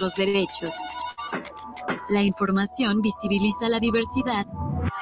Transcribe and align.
nuestros 0.00 0.14
derechos. 0.14 0.74
La 2.08 2.22
información 2.22 3.00
visibiliza 3.00 3.68
la 3.68 3.78
diversidad 3.78 4.46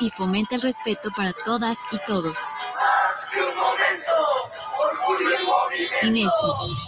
y 0.01 0.11
fomenta 0.11 0.57
el 0.57 0.63
respeto 0.63 1.11
para 1.17 1.33
todas 1.33 1.77
y 1.93 1.99
todos. 2.07 2.39
INEGI, 6.03 6.29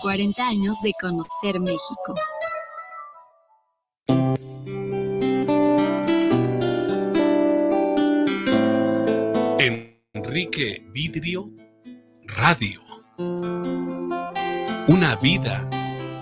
40 0.02 0.46
años 0.46 0.80
de 0.82 0.92
conocer 1.00 1.60
México. 1.60 2.14
Enrique 10.12 10.84
Vidrio 10.92 11.50
Radio. 12.36 12.80
Una 14.88 15.16
vida 15.16 15.68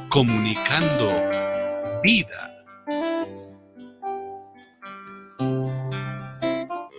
comunicando 0.09 1.38
vida. 2.02 2.57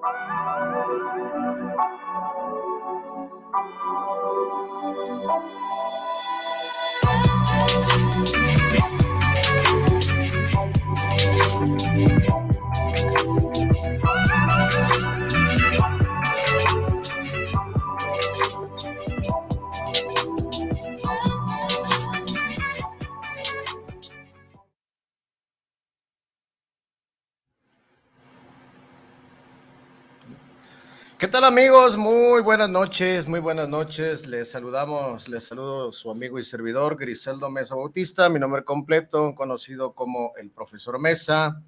¿Qué 0.00 0.08
tal 31.40 31.46
amigos? 31.46 31.96
Muy 31.96 32.42
buenas 32.42 32.68
noches, 32.68 33.26
muy 33.26 33.40
buenas 33.40 33.66
noches. 33.66 34.26
Les 34.26 34.50
saludamos, 34.50 35.26
les 35.26 35.44
saludo 35.44 35.90
su 35.90 36.10
amigo 36.10 36.38
y 36.38 36.44
servidor 36.44 36.98
Griseldo 36.98 37.48
Mesa 37.48 37.74
Bautista, 37.74 38.28
mi 38.28 38.38
nombre 38.38 38.62
completo, 38.62 39.34
conocido 39.34 39.94
como 39.94 40.32
el 40.36 40.50
profesor 40.50 40.98
Mesa. 40.98 41.62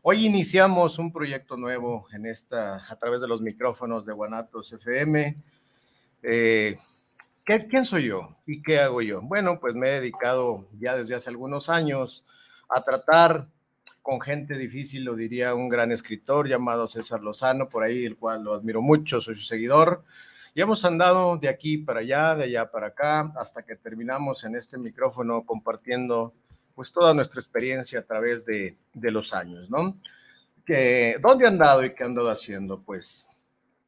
Hoy 0.00 0.24
iniciamos 0.24 0.98
un 0.98 1.12
proyecto 1.12 1.58
nuevo 1.58 2.06
en 2.12 2.24
esta, 2.24 2.90
a 2.90 2.96
través 2.96 3.20
de 3.20 3.28
los 3.28 3.42
micrófonos 3.42 4.06
de 4.06 4.14
Guanatos 4.14 4.72
FM. 4.72 5.36
Eh, 6.22 6.78
¿qué, 7.44 7.66
¿Quién 7.66 7.84
soy 7.84 8.06
yo 8.06 8.38
y 8.46 8.62
qué 8.62 8.80
hago 8.80 9.02
yo? 9.02 9.20
Bueno, 9.20 9.60
pues 9.60 9.74
me 9.74 9.88
he 9.88 10.00
dedicado 10.00 10.66
ya 10.78 10.96
desde 10.96 11.16
hace 11.16 11.28
algunos 11.28 11.68
años 11.68 12.24
a 12.66 12.82
tratar 12.82 13.46
con 14.02 14.20
gente 14.20 14.58
difícil, 14.58 15.04
lo 15.04 15.14
diría 15.14 15.54
un 15.54 15.68
gran 15.68 15.92
escritor 15.92 16.48
llamado 16.48 16.86
César 16.88 17.22
Lozano, 17.22 17.68
por 17.68 17.84
ahí, 17.84 18.04
el 18.04 18.16
cual 18.16 18.42
lo 18.42 18.52
admiro 18.52 18.82
mucho, 18.82 19.20
soy 19.20 19.36
su 19.36 19.44
seguidor. 19.44 20.04
Y 20.54 20.60
hemos 20.60 20.84
andado 20.84 21.38
de 21.38 21.48
aquí 21.48 21.78
para 21.78 22.00
allá, 22.00 22.34
de 22.34 22.44
allá 22.44 22.70
para 22.70 22.88
acá, 22.88 23.32
hasta 23.36 23.62
que 23.62 23.76
terminamos 23.76 24.44
en 24.44 24.56
este 24.56 24.76
micrófono 24.76 25.46
compartiendo 25.46 26.34
pues 26.74 26.92
toda 26.92 27.14
nuestra 27.14 27.40
experiencia 27.40 28.00
a 28.00 28.02
través 28.02 28.44
de, 28.44 28.76
de 28.92 29.10
los 29.10 29.32
años, 29.32 29.70
¿no? 29.70 29.96
Que, 30.66 31.16
¿Dónde 31.20 31.46
han 31.46 31.54
andado 31.54 31.84
y 31.84 31.94
qué 31.94 32.02
han 32.02 32.10
andado 32.10 32.30
haciendo? 32.30 32.82
Pues 32.82 33.28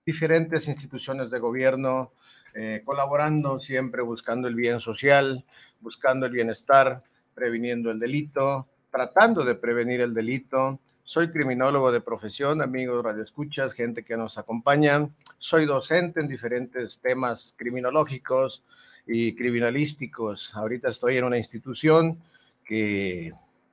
diferentes 0.06 0.68
instituciones 0.68 1.30
de 1.30 1.38
gobierno, 1.38 2.12
eh, 2.54 2.82
colaborando 2.84 3.58
siempre, 3.58 4.02
buscando 4.02 4.48
el 4.48 4.54
bien 4.54 4.80
social, 4.80 5.44
buscando 5.80 6.26
el 6.26 6.32
bienestar, 6.32 7.02
previniendo 7.34 7.90
el 7.90 7.98
delito, 7.98 8.68
tratando 8.94 9.44
de 9.44 9.56
prevenir 9.56 10.00
el 10.02 10.14
delito. 10.14 10.78
Soy 11.02 11.32
criminólogo 11.32 11.90
de 11.90 12.00
profesión, 12.00 12.62
amigos 12.62 13.02
radioescuchas, 13.02 13.72
gente 13.72 14.04
que 14.04 14.16
nos 14.16 14.38
acompaña. 14.38 15.08
Soy 15.36 15.66
docente 15.66 16.20
en 16.20 16.28
diferentes 16.28 17.00
temas 17.00 17.54
criminológicos 17.56 18.62
y 19.04 19.34
criminalísticos. 19.34 20.54
Ahorita 20.54 20.90
estoy 20.90 21.16
en 21.16 21.24
una 21.24 21.38
institución 21.38 22.22
que 22.64 23.32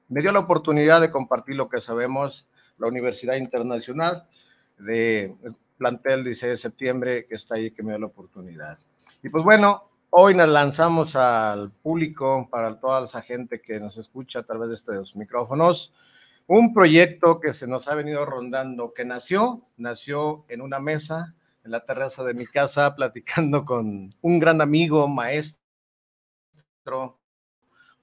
me 0.10 0.22
dio 0.22 0.32
la 0.32 0.40
oportunidad 0.40 1.00
de 1.02 1.12
compartir 1.12 1.54
lo 1.54 1.70
que 1.70 1.82
sabemos, 1.82 2.48
la 2.80 2.88
Universidad 2.88 3.36
Internacional 3.36 4.26
de 4.80 5.36
plantel 5.78 6.24
16 6.24 6.54
de 6.54 6.58
septiembre, 6.58 7.26
que 7.28 7.36
está 7.36 7.56
ahí, 7.56 7.70
que 7.70 7.84
me 7.84 7.92
dio 7.92 8.00
la 8.00 8.08
oportunidad. 8.08 8.80
Y 9.22 9.30
pues 9.30 9.44
bueno, 9.44 9.91
Hoy 10.14 10.36
nos 10.36 10.50
lanzamos 10.50 11.16
al 11.16 11.72
público, 11.72 12.50
para 12.52 12.78
toda 12.82 13.06
esa 13.06 13.22
gente 13.22 13.62
que 13.62 13.80
nos 13.80 13.96
escucha 13.96 14.40
a 14.40 14.44
través 14.44 14.68
de 14.68 14.76
estos 14.76 15.16
micrófonos, 15.16 15.94
un 16.48 16.74
proyecto 16.74 17.40
que 17.40 17.54
se 17.54 17.66
nos 17.66 17.88
ha 17.88 17.96
venido 17.96 18.26
rondando, 18.26 18.94
que 18.94 19.06
nació, 19.06 19.66
nació 19.78 20.44
en 20.50 20.60
una 20.60 20.82
mesa, 20.82 21.34
en 21.64 21.72
la 21.72 21.86
terraza 21.86 22.26
de 22.26 22.34
mi 22.34 22.46
casa, 22.46 22.94
platicando 22.98 23.64
con 23.64 24.10
un 24.20 24.40
gran 24.40 24.60
amigo, 24.60 25.08
maestro, 25.08 25.62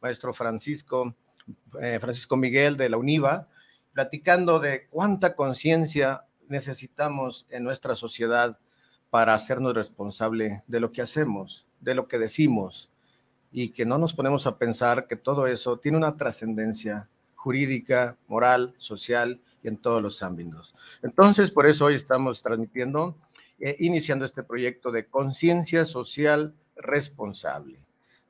maestro 0.00 0.32
Francisco, 0.32 1.14
eh, 1.78 1.98
Francisco 2.00 2.38
Miguel 2.38 2.78
de 2.78 2.88
la 2.88 2.96
UNIVA, 2.96 3.48
platicando 3.92 4.60
de 4.60 4.88
cuánta 4.88 5.36
conciencia 5.36 6.24
necesitamos 6.48 7.46
en 7.50 7.64
nuestra 7.64 7.94
sociedad 7.94 8.58
para 9.10 9.34
hacernos 9.34 9.74
responsable 9.74 10.64
de 10.66 10.80
lo 10.80 10.90
que 10.90 11.02
hacemos 11.02 11.67
de 11.80 11.94
lo 11.94 12.08
que 12.08 12.18
decimos 12.18 12.90
y 13.52 13.70
que 13.70 13.86
no 13.86 13.98
nos 13.98 14.14
ponemos 14.14 14.46
a 14.46 14.58
pensar 14.58 15.06
que 15.06 15.16
todo 15.16 15.46
eso 15.46 15.78
tiene 15.78 15.96
una 15.96 16.16
trascendencia 16.16 17.08
jurídica, 17.34 18.16
moral, 18.26 18.74
social 18.78 19.40
y 19.62 19.68
en 19.68 19.78
todos 19.78 20.02
los 20.02 20.22
ámbitos. 20.22 20.74
Entonces, 21.02 21.50
por 21.50 21.66
eso 21.66 21.86
hoy 21.86 21.94
estamos 21.94 22.42
transmitiendo, 22.42 23.16
eh, 23.58 23.76
iniciando 23.78 24.24
este 24.24 24.42
proyecto 24.42 24.90
de 24.90 25.06
conciencia 25.06 25.86
social 25.86 26.54
responsable. 26.76 27.78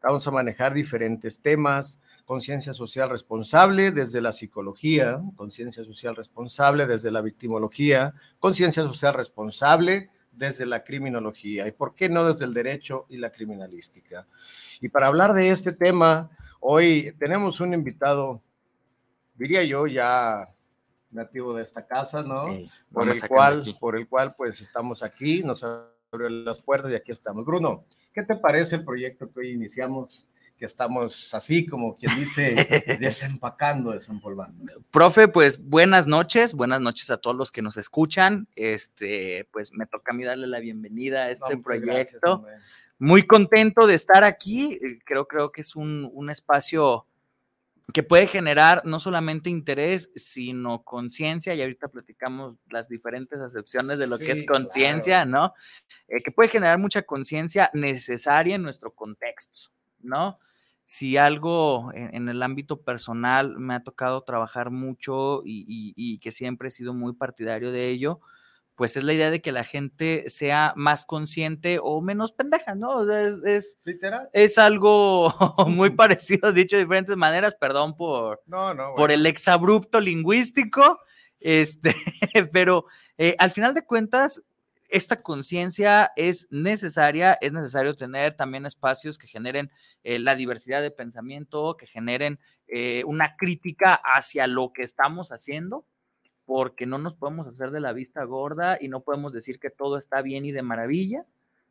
Vamos 0.02 0.26
a 0.26 0.30
manejar 0.30 0.74
diferentes 0.74 1.40
temas, 1.40 1.98
conciencia 2.24 2.74
social 2.74 3.08
responsable 3.08 3.90
desde 3.90 4.20
la 4.20 4.32
psicología, 4.32 5.20
conciencia 5.34 5.82
social 5.84 6.14
responsable 6.14 6.86
desde 6.86 7.10
la 7.10 7.22
victimología, 7.22 8.14
conciencia 8.38 8.82
social 8.82 9.14
responsable 9.14 10.10
desde 10.38 10.64
la 10.64 10.84
criminología 10.84 11.66
y 11.66 11.72
por 11.72 11.94
qué 11.94 12.08
no 12.08 12.26
desde 12.26 12.44
el 12.44 12.54
derecho 12.54 13.06
y 13.08 13.16
la 13.16 13.30
criminalística. 13.30 14.26
Y 14.80 14.88
para 14.88 15.08
hablar 15.08 15.32
de 15.32 15.50
este 15.50 15.72
tema, 15.72 16.30
hoy 16.60 17.12
tenemos 17.18 17.60
un 17.60 17.74
invitado, 17.74 18.40
diría 19.34 19.64
yo, 19.64 19.86
ya 19.86 20.48
nativo 21.10 21.52
de 21.54 21.62
esta 21.64 21.84
casa, 21.84 22.22
¿no? 22.22 22.56
por 22.92 23.08
el 23.08 23.26
cual, 23.26 23.76
por 23.80 23.96
el 23.96 24.06
cual 24.06 24.34
pues 24.36 24.60
estamos 24.60 25.02
aquí, 25.02 25.42
nos 25.42 25.64
abrió 25.64 26.28
las 26.28 26.60
puertas 26.60 26.92
y 26.92 26.94
aquí 26.94 27.10
estamos. 27.10 27.44
Bruno, 27.44 27.84
¿qué 28.14 28.22
te 28.22 28.36
parece 28.36 28.76
el 28.76 28.84
proyecto 28.84 29.30
que 29.30 29.40
hoy 29.40 29.48
iniciamos? 29.48 30.28
Que 30.58 30.64
estamos 30.66 31.32
así 31.34 31.66
como 31.66 31.96
quien 31.96 32.14
dice 32.16 32.54
desempacando, 33.00 33.92
desempolvando. 33.92 34.72
Profe, 34.90 35.28
pues 35.28 35.64
buenas 35.64 36.06
noches, 36.06 36.52
buenas 36.52 36.80
noches 36.80 37.10
a 37.10 37.16
todos 37.18 37.36
los 37.36 37.52
que 37.52 37.62
nos 37.62 37.76
escuchan. 37.76 38.48
Este, 38.56 39.48
pues 39.52 39.72
me 39.72 39.86
toca 39.86 40.12
a 40.12 40.14
mí 40.14 40.24
darle 40.24 40.48
la 40.48 40.58
bienvenida 40.58 41.24
a 41.24 41.30
este 41.30 41.56
No, 41.56 41.62
proyecto. 41.62 42.42
gracias. 42.42 42.66
Muy 42.98 43.22
contento 43.22 43.86
de 43.86 43.94
estar 43.94 44.24
aquí. 44.24 44.72
eh, 44.82 44.98
Creo, 45.04 45.28
creo 45.28 45.52
que 45.52 45.60
es 45.60 45.76
un, 45.76 46.10
un 46.12 46.28
espacio 46.30 47.06
que 47.94 48.02
puede 48.02 48.26
generar 48.26 48.82
no 48.84 49.00
solamente 49.00 49.48
interés, 49.48 50.10
sino 50.14 50.82
conciencia, 50.82 51.54
y 51.54 51.62
ahorita 51.62 51.88
platicamos 51.88 52.56
las 52.68 52.86
diferentes 52.88 53.40
acepciones 53.40 53.98
de 53.98 54.06
lo 54.08 54.18
que 54.18 54.32
es 54.32 54.40
Sí, 54.40 54.46
conciencia, 54.46 55.24
¿no? 55.24 55.54
Eh, 56.08 56.22
que 56.22 56.30
puede 56.30 56.50
generar 56.50 56.78
mucha 56.78 57.00
conciencia 57.02 57.70
necesaria 57.72 58.56
en 58.56 58.62
nuestro 58.62 58.90
contexto, 58.90 59.70
¿no? 60.02 60.38
Si 60.90 61.18
algo 61.18 61.92
en, 61.92 62.14
en 62.14 62.28
el 62.30 62.42
ámbito 62.42 62.80
personal 62.80 63.58
me 63.58 63.74
ha 63.74 63.82
tocado 63.82 64.22
trabajar 64.22 64.70
mucho 64.70 65.42
y, 65.44 65.66
y- 65.68 65.92
y 65.96 66.18
que 66.18 66.32
siempre 66.32 66.68
he 66.68 66.70
sido 66.70 66.94
muy 66.94 67.12
partidario 67.12 67.70
de 67.72 67.88
ello, 67.90 68.20
pues 68.74 68.96
es 68.96 69.04
la 69.04 69.12
idea 69.12 69.30
de 69.30 69.42
que 69.42 69.52
la 69.52 69.64
gente 69.64 70.24
sea 70.30 70.72
más 70.76 71.04
consciente 71.04 71.78
o 71.82 72.00
menos 72.00 72.32
pendeja, 72.32 72.74
¿no? 72.74 73.02
Es, 73.12 73.34
es, 73.44 73.78
Literal. 73.84 74.30
es 74.32 74.56
algo 74.56 75.28
muy 75.68 75.90
parecido, 75.96 76.52
dicho 76.52 76.76
de 76.76 76.84
diferentes 76.84 77.16
maneras, 77.16 77.54
perdón 77.54 77.94
por, 77.94 78.40
No, 78.46 78.72
no. 78.72 78.94
por 78.94 79.10
el 79.10 79.26
exabrupto 79.26 80.00
lingüístico, 80.00 81.00
este, 81.40 81.94
pero 82.52 82.86
eh, 83.18 83.36
al 83.38 83.50
final 83.50 83.74
de 83.74 83.84
cuentas, 83.84 84.42
esta 84.88 85.22
conciencia 85.22 86.12
es 86.16 86.48
necesaria, 86.50 87.36
es 87.40 87.52
necesario 87.52 87.94
tener 87.94 88.34
también 88.34 88.66
espacios 88.66 89.18
que 89.18 89.28
generen 89.28 89.70
eh, 90.02 90.18
la 90.18 90.34
diversidad 90.34 90.82
de 90.82 90.90
pensamiento, 90.90 91.76
que 91.76 91.86
generen 91.86 92.38
eh, 92.66 93.02
una 93.06 93.36
crítica 93.36 93.94
hacia 93.94 94.46
lo 94.46 94.72
que 94.72 94.82
estamos 94.82 95.30
haciendo, 95.30 95.84
porque 96.46 96.86
no 96.86 96.96
nos 96.98 97.14
podemos 97.14 97.46
hacer 97.46 97.70
de 97.70 97.80
la 97.80 97.92
vista 97.92 98.24
gorda 98.24 98.78
y 98.80 98.88
no 98.88 99.00
podemos 99.00 99.32
decir 99.32 99.60
que 99.60 99.70
todo 99.70 99.98
está 99.98 100.22
bien 100.22 100.46
y 100.46 100.52
de 100.52 100.62
maravilla, 100.62 101.26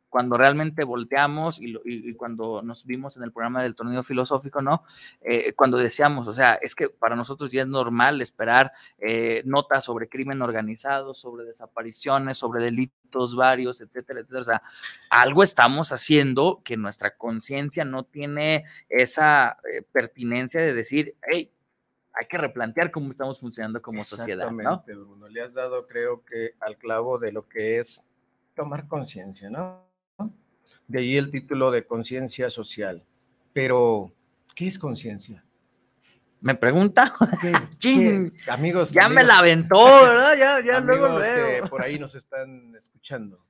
cuando 0.08 0.36
realmente 0.38 0.84
volteamos 0.84 1.60
y, 1.60 1.68
lo- 1.68 1.82
y- 1.84 2.14
cuando 2.14 2.62
nos 2.62 2.84
vimos 2.86 3.16
en 3.16 3.22
el 3.24 3.32
programa 3.32 3.62
del 3.62 3.74
torneo 3.74 4.02
filosófico, 4.02 4.62
¿no? 4.62 4.84
Eh, 5.20 5.52
cuando 5.54 5.76
decíamos, 5.76 6.26
o 6.28 6.34
sea, 6.34 6.54
es 6.54 6.74
que 6.74 6.88
para 6.88 7.14
nosotros 7.16 7.50
ya 7.52 7.62
es 7.62 7.68
normal 7.68 8.20
esperar 8.22 8.72
eh, 8.98 9.42
notas 9.44 9.84
sobre 9.84 10.08
crimen 10.08 10.40
organizado, 10.42 11.14
sobre 11.14 11.44
desapariciones, 11.44 12.38
sobre 12.38 12.62
delitos 12.64 13.36
varios, 13.36 13.80
etcétera, 13.80 14.20
etcétera. 14.20 14.40
O 14.40 14.44
sea, 14.44 14.62
algo 15.10 15.42
estamos 15.42 15.92
haciendo 15.92 16.60
que 16.64 16.76
nuestra 16.76 17.16
conciencia 17.16 17.84
no 17.84 18.04
tiene 18.04 18.64
esa 18.88 19.58
eh, 19.72 19.82
pertinencia 19.92 20.60
de 20.60 20.72
decir, 20.74 21.16
hey, 21.30 21.52
hay 22.14 22.26
que 22.26 22.38
replantear 22.38 22.90
cómo 22.90 23.10
estamos 23.10 23.38
funcionando 23.38 23.80
como 23.80 24.00
sociedad, 24.16 24.46
¿no? 24.64 24.82
Bruno. 24.86 25.28
Le 25.28 25.40
has 25.42 25.54
dado, 25.54 25.86
creo 25.86 26.24
que, 26.24 26.54
al 26.60 26.76
clavo 26.76 27.18
de 27.18 27.30
lo 27.32 27.46
que 27.48 27.78
es 27.78 28.08
tomar 28.56 28.88
conciencia, 28.88 29.48
¿no? 29.50 29.86
De 30.88 31.00
ahí 31.00 31.16
el 31.16 31.30
título 31.30 31.70
de 31.70 31.86
conciencia 31.86 32.50
social. 32.50 33.04
Pero, 33.52 34.12
¿qué 34.54 34.66
es 34.66 34.78
conciencia? 34.78 35.44
Me 36.40 36.54
pregunta, 36.54 37.12
¿Qué- 37.80 38.32
amigos, 38.48 38.92
ya 38.92 39.08
me 39.08 39.24
la 39.24 39.38
aventó, 39.38 39.84
¿verdad? 39.84 40.34
Ya, 40.38 40.60
ya 40.64 40.80
luego, 40.80 41.06
amigos 41.06 41.24
que 41.26 41.40
luego. 41.40 41.68
por 41.68 41.82
ahí 41.82 41.98
nos 41.98 42.14
están 42.14 42.74
escuchando. 42.76 43.44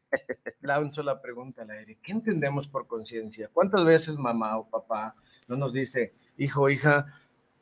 Lanzo 0.63 1.03
la 1.03 1.21
pregunta 1.21 1.63
al 1.63 1.71
aire. 1.71 1.99
¿Qué 2.03 2.13
entendemos 2.13 2.67
por 2.67 2.87
conciencia? 2.87 3.51
¿Cuántas 3.53 3.85
veces 3.85 4.17
mamá 4.17 4.57
o 4.57 4.69
papá 4.69 5.15
no 5.47 5.57
nos 5.57 5.73
dice, 5.75 6.15
hijo, 6.39 6.71
hija, 6.71 7.07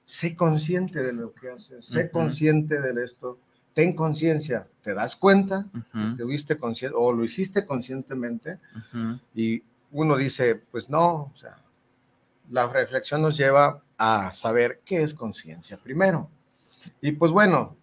sé 0.05 0.37
consciente 0.37 1.03
de 1.03 1.13
lo 1.13 1.35
que 1.35 1.51
haces, 1.51 1.85
sé 1.87 2.09
consciente 2.11 2.81
de 2.81 3.05
esto, 3.05 3.41
ten 3.77 3.93
conciencia, 3.95 4.67
¿te 4.83 4.95
das 4.95 5.15
cuenta? 5.17 5.67
Ujú, 5.69 6.17
¿Tuviste 6.17 6.57
consciente 6.57 6.97
o 6.99 7.13
lo 7.13 7.25
hiciste 7.27 7.67
conscientemente? 7.67 8.59
ujú. 8.75 9.21
Y 9.35 9.63
uno 9.93 10.17
dice, 10.17 10.55
pues 10.71 10.89
no, 10.89 11.31
o 11.31 11.33
sea, 11.39 11.59
la 12.51 12.67
reflexión 12.69 13.21
nos 13.21 13.37
lleva 13.37 13.83
a 13.99 14.33
saber 14.33 14.81
qué 14.83 15.03
es 15.03 15.13
conciencia 15.13 15.77
primero. 15.77 16.31
Y 17.03 17.13
pues 17.13 17.33
bueno, 17.33 17.77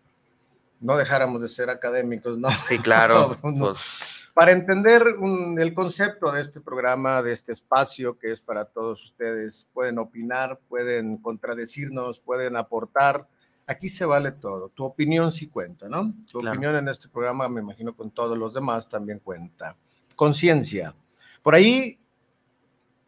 no 0.81 0.97
dejáramos 0.97 1.39
de 1.43 1.47
ser 1.47 1.69
académicos, 1.69 2.39
¿no? 2.39 2.49
Sí, 2.67 2.79
claro. 2.79 3.37
No, 3.43 3.51
no. 3.51 3.65
pues, 3.67 4.31
Para 4.33 4.51
entender 4.51 5.05
un- 5.19 5.59
el 5.61 5.75
concepto 5.75 6.31
de 6.31 6.41
este 6.41 6.59
programa, 6.59 7.21
de 7.21 7.33
este 7.33 7.51
espacio 7.51 8.17
que 8.17 8.31
es 8.31 8.41
para 8.41 8.65
todos 8.65 9.03
ustedes, 9.05 9.67
pueden 9.73 9.99
opinar, 9.99 10.59
pueden 10.69 11.17
contradecirnos, 11.17 12.19
pueden 12.19 12.55
aportar. 12.57 13.27
Aquí 13.65 13.87
se 13.89 14.05
vale 14.05 14.31
todo. 14.33 14.69
Tu 14.69 14.83
opinión 14.83 15.31
sí 15.31 15.47
cuenta, 15.47 15.87
¿no? 15.87 16.13
Tu 16.29 16.39
Claro. 16.39 16.55
opinión 16.57 16.75
en 16.75 16.89
este 16.89 17.07
programa, 17.07 17.47
me 17.47 17.61
imagino 17.61 17.95
con 17.95 18.11
todos 18.11 18.37
los 18.37 18.53
demás, 18.53 18.89
también 18.89 19.19
cuenta. 19.19 19.77
Conciencia. 20.15 20.93
Por 21.41 21.55
ahí 21.55 21.99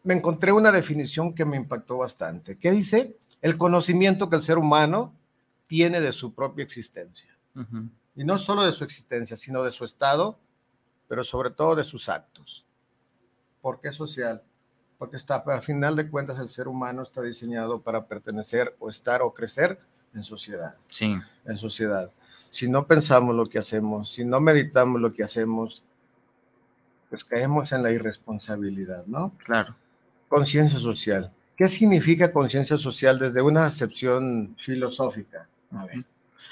me 0.03 0.13
encontré 0.13 0.51
una 0.51 0.71
definición 0.71 1.33
que 1.33 1.45
me 1.45 1.57
impactó 1.57 1.97
bastante. 1.97 2.57
¿Qué 2.57 2.71
dice? 2.71 3.17
El 3.41 3.57
conocimiento 3.57 4.29
que 4.29 4.37
el 4.37 4.41
ser 4.43 4.57
humano 4.57 5.13
tiene 5.67 5.99
de 5.99 6.13
su 6.13 6.33
propia 6.33 6.63
existencia 6.63 7.35
y 8.15 8.23
no 8.23 8.37
solo 8.37 8.63
de 8.63 8.71
su 8.71 8.83
existencia, 8.83 9.35
sino 9.35 9.63
de 9.63 9.71
su 9.71 9.83
estado, 9.83 10.37
pero 11.07 11.23
sobre 11.23 11.49
todo 11.49 11.75
de 11.75 11.83
sus 11.83 12.07
actos. 12.09 12.65
¿Por 13.61 13.81
qué 13.81 13.91
social? 13.91 14.43
Porque 14.97 15.15
está, 15.17 15.35
al 15.37 15.61
final 15.63 15.95
de 15.95 16.09
cuentas, 16.09 16.39
el 16.39 16.49
ser 16.49 16.67
humano 16.67 17.01
está 17.03 17.21
diseñado 17.21 17.81
para 17.81 18.07
pertenecer 18.07 18.75
o 18.79 18.89
estar 18.89 19.21
o 19.21 19.33
crecer 19.33 19.79
en 20.15 20.23
sociedad, 20.23 20.75
Sí, 20.87 21.15
en 21.45 21.57
sociedad. 21.57 22.09
Si 22.49 22.69
no 22.69 22.87
pensamos 22.87 23.35
lo 23.35 23.45
que 23.47 23.59
hacemos, 23.59 24.09
si 24.09 24.23
no 24.23 24.39
meditamos 24.39 25.01
lo 25.01 25.13
que 25.13 25.23
hacemos, 25.23 25.83
pues 27.09 27.23
caemos 27.23 27.71
en 27.71 27.83
la 27.83 27.91
irresponsabilidad, 27.91 29.05
¿no? 29.05 29.33
claro. 29.37 29.75
Conciencia 30.27 30.79
social. 30.79 31.31
¿Qué 31.55 31.69
significa 31.69 32.33
conciencia 32.33 32.77
social 32.77 33.19
desde 33.19 33.41
una 33.41 33.65
acepción 33.65 34.55
filosófica? 34.59 35.47
A 35.71 35.85
ver. 35.85 36.03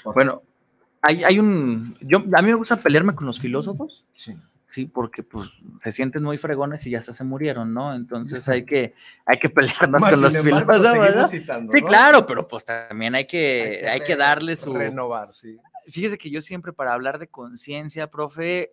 Bueno, 0.04 0.42
hay, 1.02 1.24
hay 1.24 1.38
un. 1.38 1.96
Yo, 2.00 2.18
a 2.18 2.42
mí 2.42 2.48
me 2.48 2.54
gusta 2.54 2.76
pelearme 2.76 3.14
con 3.14 3.26
los 3.26 3.40
filósofos, 3.40 4.04
sí. 4.12 4.36
Sí, 4.74 4.86
porque 4.86 5.22
pues 5.22 5.48
se 5.78 5.92
sienten 5.92 6.24
muy 6.24 6.36
fregones 6.36 6.84
y 6.86 6.90
ya 6.90 6.98
hasta 6.98 7.14
se 7.14 7.22
murieron, 7.22 7.72
¿no? 7.72 7.94
Entonces 7.94 8.48
hay 8.48 8.64
que, 8.64 8.94
hay 9.24 9.38
que 9.38 9.48
pelearnos 9.50 10.00
Más, 10.00 10.12
con 10.12 10.20
los 10.22 10.36
filósofos. 10.36 11.30
Sí, 11.30 11.44
¿no? 11.46 11.86
claro, 11.86 12.26
pero 12.26 12.48
pues 12.48 12.64
también 12.64 13.14
hay 13.14 13.26
que, 13.26 13.86
hay 13.88 14.00
que, 14.00 14.16
darle 14.16 14.56
su. 14.56 14.74
Renovar, 14.74 15.32
sí. 15.32 15.56
Fíjese 15.86 16.18
que 16.18 16.28
yo 16.30 16.40
siempre 16.40 16.72
para 16.72 16.92
hablar 16.92 17.18
de 17.20 17.28
conciencia, 17.28 18.10
profe, 18.10 18.72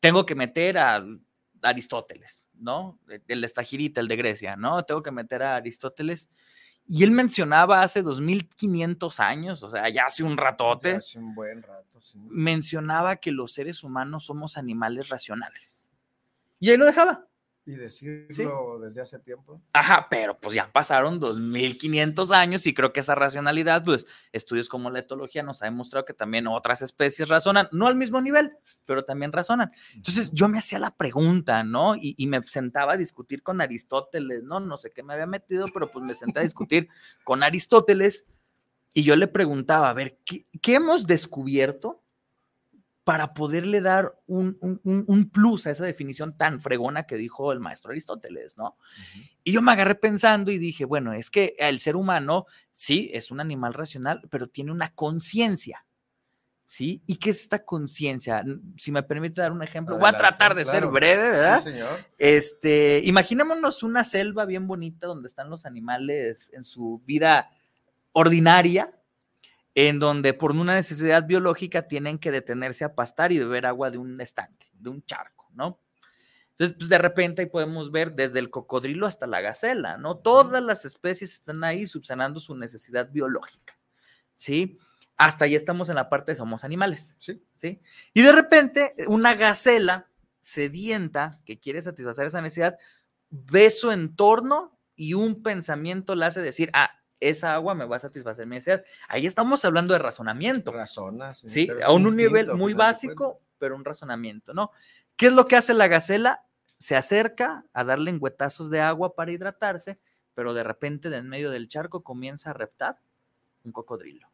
tengo 0.00 0.26
que 0.26 0.34
meter 0.34 0.78
a 0.78 1.04
Aristóteles, 1.62 2.48
¿no? 2.54 2.98
El- 3.08 3.22
El 3.28 3.44
estagirita, 3.44 4.00
el 4.00 4.08
de 4.08 4.16
Grecia, 4.16 4.56
¿no? 4.56 4.82
Tengo 4.84 5.02
que 5.02 5.12
meter 5.12 5.42
a 5.44 5.54
Aristóteles. 5.56 6.28
Y 6.86 7.02
él 7.02 7.10
mencionaba 7.10 7.82
hace 7.82 8.02
2500 8.02 9.20
años, 9.20 9.62
o 9.62 9.70
sea, 9.70 9.88
ya 9.88 10.06
hace 10.06 10.22
un 10.22 10.36
ratote, 10.36 10.92
Ya 10.92 10.98
Hace 10.98 11.18
un 11.18 11.34
buen 11.34 11.62
rato, 11.62 12.00
sí. 12.00 12.18
mencionaba 12.28 13.16
que 13.16 13.32
los 13.32 13.52
seres 13.52 13.82
humanos 13.84 14.24
somos 14.24 14.56
animales 14.58 15.08
racionales. 15.08 15.90
Y 16.60 16.70
ahí 16.70 16.76
lo 16.76 16.86
dejaba. 16.86 17.26
Y 17.66 17.76
decirlo 17.76 18.78
desde 18.78 19.00
hace 19.00 19.18
tiempo. 19.18 19.62
Ajá, 19.72 20.06
pero 20.10 20.38
pues 20.38 20.54
ya 20.54 20.70
pasaron 20.70 21.18
2500 21.18 22.30
años 22.30 22.66
y 22.66 22.74
creo 22.74 22.92
que 22.92 23.00
esa 23.00 23.14
racionalidad, 23.14 23.82
pues 23.82 24.04
estudios 24.32 24.68
como 24.68 24.90
la 24.90 24.98
etología 24.98 25.42
nos 25.42 25.62
ha 25.62 25.64
demostrado 25.64 26.04
que 26.04 26.12
también 26.12 26.46
otras 26.46 26.82
especies 26.82 27.28
razonan, 27.28 27.68
no 27.72 27.86
al 27.86 27.96
mismo 27.96 28.20
nivel, 28.20 28.52
pero 28.84 29.04
también 29.04 29.32
razonan. 29.32 29.72
Entonces 29.94 30.30
yo 30.32 30.46
me 30.48 30.58
hacía 30.58 30.78
la 30.78 30.94
pregunta, 30.94 31.64
¿no? 31.64 31.96
Y, 31.96 32.14
y 32.18 32.26
me 32.26 32.42
sentaba 32.42 32.92
a 32.92 32.96
discutir 32.98 33.42
con 33.42 33.62
Aristóteles, 33.62 34.42
¿no? 34.42 34.60
No 34.60 34.76
sé 34.76 34.90
qué 34.90 35.02
me 35.02 35.14
había 35.14 35.26
metido, 35.26 35.66
pero 35.72 35.90
pues 35.90 36.04
me 36.04 36.14
senté 36.14 36.40
a 36.40 36.42
discutir 36.42 36.88
con 37.24 37.42
Aristóteles 37.42 38.26
y 38.92 39.02
yo 39.04 39.16
le 39.16 39.26
preguntaba, 39.26 39.88
a 39.88 39.94
ver, 39.94 40.18
¿qué, 40.24 40.44
qué 40.60 40.74
hemos 40.74 41.06
descubierto 41.06 42.03
para 43.04 43.34
poderle 43.34 43.82
dar 43.82 44.14
un, 44.26 44.58
un- 44.62 45.30
plus 45.30 45.66
a 45.66 45.70
esa 45.70 45.84
definición 45.84 46.36
tan 46.36 46.58
fregona 46.60 47.06
que 47.06 47.16
dijo 47.16 47.52
el 47.52 47.60
maestro 47.60 47.90
Aristóteles, 47.90 48.56
¿no? 48.56 48.78
Y 49.44 49.52
yo 49.52 49.60
me 49.60 49.72
agarré 49.72 49.94
pensando 49.94 50.50
y 50.50 50.56
dije, 50.58 50.86
bueno, 50.86 51.12
es 51.12 51.30
que 51.30 51.54
el 51.58 51.80
ser 51.80 51.96
humano, 51.96 52.46
sí, 52.72 53.10
es 53.12 53.30
un 53.30 53.40
animal 53.40 53.74
racional, 53.74 54.22
pero 54.30 54.48
tiene 54.48 54.72
una 54.72 54.94
conciencia, 54.94 55.84
¿sí? 56.64 57.02
¿Y 57.04 57.16
qué 57.16 57.28
es 57.30 57.42
esta 57.42 57.62
conciencia? 57.62 58.42
Si 58.78 58.90
me 58.90 59.02
permite 59.02 59.42
dar 59.42 59.52
un 59.52 59.62
ejemplo, 59.62 59.96
voy 59.96 60.06
a 60.06 60.08
Adelante, 60.08 60.28
tratar 60.38 60.54
de 60.56 60.64
ser 60.64 60.86
breve, 60.86 61.30
¿verdad? 61.30 61.58
Sí, 61.58 61.72
señor. 61.72 61.98
Este, 62.16 63.02
imaginémonos 63.04 63.82
una 63.82 64.02
selva 64.04 64.46
bien 64.46 64.66
bonita 64.66 65.06
donde 65.06 65.28
están 65.28 65.50
los 65.50 65.66
animales 65.66 66.50
en 66.54 66.64
su 66.64 67.02
vida 67.04 67.50
ordinaria, 68.12 68.98
en 69.74 69.98
donde 69.98 70.34
por 70.34 70.52
una 70.52 70.74
necesidad 70.74 71.26
biológica 71.26 71.88
tienen 71.88 72.18
que 72.18 72.30
detenerse 72.30 72.84
a 72.84 72.94
pastar 72.94 73.32
y 73.32 73.38
beber 73.38 73.66
agua 73.66 73.90
de 73.90 73.98
un 73.98 74.20
estanque, 74.20 74.68
de 74.74 74.90
un 74.90 75.04
charco, 75.04 75.48
¿no? 75.52 75.80
Entonces, 76.50 76.76
pues 76.76 76.88
de 76.88 76.98
repente 76.98 77.42
ahí 77.42 77.46
podemos 77.48 77.90
ver 77.90 78.12
desde 78.12 78.38
el 78.38 78.48
cocodrilo 78.48 79.06
hasta 79.06 79.26
la 79.26 79.40
gacela, 79.40 79.96
¿no? 79.96 80.18
Todas 80.18 80.62
las 80.62 80.84
especies 80.84 81.32
están 81.32 81.64
ahí 81.64 81.86
subsanando 81.86 82.38
su 82.38 82.54
necesidad 82.54 83.10
biológica, 83.10 83.76
¿sí? 84.36 84.78
Hasta 85.16 85.46
ahí 85.46 85.56
estamos 85.56 85.88
en 85.88 85.96
la 85.96 86.08
parte 86.08 86.32
de 86.32 86.36
somos 86.36 86.62
animales, 86.62 87.16
Sí. 87.18 87.44
¿sí? 87.56 87.80
Y 88.12 88.22
de 88.22 88.32
repente 88.32 88.94
una 89.08 89.34
gacela 89.34 90.08
sedienta 90.40 91.40
que 91.44 91.58
quiere 91.58 91.82
satisfacer 91.82 92.26
esa 92.26 92.40
necesidad 92.40 92.76
ve 93.30 93.70
su 93.70 93.90
entorno 93.90 94.78
y 94.94 95.14
un 95.14 95.42
pensamiento 95.42 96.14
le 96.14 96.26
hace 96.26 96.40
decir, 96.40 96.70
ah, 96.72 96.90
esa 97.28 97.54
agua 97.54 97.74
me 97.74 97.84
va 97.84 97.96
a 97.96 98.00
satisfacer 98.00 98.46
mi 98.46 98.56
necesidad. 98.56 98.84
Ahí 99.08 99.26
estamos 99.26 99.64
hablando 99.64 99.92
de 99.92 99.98
razonamiento. 99.98 100.72
Razonas. 100.72 101.38
Sí, 101.38 101.68
a 101.82 101.92
un, 101.92 102.02
instinto, 102.02 102.28
nivel 102.28 102.50
al 102.50 102.56
muy 102.56 102.74
básico, 102.74 103.40
pero 103.58 103.76
un 103.76 103.84
razonamiento, 103.84 104.54
¿no? 104.54 104.70
¿Qué 105.16 105.26
es 105.26 105.32
lo 105.32 105.46
que 105.46 105.56
hace 105.56 105.74
la 105.74 105.88
gacela? 105.88 106.44
Se 106.76 106.96
acerca 106.96 107.64
a 107.72 107.84
darle 107.84 108.06
lengüetazos 108.10 108.68
de 108.70 108.80
agua 108.80 109.14
para 109.14 109.32
hidratarse, 109.32 109.98
pero 110.34 110.54
de 110.54 110.64
repente 110.64 111.08
de 111.08 111.18
en 111.18 111.28
medio 111.28 111.50
del 111.50 111.68
charco 111.68 112.02
comienza 112.02 112.50
a 112.50 112.52
reptar 112.52 112.98
un 113.62 113.72
cocodrilo. 113.72 114.28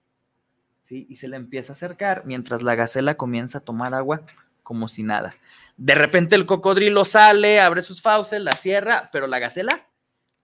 ¿Sí? 0.82 1.06
Y 1.08 1.16
se 1.16 1.28
le 1.28 1.36
empieza 1.36 1.72
a 1.72 1.76
acercar 1.76 2.24
mientras 2.24 2.62
la 2.62 2.74
gacela 2.74 3.16
comienza 3.16 3.58
a 3.58 3.60
tomar 3.60 3.94
agua 3.94 4.22
como 4.62 4.88
si 4.88 5.02
nada. 5.02 5.34
De 5.76 5.94
repente 5.94 6.36
el 6.36 6.46
cocodrilo 6.46 7.04
sale, 7.04 7.60
abre 7.60 7.82
sus 7.82 8.02
fauces, 8.02 8.40
la 8.40 8.52
cierra, 8.52 9.08
pero 9.12 9.26
la 9.26 9.38
gacela 9.38 9.88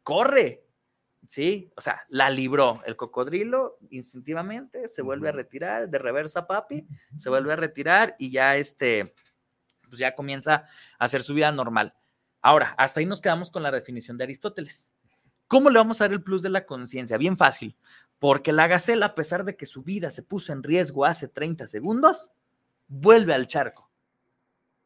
corre. 0.03 0.66
Sí, 1.29 1.73
o 1.77 1.81
sea, 1.81 2.05
la 2.09 2.31
libró. 2.31 2.83
El 2.87 2.97
cocodrilo 2.97 3.79
instintivamente 3.91 4.87
se 4.89 5.03
vuelve 5.03 5.29
a 5.29 5.33
retirar, 5.33 5.89
de 5.89 5.99
reversa 5.99 6.47
papi, 6.47 6.87
se 7.17 7.29
vuelve 7.29 7.53
a 7.53 7.57
retirar 7.57 8.15
y 8.19 8.31
ya 8.31 8.57
este, 8.57 9.15
pues 9.89 9.99
ya 9.99 10.15
comienza 10.15 10.67
a 10.99 11.05
hacer 11.05 11.23
su 11.23 11.35
vida 11.35 11.51
normal. 11.53 11.95
Ahora, 12.43 12.75
hasta 12.79 13.01
ahí 13.01 13.07
nos 13.07 13.21
quedamos 13.21 13.51
con 13.51 13.63
la 13.63 13.71
definición 13.73 14.17
de 14.19 14.25
Aristóteles. 14.25 14.91
¿Cómo 15.49 15.71
le 15.71 15.79
vamos 15.79 16.01
a 16.01 16.05
dar 16.05 16.13
el 16.13 16.23
plus 16.23 16.43
de 16.43 16.49
la 16.51 16.65
conciencia? 16.67 17.17
Bien 17.19 17.37
fácil, 17.37 17.77
porque 18.19 18.53
la 18.53 18.67
gacela, 18.69 19.07
a 19.07 19.15
pesar 19.15 19.45
de 19.45 19.57
que 19.57 19.67
su 19.67 19.83
vida 19.83 20.11
se 20.11 20.23
puso 20.23 20.53
en 20.53 20.63
riesgo 20.63 21.05
hace 21.05 21.29
30 21.29 21.67
segundos, 21.67 22.31
vuelve 22.89 23.35
al 23.35 23.47
charco. 23.47 23.91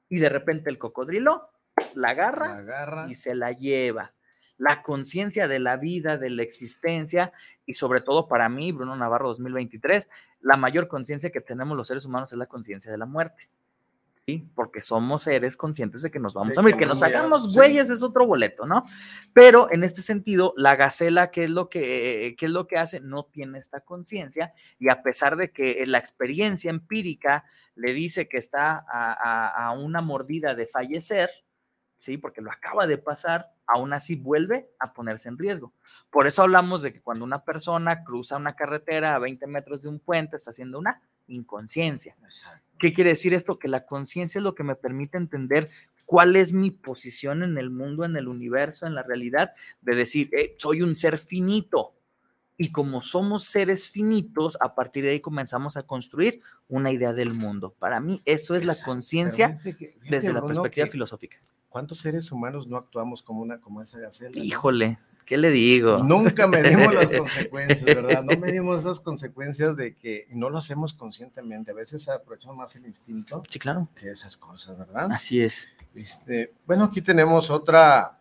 Y 0.08 0.18
de 0.18 0.28
repente 0.28 0.70
el 0.70 0.78
cocodrilo 0.78 1.50
la 1.94 2.10
agarra, 2.10 2.48
La 2.48 2.58
agarra. 2.58 3.06
y 3.10 3.14
se 3.16 3.34
la 3.34 3.52
lleva. 3.52 4.14
La 4.60 4.82
conciencia 4.82 5.48
de 5.48 5.58
la 5.58 5.76
vida, 5.78 6.18
de 6.18 6.28
la 6.28 6.42
existencia 6.42 7.32
y 7.64 7.72
sobre 7.72 8.02
todo 8.02 8.28
para 8.28 8.48
mí, 8.50 8.72
Bruno 8.72 8.94
Navarro 8.94 9.28
2023, 9.28 10.06
la 10.42 10.58
mayor 10.58 10.86
conciencia 10.86 11.30
que 11.30 11.40
tenemos 11.40 11.74
los 11.78 11.88
seres 11.88 12.04
humanos 12.04 12.30
es 12.32 12.36
la 12.38 12.44
conciencia 12.44 12.92
de 12.92 12.98
la 12.98 13.06
muerte. 13.06 13.48
Sí, 14.12 14.46
porque 14.54 14.82
somos 14.82 15.22
seres 15.22 15.56
conscientes 15.56 16.02
de 16.02 16.10
que 16.10 16.18
nos 16.18 16.34
vamos 16.34 16.52
De 16.52 16.58
a 16.58 16.62
morir. 16.62 16.76
que 16.76 16.84
nos 16.84 17.02
hagamos 17.02 17.52
sí. 17.52 17.56
güeyes 17.56 17.88
es 17.88 18.02
otro 18.02 18.26
boleto, 18.26 18.66
¿no? 18.66 18.84
Pero 19.32 19.72
en 19.72 19.82
este 19.82 20.02
sentido, 20.02 20.52
la 20.58 20.76
gacela, 20.76 21.30
¿qué 21.30 21.44
es 21.44 21.50
lo 21.50 21.70
que, 21.70 22.34
qué 22.38 22.46
es 22.46 22.52
lo 22.52 22.66
que 22.66 22.76
hace? 22.76 23.00
No 23.00 23.24
tiene 23.24 23.58
esta 23.58 23.80
conciencia 23.80 24.52
y 24.78 24.90
a 24.90 25.02
pesar 25.02 25.36
de 25.36 25.52
que 25.52 25.82
la 25.86 25.96
experiencia 25.96 26.68
empírica 26.68 27.44
le 27.76 27.94
dice 27.94 28.28
que 28.28 28.36
está 28.36 28.84
a, 28.86 29.12
a- 29.14 29.66
a 29.68 29.70
una 29.72 30.02
mordida 30.02 30.54
de 30.54 30.66
fallecer, 30.66 31.30
¿sí? 31.96 32.18
Porque 32.18 32.42
lo 32.42 32.50
acaba 32.52 32.86
de 32.86 32.98
pasar, 32.98 33.54
aún 33.72 33.92
así 33.92 34.16
vuelve 34.16 34.68
a 34.78 34.92
ponerse 34.92 35.28
en 35.28 35.38
riesgo. 35.38 35.72
Por 36.10 36.26
eso 36.26 36.42
hablamos 36.42 36.82
de 36.82 36.92
que 36.92 37.00
cuando 37.00 37.24
una 37.24 37.44
persona 37.44 38.04
cruza 38.04 38.36
una 38.36 38.54
carretera 38.56 39.14
a 39.14 39.18
20 39.18 39.46
metros 39.46 39.82
de 39.82 39.88
un 39.88 39.98
puente, 40.00 40.36
está 40.36 40.50
haciendo 40.50 40.78
una 40.78 41.00
inconsciencia. 41.28 42.16
¿Qué 42.78 42.92
quiere 42.92 43.10
decir 43.10 43.34
esto? 43.34 43.58
Que 43.58 43.68
la 43.68 43.86
conciencia 43.86 44.38
es 44.38 44.42
lo 44.44 44.54
que 44.54 44.64
me 44.64 44.74
permite 44.74 45.18
entender 45.18 45.68
cuál 46.06 46.34
es 46.34 46.52
mi 46.52 46.70
posición 46.70 47.42
en 47.42 47.58
el 47.58 47.70
mundo, 47.70 48.04
en 48.04 48.16
el 48.16 48.26
universo, 48.26 48.86
en 48.86 48.94
la 48.94 49.02
realidad, 49.02 49.52
de 49.82 49.94
decir, 49.94 50.30
"Eh, 50.32 50.56
soy 50.58 50.82
un 50.82 50.96
ser 50.96 51.18
finito. 51.18 51.94
Y 52.62 52.72
como 52.72 53.02
somos 53.02 53.44
seres 53.44 53.88
finitos, 53.88 54.58
a 54.60 54.74
partir 54.74 55.02
de 55.02 55.12
ahí 55.12 55.20
comenzamos 55.20 55.78
a 55.78 55.82
construir 55.82 56.42
una 56.68 56.92
idea 56.92 57.14
del 57.14 57.32
mundo. 57.32 57.74
Para 57.78 58.00
mí, 58.00 58.20
eso 58.26 58.54
es 58.54 58.66
la 58.66 58.72
Exacto, 58.72 58.90
conciencia 58.92 59.58
desde 60.10 60.30
la 60.32 60.44
perspectiva 60.44 60.86
filosófica. 60.86 61.38
¿Cuántos 61.70 62.00
seres 62.00 62.30
humanos 62.30 62.66
no 62.66 62.76
actuamos 62.76 63.22
como 63.22 63.40
una 63.40 63.58
como 63.60 63.80
esa 63.80 63.98
gacela? 63.98 64.38
Híjole, 64.38 64.98
¿qué 65.24 65.38
le 65.38 65.50
digo? 65.50 66.02
Nunca 66.02 66.46
medimos 66.46 66.92
las 66.92 67.10
consecuencias, 67.18 67.82
¿verdad? 67.82 68.24
No 68.24 68.36
medimos 68.36 68.80
esas 68.80 69.00
consecuencias 69.00 69.74
de 69.76 69.94
que 69.94 70.26
no 70.30 70.50
lo 70.50 70.58
hacemos 70.58 70.92
conscientemente. 70.92 71.70
A 71.70 71.74
veces 71.74 72.08
aprovechamos 72.10 72.58
más 72.58 72.76
el 72.76 72.84
instinto 72.84 73.42
Sí, 73.48 73.58
claro. 73.58 73.88
que 73.96 74.10
esas 74.10 74.36
cosas, 74.36 74.76
¿verdad? 74.76 75.10
Así 75.12 75.40
es. 75.40 75.66
Este, 75.94 76.52
bueno, 76.66 76.84
aquí 76.84 77.00
tenemos 77.00 77.48
otra, 77.48 78.19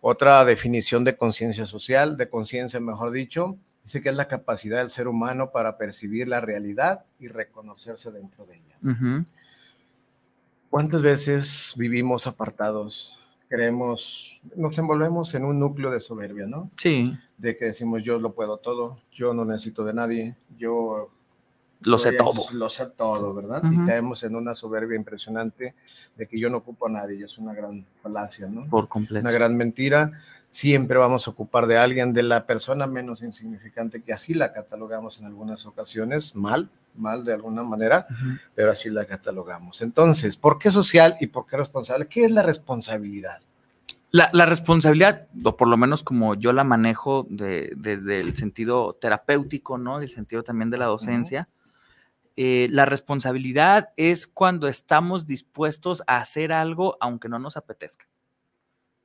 otra 0.00 0.44
definición 0.44 1.04
de 1.04 1.16
conciencia 1.16 1.66
social, 1.66 2.16
de 2.16 2.28
conciencia, 2.28 2.80
mejor 2.80 3.10
dicho. 3.10 3.56
Dice 3.84 4.02
que 4.02 4.08
es 4.08 4.16
la 4.16 4.26
capacidad 4.28 4.78
del 4.78 4.90
ser 4.90 5.06
humano 5.06 5.52
para 5.52 5.78
percibir 5.78 6.26
la 6.26 6.40
realidad 6.40 7.04
y 7.20 7.28
reconocerse 7.28 8.10
dentro 8.10 8.44
de 8.44 8.56
ella. 8.56 9.24
¿Cuántas 10.70 11.02
veces 11.02 11.74
vivimos 11.76 12.26
apartados? 12.26 13.18
Creemos, 13.48 14.40
nos 14.56 14.76
envolvemos 14.78 15.32
en 15.34 15.44
un 15.44 15.60
núcleo 15.60 15.92
de 15.92 16.00
soberbia, 16.00 16.46
¿no? 16.46 16.70
Sí, 16.76 17.16
De 17.38 17.56
que 17.56 17.66
decimos 17.66 18.02
yo 18.02 18.18
lo 18.18 18.34
puedo 18.34 18.56
todo, 18.58 19.00
yo 19.12 19.32
no 19.34 19.44
necesito 19.44 19.84
de 19.84 19.94
nadie, 19.94 20.36
yo 20.58 21.10
lo 21.82 21.98
sé 21.98 22.12
todo. 22.12 22.44
Lo 22.52 22.68
sé 22.68 22.86
todo, 22.86 23.34
¿verdad? 23.34 23.64
Ujú. 23.64 23.82
Y 23.82 23.86
caemos 23.86 24.22
en 24.22 24.34
una 24.36 24.54
soberbia 24.54 24.96
impresionante 24.96 25.74
de 26.16 26.26
que 26.26 26.38
yo 26.38 26.48
no 26.50 26.58
ocupo 26.58 26.86
a 26.86 26.90
nadie, 26.90 27.16
y 27.18 27.22
es 27.22 27.38
una 27.38 27.52
gran 27.54 27.84
falacia, 28.02 28.46
¿no? 28.46 28.66
Por 28.66 28.88
completo. 28.88 29.22
Una 29.22 29.32
gran 29.32 29.56
mentira. 29.56 30.12
Siempre 30.50 30.96
vamos 30.96 31.26
a 31.26 31.30
ocupar 31.32 31.66
de 31.66 31.76
alguien, 31.76 32.14
de 32.14 32.22
la 32.22 32.46
persona 32.46 32.86
menos 32.86 33.22
insignificante, 33.22 34.00
que 34.00 34.12
así 34.14 34.32
la 34.32 34.52
catalogamos 34.52 35.18
en 35.18 35.26
algunas 35.26 35.66
ocasiones, 35.66 36.34
mal, 36.34 36.70
mal 36.96 37.24
de 37.24 37.34
alguna 37.34 37.62
manera, 37.62 38.06
pero 38.54 38.70
así 38.72 38.88
la 38.88 39.04
catalogamos. 39.04 39.82
Entonces, 39.82 40.38
¿por 40.38 40.58
qué 40.58 40.70
social 40.70 41.16
y 41.20 41.26
por 41.26 41.46
qué 41.46 41.58
responsable? 41.58 42.06
¿Qué 42.06 42.24
es 42.24 42.30
la 42.30 42.42
responsabilidad? 42.42 43.40
La, 44.12 44.30
la 44.32 44.46
responsabilidad, 44.46 45.26
o 45.44 45.56
por 45.58 45.68
lo 45.68 45.76
menos 45.76 46.02
como 46.02 46.34
yo 46.36 46.54
la 46.54 46.64
manejo 46.64 47.26
de- 47.28 47.74
desde 47.76 48.20
el 48.20 48.34
sentido 48.34 48.94
terapéutico, 48.98 49.76
¿no? 49.76 49.98
Del 49.98 50.08
sentido 50.08 50.42
también 50.42 50.70
de 50.70 50.78
la 50.78 50.86
docencia, 50.86 51.48
eh, 52.36 52.68
la 52.70 52.84
responsabilidad 52.84 53.90
es 53.96 54.26
cuando 54.26 54.68
estamos 54.68 55.26
dispuestos 55.26 56.02
a 56.06 56.18
hacer 56.18 56.52
algo 56.52 56.98
aunque 57.00 57.28
no 57.28 57.38
nos 57.38 57.56
apetezca. 57.56 58.06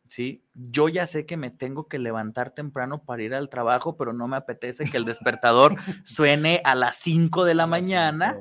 ¿Sí? 0.09 0.43
Yo 0.53 0.89
ya 0.89 1.07
sé 1.07 1.25
que 1.25 1.37
me 1.37 1.51
tengo 1.51 1.87
que 1.87 1.97
levantar 1.97 2.53
temprano 2.53 3.05
para 3.05 3.23
ir 3.23 3.33
al 3.33 3.47
trabajo, 3.47 3.95
pero 3.95 4.11
no 4.11 4.27
me 4.27 4.35
apetece 4.35 4.83
que 4.83 4.97
el 4.97 5.05
despertador 5.05 5.77
suene 6.03 6.61
a 6.65 6.75
las 6.75 6.97
5 6.97 7.45
de 7.45 7.55
la 7.55 7.65
mañana. 7.65 8.37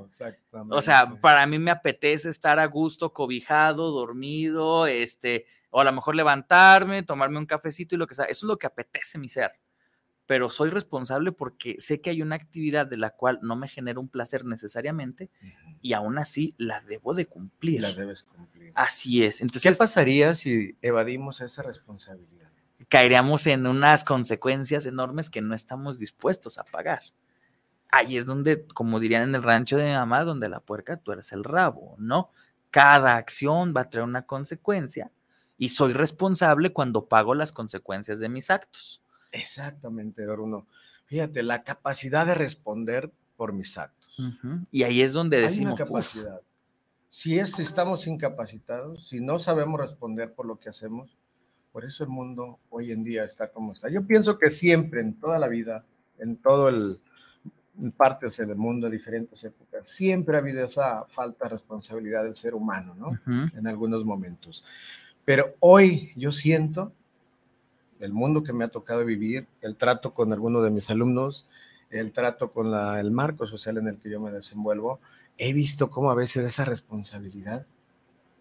O 0.68 0.82
sea, 0.82 1.20
para 1.20 1.46
mí 1.46 1.60
me 1.60 1.70
apetece 1.70 2.28
estar 2.28 2.58
a 2.58 2.66
gusto, 2.66 3.12
cobijado, 3.12 3.92
dormido, 3.92 4.88
este, 4.88 5.46
o 5.70 5.80
a 5.80 5.84
lo 5.84 5.92
mejor 5.92 6.16
levantarme, 6.16 7.04
tomarme 7.04 7.38
un 7.38 7.46
cafecito 7.46 7.94
y 7.94 7.98
lo 7.98 8.08
que 8.08 8.16
sea. 8.16 8.24
Eso 8.24 8.46
es 8.46 8.48
lo 8.48 8.58
que 8.58 8.66
apetece 8.66 9.16
mi 9.18 9.28
ser. 9.28 9.52
Pero 10.30 10.48
soy 10.48 10.70
responsable 10.70 11.32
porque 11.32 11.74
sé 11.80 12.00
que 12.00 12.10
hay 12.10 12.22
una 12.22 12.36
actividad 12.36 12.86
de 12.86 12.96
la 12.96 13.10
cual 13.10 13.40
no 13.42 13.56
me 13.56 13.66
genera 13.66 13.98
un 13.98 14.08
placer 14.08 14.44
necesariamente 14.44 15.28
y 15.80 15.92
aún 15.92 16.18
así 16.18 16.54
la 16.56 16.82
debo 16.82 17.14
de 17.14 17.26
cumplir. 17.26 17.82
la 17.82 17.92
debes 17.92 18.22
cumplir. 18.22 18.70
Así 18.76 19.24
es. 19.24 19.38
¿Qué 19.38 19.42
Entonces 19.42 19.76
pasaría 19.76 20.36
si 20.36 20.76
evadimos 20.82 21.40
esa 21.40 21.62
responsabilidad? 21.62 22.48
caeríamos 22.88 23.44
en 23.48 23.66
unas 23.66 24.04
consecuencias 24.04 24.86
enormes 24.86 25.30
que 25.30 25.40
no 25.40 25.52
estamos 25.52 25.98
dispuestos 25.98 26.58
a 26.58 26.62
pagar. 26.64 27.02
Ahí 27.88 28.16
es 28.16 28.24
donde, 28.24 28.68
como 28.68 29.00
dirían 29.00 29.24
en 29.24 29.34
el 29.34 29.42
rancho 29.42 29.78
de 29.78 29.88
mi 29.88 29.94
mamá, 29.94 30.22
donde 30.22 30.48
la 30.48 30.60
puerca 30.60 30.96
tuerce 30.96 31.34
el 31.34 31.42
rabo, 31.42 31.96
¿no? 31.98 32.30
Cada 32.70 33.16
acción 33.16 33.74
va 33.76 33.80
a 33.80 33.88
traer 33.88 34.06
una 34.06 34.26
consecuencia 34.26 35.10
y 35.58 35.70
soy 35.70 35.92
responsable 35.92 36.72
cuando 36.72 37.06
pago 37.06 37.34
las 37.34 37.50
consecuencias 37.50 38.20
de 38.20 38.28
mis 38.28 38.48
actos. 38.48 38.99
Exactamente, 39.32 40.26
Bruno. 40.26 40.66
Fíjate, 41.06 41.42
la 41.42 41.62
capacidad 41.64 42.26
de 42.26 42.34
responder 42.34 43.10
por 43.36 43.52
mis 43.52 43.76
actos. 43.78 43.98
Y 44.70 44.82
ahí 44.82 45.00
es 45.00 45.12
donde 45.12 45.38
Hay 45.38 45.42
decimos, 45.44 45.72
una 45.74 45.82
"Uf, 45.84 45.88
capacidad. 45.88 46.40
Si 47.08 47.38
es, 47.38 47.58
estamos 47.58 48.06
incapacitados, 48.06 49.08
si 49.08 49.20
no 49.20 49.38
sabemos 49.38 49.80
responder 49.80 50.32
por 50.34 50.46
lo 50.46 50.58
que 50.60 50.68
hacemos, 50.68 51.16
por 51.72 51.84
eso 51.84 52.04
el 52.04 52.10
mundo 52.10 52.58
hoy 52.68 52.92
en 52.92 53.02
día 53.02 53.24
está 53.24 53.50
como 53.50 53.72
está. 53.72 53.88
Yo 53.88 54.06
pienso 54.06 54.38
que 54.38 54.50
siempre, 54.50 55.00
en 55.00 55.14
toda 55.14 55.38
la 55.38 55.48
vida, 55.48 55.84
en 56.18 56.36
todo 56.36 56.68
el 56.68 57.00
en 57.80 57.92
partes 57.92 58.36
del 58.36 58.56
mundo, 58.56 58.88
en 58.88 58.92
diferentes 58.92 59.42
épocas, 59.42 59.88
siempre 59.88 60.36
ha 60.36 60.40
habido 60.40 60.66
esa 60.66 61.06
falta 61.06 61.44
de 61.46 61.50
responsabilidad 61.52 62.24
del 62.24 62.36
ser 62.36 62.54
humano, 62.54 62.94
¿no? 62.94 63.18
En 63.56 63.66
algunos 63.66 64.04
momentos. 64.04 64.64
Pero 65.24 65.54
hoy 65.60 66.12
yo 66.14 66.30
siento 66.30 66.92
el 68.00 68.12
mundo 68.12 68.42
que 68.42 68.52
me 68.52 68.64
ha 68.64 68.68
tocado 68.68 69.04
vivir, 69.04 69.46
el 69.60 69.76
trato 69.76 70.12
con 70.14 70.32
algunos 70.32 70.62
de 70.64 70.70
mis 70.70 70.88
alumnos, 70.90 71.46
el 71.90 72.12
trato 72.12 72.50
con 72.52 72.70
la- 72.70 72.98
el 73.00 73.10
marco 73.10 73.46
social 73.46 73.78
en 73.78 73.88
el 73.88 73.98
que 73.98 74.10
yo 74.10 74.20
me 74.20 74.30
desenvuelvo, 74.30 75.00
he 75.38 75.52
visto 75.52 75.90
cómo 75.90 76.10
a 76.10 76.14
veces 76.14 76.44
esa 76.44 76.64
responsabilidad 76.64 77.66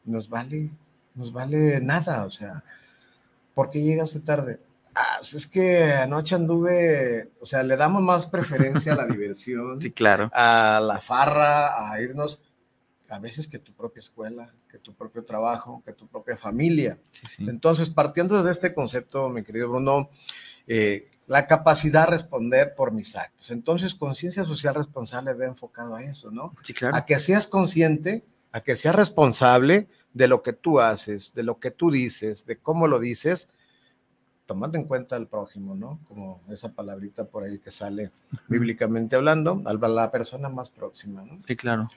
nos 0.05 0.29
vale 0.29 0.69
nos 1.15 1.33
vale 1.33 1.81
nada, 1.81 2.25
o 2.25 2.31
sea, 2.31 2.63
¿por 3.53 3.69
qué 3.69 3.81
llegaste 3.81 4.19
tarde? 4.21 4.59
Ah, 4.95 5.17
pues 5.19 5.33
es 5.33 5.47
que 5.47 5.91
anoche 5.93 6.35
anduve, 6.35 7.29
o 7.41 7.45
sea, 7.45 7.61
le 7.63 7.75
damos 7.75 8.01
más 8.01 8.25
preferencia 8.27 8.93
a 8.93 8.95
la 8.95 9.05
diversión, 9.17 9.81
Sí, 9.81 9.91
claro. 9.91 10.29
a 10.33 10.79
la 10.81 10.99
farra, 11.01 11.91
a 11.91 11.99
irnos 12.01 12.41
a 13.09 13.19
veces 13.19 13.47
que 13.47 13.59
tu 13.59 13.73
propia 13.73 13.99
escuela, 13.99 14.53
que 14.69 14.77
tu 14.77 14.93
propio 14.93 15.23
trabajo, 15.23 15.81
que 15.85 15.93
tu 15.93 16.07
propia 16.07 16.37
familia. 16.37 16.99
Sí, 17.11 17.27
sí. 17.27 17.45
Entonces, 17.49 17.89
partiendo 17.89 18.37
desde 18.37 18.51
este 18.51 18.73
concepto, 18.73 19.29
mi 19.29 19.43
querido 19.43 19.69
Bruno, 19.69 20.09
eh, 20.67 21.09
la 21.27 21.47
capacidad 21.47 22.05
de 22.05 22.11
responder 22.11 22.75
por 22.75 22.91
mis 22.91 23.15
actos. 23.15 23.51
Entonces, 23.51 23.95
conciencia 23.95 24.45
social 24.45 24.75
responsable 24.75 25.33
ve 25.33 25.45
enfocado 25.45 25.95
a 25.95 26.03
eso, 26.03 26.31
¿no? 26.31 26.55
Sí, 26.63 26.73
claro. 26.73 26.95
A 26.95 27.05
que 27.05 27.19
seas 27.19 27.47
consciente, 27.47 28.23
a 28.51 28.61
que 28.61 28.75
seas 28.75 28.95
responsable 28.95 29.87
de 30.13 30.27
lo 30.27 30.41
que 30.41 30.53
tú 30.53 30.79
haces, 30.79 31.33
de 31.33 31.43
lo 31.43 31.59
que 31.59 31.71
tú 31.71 31.91
dices, 31.91 32.45
de 32.45 32.57
cómo 32.57 32.87
lo 32.87 32.99
dices, 32.99 33.49
tomando 34.45 34.79
en 34.79 34.85
cuenta 34.85 35.15
al 35.15 35.27
prójimo, 35.27 35.75
¿no? 35.75 35.99
Como 36.07 36.41
esa 36.49 36.73
palabrita 36.73 37.25
por 37.25 37.43
ahí 37.43 37.59
que 37.59 37.71
sale 37.71 38.11
bíblicamente 38.47 39.15
hablando, 39.15 39.61
a 39.65 39.73
la 39.73 40.11
persona 40.11 40.49
más 40.49 40.71
próxima, 40.71 41.23
¿no? 41.23 41.39
Sí, 41.45 41.55
claro. 41.55 41.87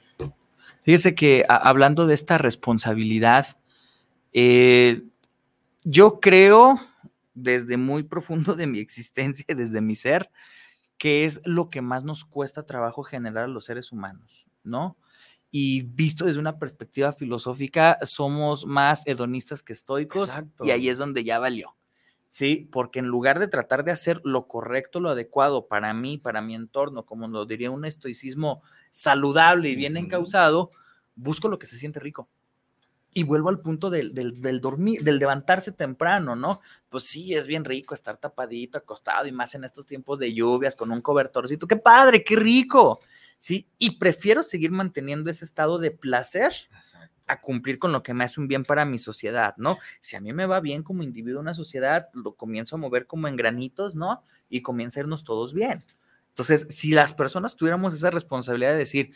Fíjese 0.82 1.14
que 1.14 1.44
a- 1.48 1.56
hablando 1.56 2.06
de 2.06 2.14
esta 2.14 2.38
responsabilidad, 2.38 3.56
eh, 4.32 5.02
yo 5.84 6.20
creo 6.20 6.80
desde 7.34 7.76
muy 7.76 8.02
profundo 8.02 8.54
de 8.54 8.66
mi 8.66 8.78
existencia, 8.78 9.44
y 9.48 9.54
desde 9.54 9.80
mi 9.80 9.96
ser, 9.96 10.30
que 10.98 11.24
es 11.24 11.40
lo 11.44 11.70
que 11.70 11.80
más 11.82 12.04
nos 12.04 12.24
cuesta 12.24 12.64
trabajo 12.64 13.02
generar 13.02 13.44
a 13.44 13.48
los 13.48 13.64
seres 13.64 13.90
humanos, 13.90 14.46
¿no? 14.62 14.96
Y 15.50 15.82
visto 15.82 16.24
desde 16.24 16.38
una 16.38 16.58
perspectiva 16.58 17.12
filosófica, 17.12 17.98
somos 18.02 18.66
más 18.66 19.06
hedonistas 19.06 19.62
que 19.62 19.72
estoicos 19.72 20.30
Exacto. 20.30 20.64
y 20.64 20.70
ahí 20.70 20.88
es 20.88 20.98
donde 20.98 21.24
ya 21.24 21.38
valió. 21.38 21.74
Sí, 22.32 22.66
porque 22.72 22.98
en 22.98 23.08
lugar 23.08 23.38
de 23.40 23.46
tratar 23.46 23.84
de 23.84 23.90
hacer 23.90 24.22
lo 24.24 24.48
correcto, 24.48 25.00
lo 25.00 25.10
adecuado 25.10 25.66
para 25.66 25.92
mí, 25.92 26.16
para 26.16 26.40
mi 26.40 26.54
entorno, 26.54 27.04
como 27.04 27.28
lo 27.28 27.44
diría 27.44 27.70
un 27.70 27.84
estoicismo 27.84 28.62
saludable 28.88 29.68
y 29.68 29.76
bien 29.76 29.98
Ujú. 29.98 30.06
encausado, 30.06 30.70
busco 31.14 31.48
lo 31.48 31.58
que 31.58 31.66
se 31.66 31.76
siente 31.76 32.00
rico. 32.00 32.26
Y 33.12 33.24
vuelvo 33.24 33.50
al 33.50 33.60
punto 33.60 33.90
del, 33.90 34.14
del, 34.14 34.40
del 34.40 34.62
dormir, 34.62 35.02
del 35.02 35.18
levantarse 35.18 35.72
temprano, 35.72 36.34
¿no? 36.34 36.62
Pues 36.88 37.04
sí, 37.04 37.34
es 37.34 37.46
bien 37.46 37.66
rico 37.66 37.92
estar 37.92 38.16
tapadito, 38.16 38.78
acostado 38.78 39.26
y 39.26 39.32
más 39.32 39.54
en 39.54 39.64
estos 39.64 39.86
tiempos 39.86 40.18
de 40.18 40.32
lluvias 40.32 40.74
con 40.74 40.90
un 40.90 41.02
cobertorcito. 41.02 41.66
¡Qué 41.66 41.76
padre, 41.76 42.24
qué 42.24 42.36
rico! 42.36 42.98
Sí, 43.36 43.68
y 43.76 43.98
prefiero 43.98 44.42
seguir 44.42 44.70
manteniendo 44.70 45.28
ese 45.28 45.44
estado 45.44 45.78
de 45.78 45.90
placer 45.90 46.54
a 47.32 47.40
cumplir 47.40 47.78
con 47.78 47.92
lo 47.92 48.02
que 48.02 48.14
me 48.14 48.24
hace 48.24 48.40
un 48.40 48.48
bien 48.48 48.64
para 48.64 48.84
mi 48.84 48.98
sociedad, 48.98 49.54
¿no? 49.56 49.78
Si 50.00 50.16
a 50.16 50.20
mí 50.20 50.32
me 50.32 50.46
va 50.46 50.60
bien 50.60 50.82
como 50.82 51.02
individuo 51.02 51.40
en 51.40 51.46
una 51.46 51.54
sociedad, 51.54 52.08
lo 52.12 52.34
comienzo 52.34 52.76
a 52.76 52.78
mover 52.78 53.06
como 53.06 53.28
en 53.28 53.36
granitos, 53.36 53.94
¿no? 53.94 54.22
Y 54.48 54.62
comienza 54.62 55.00
a 55.00 55.02
irnos 55.02 55.24
todos 55.24 55.54
bien. 55.54 55.84
Entonces, 56.32 56.66
si 56.70 56.92
las 56.92 57.12
personas 57.12 57.56
tuviéramos 57.56 57.92
esa 57.92 58.10
responsabilidad 58.10 58.72
de 58.72 58.78
decir, 58.78 59.14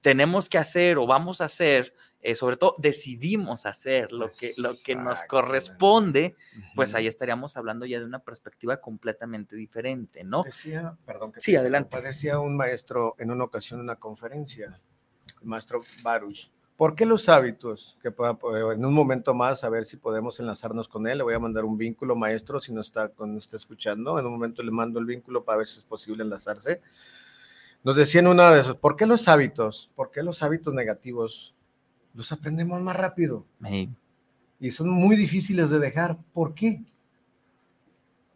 tenemos 0.00 0.48
que 0.48 0.58
hacer 0.58 0.98
o 0.98 1.06
vamos 1.06 1.40
a 1.40 1.44
hacer, 1.44 1.94
eh, 2.20 2.34
sobre 2.34 2.56
todo 2.56 2.74
decidimos 2.78 3.66
hacer 3.66 4.10
lo 4.10 4.30
que, 4.30 4.52
lo 4.56 4.70
que 4.84 4.96
nos 4.96 5.22
corresponde, 5.22 6.34
pues 6.74 6.96
ahí 6.96 7.06
estaríamos 7.06 7.56
hablando 7.56 7.86
ya 7.86 8.00
de 8.00 8.04
una 8.04 8.18
perspectiva 8.18 8.80
completamente 8.80 9.54
diferente, 9.54 10.24
¿no? 10.24 10.42
Decía, 10.42 10.96
perdón 11.06 11.30
que 11.30 11.40
Sí, 11.40 11.52
te 11.52 11.58
adelante. 11.58 12.02
Decía 12.02 12.40
un 12.40 12.56
maestro 12.56 13.14
en 13.18 13.30
una 13.30 13.44
ocasión 13.44 13.78
en 13.78 13.84
una 13.84 13.96
conferencia, 13.96 14.80
el 15.40 15.46
maestro 15.46 15.84
Baruch. 16.02 16.50
¿Por 16.76 16.94
qué 16.94 17.06
los 17.06 17.28
hábitos? 17.30 17.96
Que 18.02 18.10
pueda- 18.10 18.38
en 18.74 18.84
un 18.84 18.92
momento 18.92 19.32
más, 19.32 19.64
a 19.64 19.68
ver 19.70 19.86
si 19.86 19.96
podemos 19.96 20.38
enlazarnos 20.40 20.88
con 20.88 21.06
él. 21.06 21.18
Le 21.18 21.24
voy 21.24 21.34
a 21.34 21.38
mandar 21.38 21.64
un 21.64 21.78
vínculo, 21.78 22.14
maestro, 22.16 22.60
si 22.60 22.72
no 22.72 22.82
está, 22.82 23.08
con, 23.08 23.36
está 23.38 23.56
escuchando. 23.56 24.18
En 24.18 24.26
un 24.26 24.32
momento 24.32 24.62
le 24.62 24.70
mando 24.70 24.98
el 24.98 25.06
vínculo 25.06 25.42
para 25.44 25.58
ver 25.58 25.66
si 25.66 25.78
es 25.78 25.84
posible 25.84 26.22
enlazarse. 26.22 26.82
Nos 27.82 27.96
decía 27.96 28.20
en 28.20 28.26
una 28.26 28.50
de 28.50 28.60
esos, 28.60 28.76
¿por 28.76 28.96
qué 28.96 29.06
los 29.06 29.26
hábitos? 29.28 29.90
¿Por 29.94 30.10
qué 30.10 30.22
los 30.22 30.42
hábitos 30.42 30.74
negativos 30.74 31.54
los 32.14 32.30
aprendemos 32.32 32.80
más 32.82 32.96
rápido? 32.96 33.46
Y 34.60 34.70
son 34.70 34.88
muy 34.90 35.16
difíciles 35.16 35.70
de 35.70 35.78
dejar. 35.78 36.18
¿Por 36.32 36.54
qué? 36.54 36.82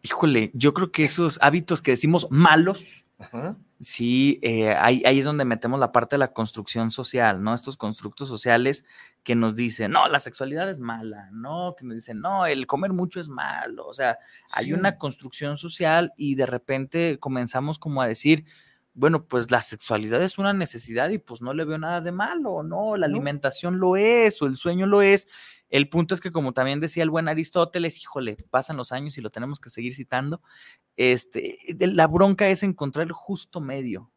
híjole, 0.02 0.50
yo 0.54 0.72
creo 0.72 0.90
que 0.90 1.04
esos 1.04 1.38
hábitos 1.42 1.82
que 1.82 1.90
decimos 1.90 2.26
malos, 2.30 3.04
Ajá. 3.20 3.58
Sí, 3.80 4.38
eh, 4.42 4.70
ahí, 4.78 5.02
ahí 5.04 5.18
es 5.18 5.24
donde 5.26 5.44
metemos 5.44 5.78
la 5.78 5.92
parte 5.92 6.16
de 6.16 6.20
la 6.20 6.32
construcción 6.32 6.90
social, 6.90 7.42
¿no? 7.42 7.54
Estos 7.54 7.76
constructos 7.76 8.28
sociales 8.28 8.84
que 9.22 9.34
nos 9.34 9.54
dicen, 9.56 9.92
no, 9.92 10.08
la 10.08 10.20
sexualidad 10.20 10.68
es 10.70 10.80
mala, 10.80 11.28
¿no? 11.32 11.74
Que 11.76 11.84
nos 11.84 11.96
dicen, 11.96 12.20
no, 12.20 12.46
el 12.46 12.66
comer 12.66 12.92
mucho 12.94 13.20
es 13.20 13.28
malo. 13.28 13.86
O 13.86 13.92
sea, 13.94 14.18
hay 14.52 14.66
Sí. 14.66 14.72
una 14.72 14.96
construcción 14.98 15.58
social 15.58 16.12
y 16.16 16.34
de 16.34 16.46
repente 16.46 17.18
comenzamos 17.20 17.78
como 17.78 18.00
a 18.02 18.06
decir, 18.08 18.44
bueno, 18.94 19.26
pues 19.26 19.50
la 19.50 19.62
sexualidad 19.62 20.22
es 20.22 20.38
una 20.38 20.52
necesidad 20.54 21.10
y 21.10 21.18
pues 21.18 21.42
no 21.42 21.52
le 21.54 21.64
veo 21.66 21.78
nada 21.78 22.00
de 22.00 22.12
malo, 22.12 22.62
¿no? 22.62 22.96
La 22.96 23.06
No. 23.06 23.14
alimentación 23.14 23.78
lo 23.80 23.96
es 23.96 24.40
o 24.42 24.46
el 24.46 24.56
sueño 24.56 24.86
lo 24.86 25.02
es. 25.02 25.28
El 25.70 25.88
punto 25.88 26.14
es 26.14 26.20
que, 26.20 26.32
como 26.32 26.52
también 26.52 26.80
decía 26.80 27.02
el 27.02 27.10
buen 27.10 27.28
Aristóteles, 27.28 28.00
híjole, 28.02 28.36
pasan 28.50 28.76
los 28.76 28.92
años 28.92 29.16
y 29.16 29.20
lo 29.20 29.30
tenemos 29.30 29.60
que 29.60 29.70
seguir 29.70 29.94
citando, 29.94 30.42
este, 30.96 31.58
la 31.78 32.06
bronca 32.06 32.48
es 32.48 32.62
encontrar 32.62 33.06
el 33.06 33.12
justo 33.12 33.60
medio, 33.60 34.10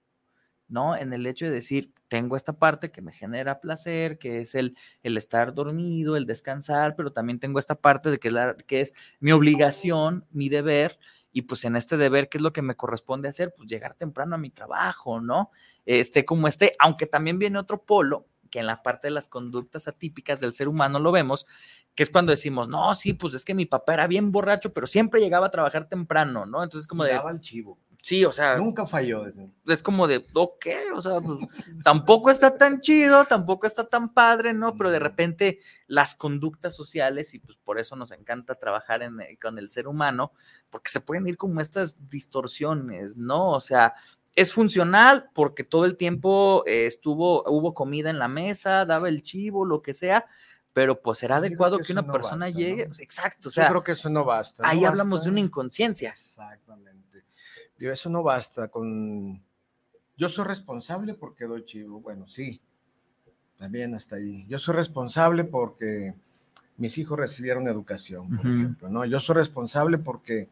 ¿no? 0.68 0.98
En 0.98 1.14
el 1.14 1.26
hecho 1.28 1.46
de 1.46 1.52
decir, 1.52 1.94
tengo 2.08 2.36
esta 2.36 2.54
parte 2.54 2.92
que 2.92 3.02
me 3.02 3.14
genera 3.14 3.62
placer, 3.62 4.18
que 4.18 4.42
es 4.42 4.56
el, 4.56 4.76
el 5.04 5.16
estar 5.18 5.54
dormido, 5.54 6.18
el 6.18 6.26
descansar, 6.26 6.96
pero 6.96 7.14
también 7.14 7.40
tengo 7.40 7.60
esta 7.60 7.76
parte 7.76 8.10
de 8.10 8.20
que 8.20 8.82
es 8.82 8.94
mi 9.20 9.32
obligación, 9.32 10.26
mi 10.32 10.50
deber, 10.50 10.98
y 11.32 11.44
pues 11.44 11.66
en 11.66 11.76
este 11.76 11.98
deber, 11.98 12.30
¿qué 12.30 12.38
es 12.38 12.44
lo 12.44 12.54
que 12.54 12.62
me 12.62 12.76
corresponde 12.76 13.28
hacer? 13.28 13.54
Pues 13.58 13.68
llegar 13.68 13.96
temprano 13.96 14.36
a 14.36 14.38
mi 14.38 14.52
trabajo, 14.52 15.20
¿no? 15.20 15.50
Esté 15.86 16.26
como 16.26 16.48
esté, 16.48 16.76
aunque 16.78 17.08
también 17.08 17.40
viene 17.40 17.58
otro 17.58 17.84
polo, 17.84 18.28
que 18.54 18.60
en 18.60 18.68
la 18.68 18.84
parte 18.84 19.08
de 19.08 19.12
las 19.12 19.28
conductas 19.28 19.88
atípicas 19.88 20.40
del 20.40 20.54
ser 20.54 20.68
humano 20.68 21.00
lo 21.00 21.12
vemos, 21.12 21.48
que 21.96 22.04
es 22.04 22.12
cuando 22.12 22.30
decimos, 22.30 22.68
no, 22.68 22.94
sí, 22.94 23.14
pues 23.14 23.34
es 23.34 23.44
que 23.44 23.56
mi 23.56 23.66
papá 23.66 23.96
era 23.96 24.06
bien 24.06 24.32
borracho, 24.32 24.72
pero 24.72 24.86
siempre 24.86 25.22
llegaba 25.22 25.48
a 25.48 25.50
trabajar 25.50 25.90
temprano, 25.90 26.46
¿no? 26.46 26.62
Entonces 26.62 26.88
como 26.88 27.04
de, 27.04 27.14
Daba 27.14 27.32
el 27.32 27.42
chivo. 27.42 27.80
sí, 28.04 28.24
o 28.26 28.32
sea, 28.32 28.56
Nunca 28.58 28.86
falló. 28.86 29.26
es 29.66 29.82
como 29.82 30.06
de, 30.08 30.24
ok, 30.36 30.68
o 30.96 31.02
sea, 31.02 31.20
pues 31.20 31.40
tampoco 31.84 32.30
está 32.30 32.56
tan 32.56 32.80
chido, 32.80 33.26
tampoco 33.26 33.66
está 33.66 33.88
tan 33.88 34.14
padre, 34.14 34.54
¿no? 34.54 34.78
Pero 34.78 34.92
de 34.92 35.00
repente 35.00 35.60
las 35.88 36.14
conductas 36.14 36.76
sociales, 36.76 37.34
y 37.34 37.40
pues 37.40 37.58
por 37.58 37.80
eso 37.80 37.96
nos 37.96 38.12
encanta 38.12 38.54
trabajar 38.54 39.02
en, 39.02 39.20
eh, 39.20 39.40
con 39.42 39.58
el 39.58 39.72
ser 39.72 39.88
humano, 39.88 40.32
porque 40.70 40.92
se 40.92 41.02
pueden 41.02 41.26
ir 41.26 41.38
como 41.38 41.60
estas 41.60 42.08
distorsiones, 42.08 43.18
¿no? 43.18 43.50
O 43.50 43.60
sea, 43.60 43.96
es 44.36 44.54
funcional 44.54 45.30
porque 45.34 45.64
todo 45.64 45.86
el 45.86 45.96
tiempo 45.96 46.64
eh, 46.66 46.86
estuvo, 46.86 47.44
hubo 47.50 47.74
comida 47.74 48.10
en 48.10 48.20
la 48.20 48.28
mesa, 48.28 48.86
daba 48.86 49.10
el 49.10 49.22
chivo, 49.22 49.66
lo 49.66 49.82
que 49.82 49.94
sea, 49.94 50.26
pero 50.74 51.02
pues 51.02 51.20
será 51.20 51.36
Yo 51.36 51.40
adecuado 51.40 51.78
que 51.80 51.92
una 51.92 52.02
no 52.02 52.12
persona 52.12 52.48
basta, 52.48 52.60
llegue, 52.60 52.88
¿no? 52.88 52.94
exacto, 53.00 53.50
o 53.50 53.52
Yo 53.52 53.52
sea, 53.52 53.70
creo 53.70 53.84
que 53.84 53.92
eso 53.92 54.10
no 54.10 54.26
basta. 54.26 54.64
no 54.64 54.70
ahí 54.70 54.86
hablamos 54.86 55.24
de 55.24 55.30
una 55.30 55.40
inconsciencia. 55.40 56.10
Exactamente. 56.10 57.24
Digo, 57.78 57.92
eso 57.92 58.10
no 58.10 58.24
basta 58.24 58.68
con... 58.70 59.44
Yo 60.16 60.30
soy 60.30 60.46
responsable 60.46 61.14
porque 61.14 61.46
doy 61.46 61.66
chivo. 61.66 62.00
Bueno, 62.00 62.28
sí. 62.28 62.62
También 63.58 63.94
hasta 63.96 64.16
ahí. 64.18 64.46
Yo 64.48 64.60
soy 64.60 64.76
responsable 64.76 65.44
porque 65.44 66.14
mis 66.78 66.98
hijos 66.98 67.18
recibieron 67.20 67.68
educación, 67.68 68.36
por 68.36 68.46
ejemplo, 68.46 68.90
¿no? 68.90 69.06
Yo 69.06 69.20
soy 69.20 69.36
responsable 69.36 69.98
porque 69.98 70.50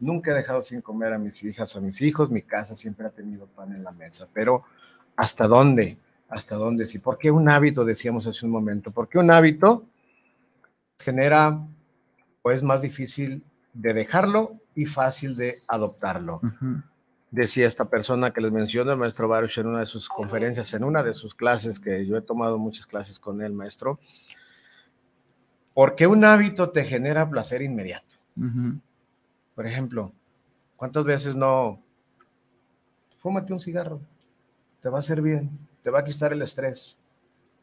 nunca 0.00 0.32
he 0.32 0.34
dejado 0.34 0.62
sin 0.62 0.80
comer 0.80 1.12
a 1.12 1.18
mis 1.18 1.42
hijas, 1.44 1.76
a 1.76 1.80
mis 1.80 2.00
hijos. 2.02 2.30
Mi 2.30 2.42
casa 2.42 2.74
siempre 2.74 3.06
ha 3.06 3.10
tenido 3.10 3.46
pan 3.46 3.72
en 3.72 3.84
la 3.84 3.92
mesa. 3.92 4.26
Pero 4.32 4.64
¿hasta 5.16 5.46
dónde? 5.46 5.96
¿Hasta 6.28 6.56
dónde? 6.56 6.86
Sí. 6.86 6.98
¿Por 6.98 7.18
qué 7.18 7.30
un 7.30 7.48
hábito, 7.48 7.84
decíamos 7.84 8.26
hace 8.26 8.44
un 8.44 8.52
momento? 8.52 8.90
¿Por 8.90 9.08
qué 9.08 9.18
un 9.18 9.30
hábito 9.30 9.84
genera 10.98 11.60
o 12.42 12.50
es 12.50 12.62
más 12.62 12.82
difícil 12.82 13.42
de 13.72 13.94
dejarlo 13.94 14.50
y 14.74 14.86
fácil 14.86 15.36
de 15.36 15.54
adoptarlo. 15.68 16.40
Decía 17.30 17.66
esta 17.66 17.88
persona 17.88 18.32
que 18.32 18.40
les 18.40 18.50
menciono, 18.50 18.92
el 18.92 18.98
maestro 18.98 19.28
Baruch, 19.28 19.58
en 19.58 19.66
una 19.66 19.80
de 19.80 19.86
sus 19.86 20.08
conferencias, 20.08 20.72
en 20.74 20.84
una 20.84 21.02
de 21.02 21.14
sus 21.14 21.34
clases, 21.34 21.78
que 21.78 22.06
yo 22.06 22.16
he 22.16 22.22
tomado 22.22 22.58
muchas 22.58 22.86
clases 22.86 23.18
con 23.18 23.40
él, 23.40 23.52
maestro, 23.52 24.00
porque 25.74 26.06
un 26.06 26.24
hábito 26.24 26.70
te 26.70 26.84
genera 26.84 27.28
placer 27.28 27.62
inmediato. 27.62 28.16
Por 29.60 29.66
ejemplo, 29.66 30.10
¿cuántas 30.74 31.04
veces 31.04 31.36
no? 31.36 31.82
Fúmate 33.18 33.52
un 33.52 33.60
cigarro, 33.60 34.00
te 34.80 34.88
va 34.88 34.96
a 34.96 35.00
hacer 35.00 35.20
bien, 35.20 35.50
te 35.82 35.90
va 35.90 35.98
a 35.98 36.04
quitar 36.04 36.32
el 36.32 36.40
estrés. 36.40 36.96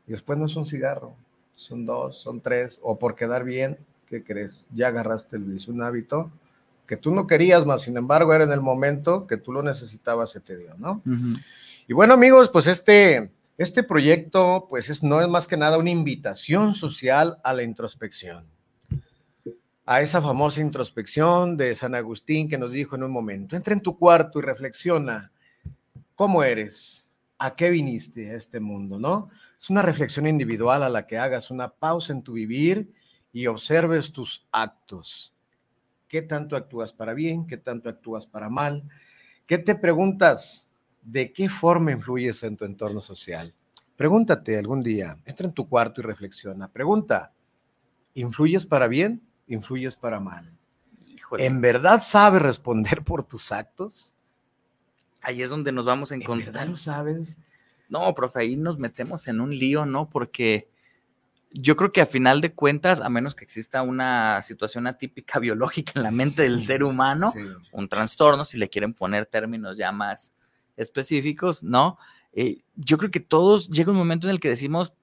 Y 0.06 0.12
después 0.12 0.38
no 0.38 0.46
es 0.46 0.56
un 0.56 0.68
cigarro, 0.68 1.16
son 1.56 1.88
dos, 1.88 2.16
son 2.22 2.40
tres, 2.40 2.80
o 2.84 3.00
por 3.00 3.16
quedar 3.16 3.44
bien, 3.44 3.80
¿qué 4.06 4.24
crees? 4.24 4.64
Ya 4.76 4.90
agarraste 4.90 5.38
el 5.38 5.46
vicio, 5.46 5.74
un 5.74 5.82
hábito 5.82 6.30
que 6.86 6.98
tú 6.98 7.10
no 7.10 7.26
querías 7.26 7.66
más, 7.66 7.82
sin 7.82 7.98
embargo, 7.98 8.32
era 8.32 8.44
en 8.44 8.52
el 8.52 8.62
momento 8.62 9.26
que 9.26 9.38
tú 9.38 9.52
lo 9.52 9.64
necesitabas, 9.64 10.30
se 10.30 10.40
te 10.40 10.56
dio, 10.56 10.76
¿no? 10.78 11.02
Y 11.88 11.94
bueno, 11.94 12.14
amigos, 12.14 12.52
pues 12.54 12.68
este 12.68 13.32
Este 13.58 13.82
proyecto, 13.82 14.68
pues, 14.70 14.92
es, 14.92 15.02
no 15.02 15.20
es 15.20 15.28
más 15.28 15.48
que 15.48 15.58
nada 15.58 15.80
una 15.80 15.90
invitación 15.90 16.76
social 16.76 17.40
a 17.44 17.54
la 17.54 17.64
introspección. 17.64 18.46
A 19.90 20.02
esa 20.02 20.22
famosa 20.22 20.60
introspección 20.60 21.56
de 21.56 21.74
San 21.74 21.96
Agustín 21.96 22.50
que 22.50 22.58
nos 22.58 22.74
dijo 22.74 22.98
en 22.98 23.04
un 23.04 23.12
momento, 23.12 23.56
entra 23.56 23.74
en 23.74 23.80
tu 23.80 23.98
cuarto 23.98 24.40
y 24.40 24.42
reflexiona 24.42 25.32
cómo 26.14 26.44
eres, 26.44 27.10
a 27.38 27.56
qué 27.56 27.70
viniste 27.70 28.32
a 28.32 28.36
este 28.36 28.60
mundo, 28.60 29.00
¿no? 29.00 29.30
Es 29.58 29.70
una 29.70 29.82
reflexión 29.82 30.28
individual 30.28 30.84
a 30.84 30.90
la 30.90 31.08
que 31.08 31.18
hagas 31.18 31.52
una 31.52 31.70
pausa 31.70 32.12
en 32.12 32.22
tu 32.22 32.34
vivir 32.34 32.92
y 33.32 33.48
observes 33.48 34.12
tus 34.12 34.46
actos. 34.52 35.34
¿Qué 36.10 36.22
tanto 36.22 36.58
actúas 36.58 36.92
para 36.92 37.14
bien? 37.14 37.48
¿Qué 37.48 37.56
tanto 37.56 37.88
actúas 37.88 38.28
para 38.28 38.50
mal? 38.50 38.84
¿Qué 39.46 39.58
te 39.58 39.74
preguntas? 39.74 40.68
¿De 41.02 41.32
qué 41.32 41.48
forma 41.48 41.94
influyes 41.94 42.44
en 42.44 42.58
tu 42.58 42.66
entorno 42.66 43.00
social? 43.00 43.54
Pregúntate 43.96 44.58
algún 44.58 44.84
día, 44.84 45.18
entra 45.24 45.48
en 45.48 45.54
tu 45.54 45.70
cuarto 45.70 46.02
y 46.02 46.04
reflexiona. 46.04 46.68
Pregunta, 46.68 47.32
¿influyes 48.16 48.66
para 48.66 48.90
bien? 48.90 49.27
¿Influyes 49.48 49.96
para 49.96 50.20
mal? 50.20 50.52
Híjole. 51.08 51.46
¿En 51.46 51.62
verdad 51.62 52.02
sabes 52.04 52.42
responder 52.42 53.04
por 53.04 53.24
tus 53.24 53.52
actos? 53.52 54.14
Ahí 55.22 55.42
es 55.42 55.50
donde 55.50 55.72
nos 55.72 55.86
vamos 55.86 56.12
a 56.12 56.16
¿En 56.16 56.22
encontrar. 56.22 56.54
verdad 56.54 56.68
lo 56.70 56.76
sabes? 56.76 57.38
No, 57.90 58.14
profe, 58.14 58.42
ahí 58.42 58.56
nos 58.56 58.78
metemos 58.78 59.28
en 59.28 59.40
un 59.42 59.50
lío, 59.58 59.86
¿no? 59.86 60.10
Porque 60.10 60.70
yo 61.52 61.76
creo 61.78 61.92
que 61.92 62.02
a 62.02 62.06
final 62.06 62.42
de 62.42 62.54
cuentas, 62.54 63.00
a 63.00 63.10
menos 63.10 63.34
que 63.34 63.46
exista 63.46 63.82
una 63.82 64.42
situación 64.44 64.86
atípica 64.88 65.40
biológica 65.40 65.94
en 65.96 66.04
la 66.04 66.12
mente 66.12 66.44
del 66.44 66.64
ser 66.64 66.84
humano, 66.84 67.32
Sí. 67.32 67.40
un 67.72 67.88
trastorno, 67.88 68.46
si 68.46 68.58
le 68.58 68.70
quieren 68.70 68.94
poner 68.94 69.26
términos 69.26 69.78
ya 69.78 69.92
más 69.92 70.34
específicos, 70.76 71.64
¿no? 71.64 71.98
Eh, 72.34 72.60
yo 72.76 72.98
creo 72.98 73.10
que 73.10 73.20
todos 73.22 73.70
llega 73.70 73.92
un 73.92 73.98
momento 73.98 74.28
en 74.28 74.32
el 74.32 74.40
que 74.40 74.50
decimos, 74.50 74.94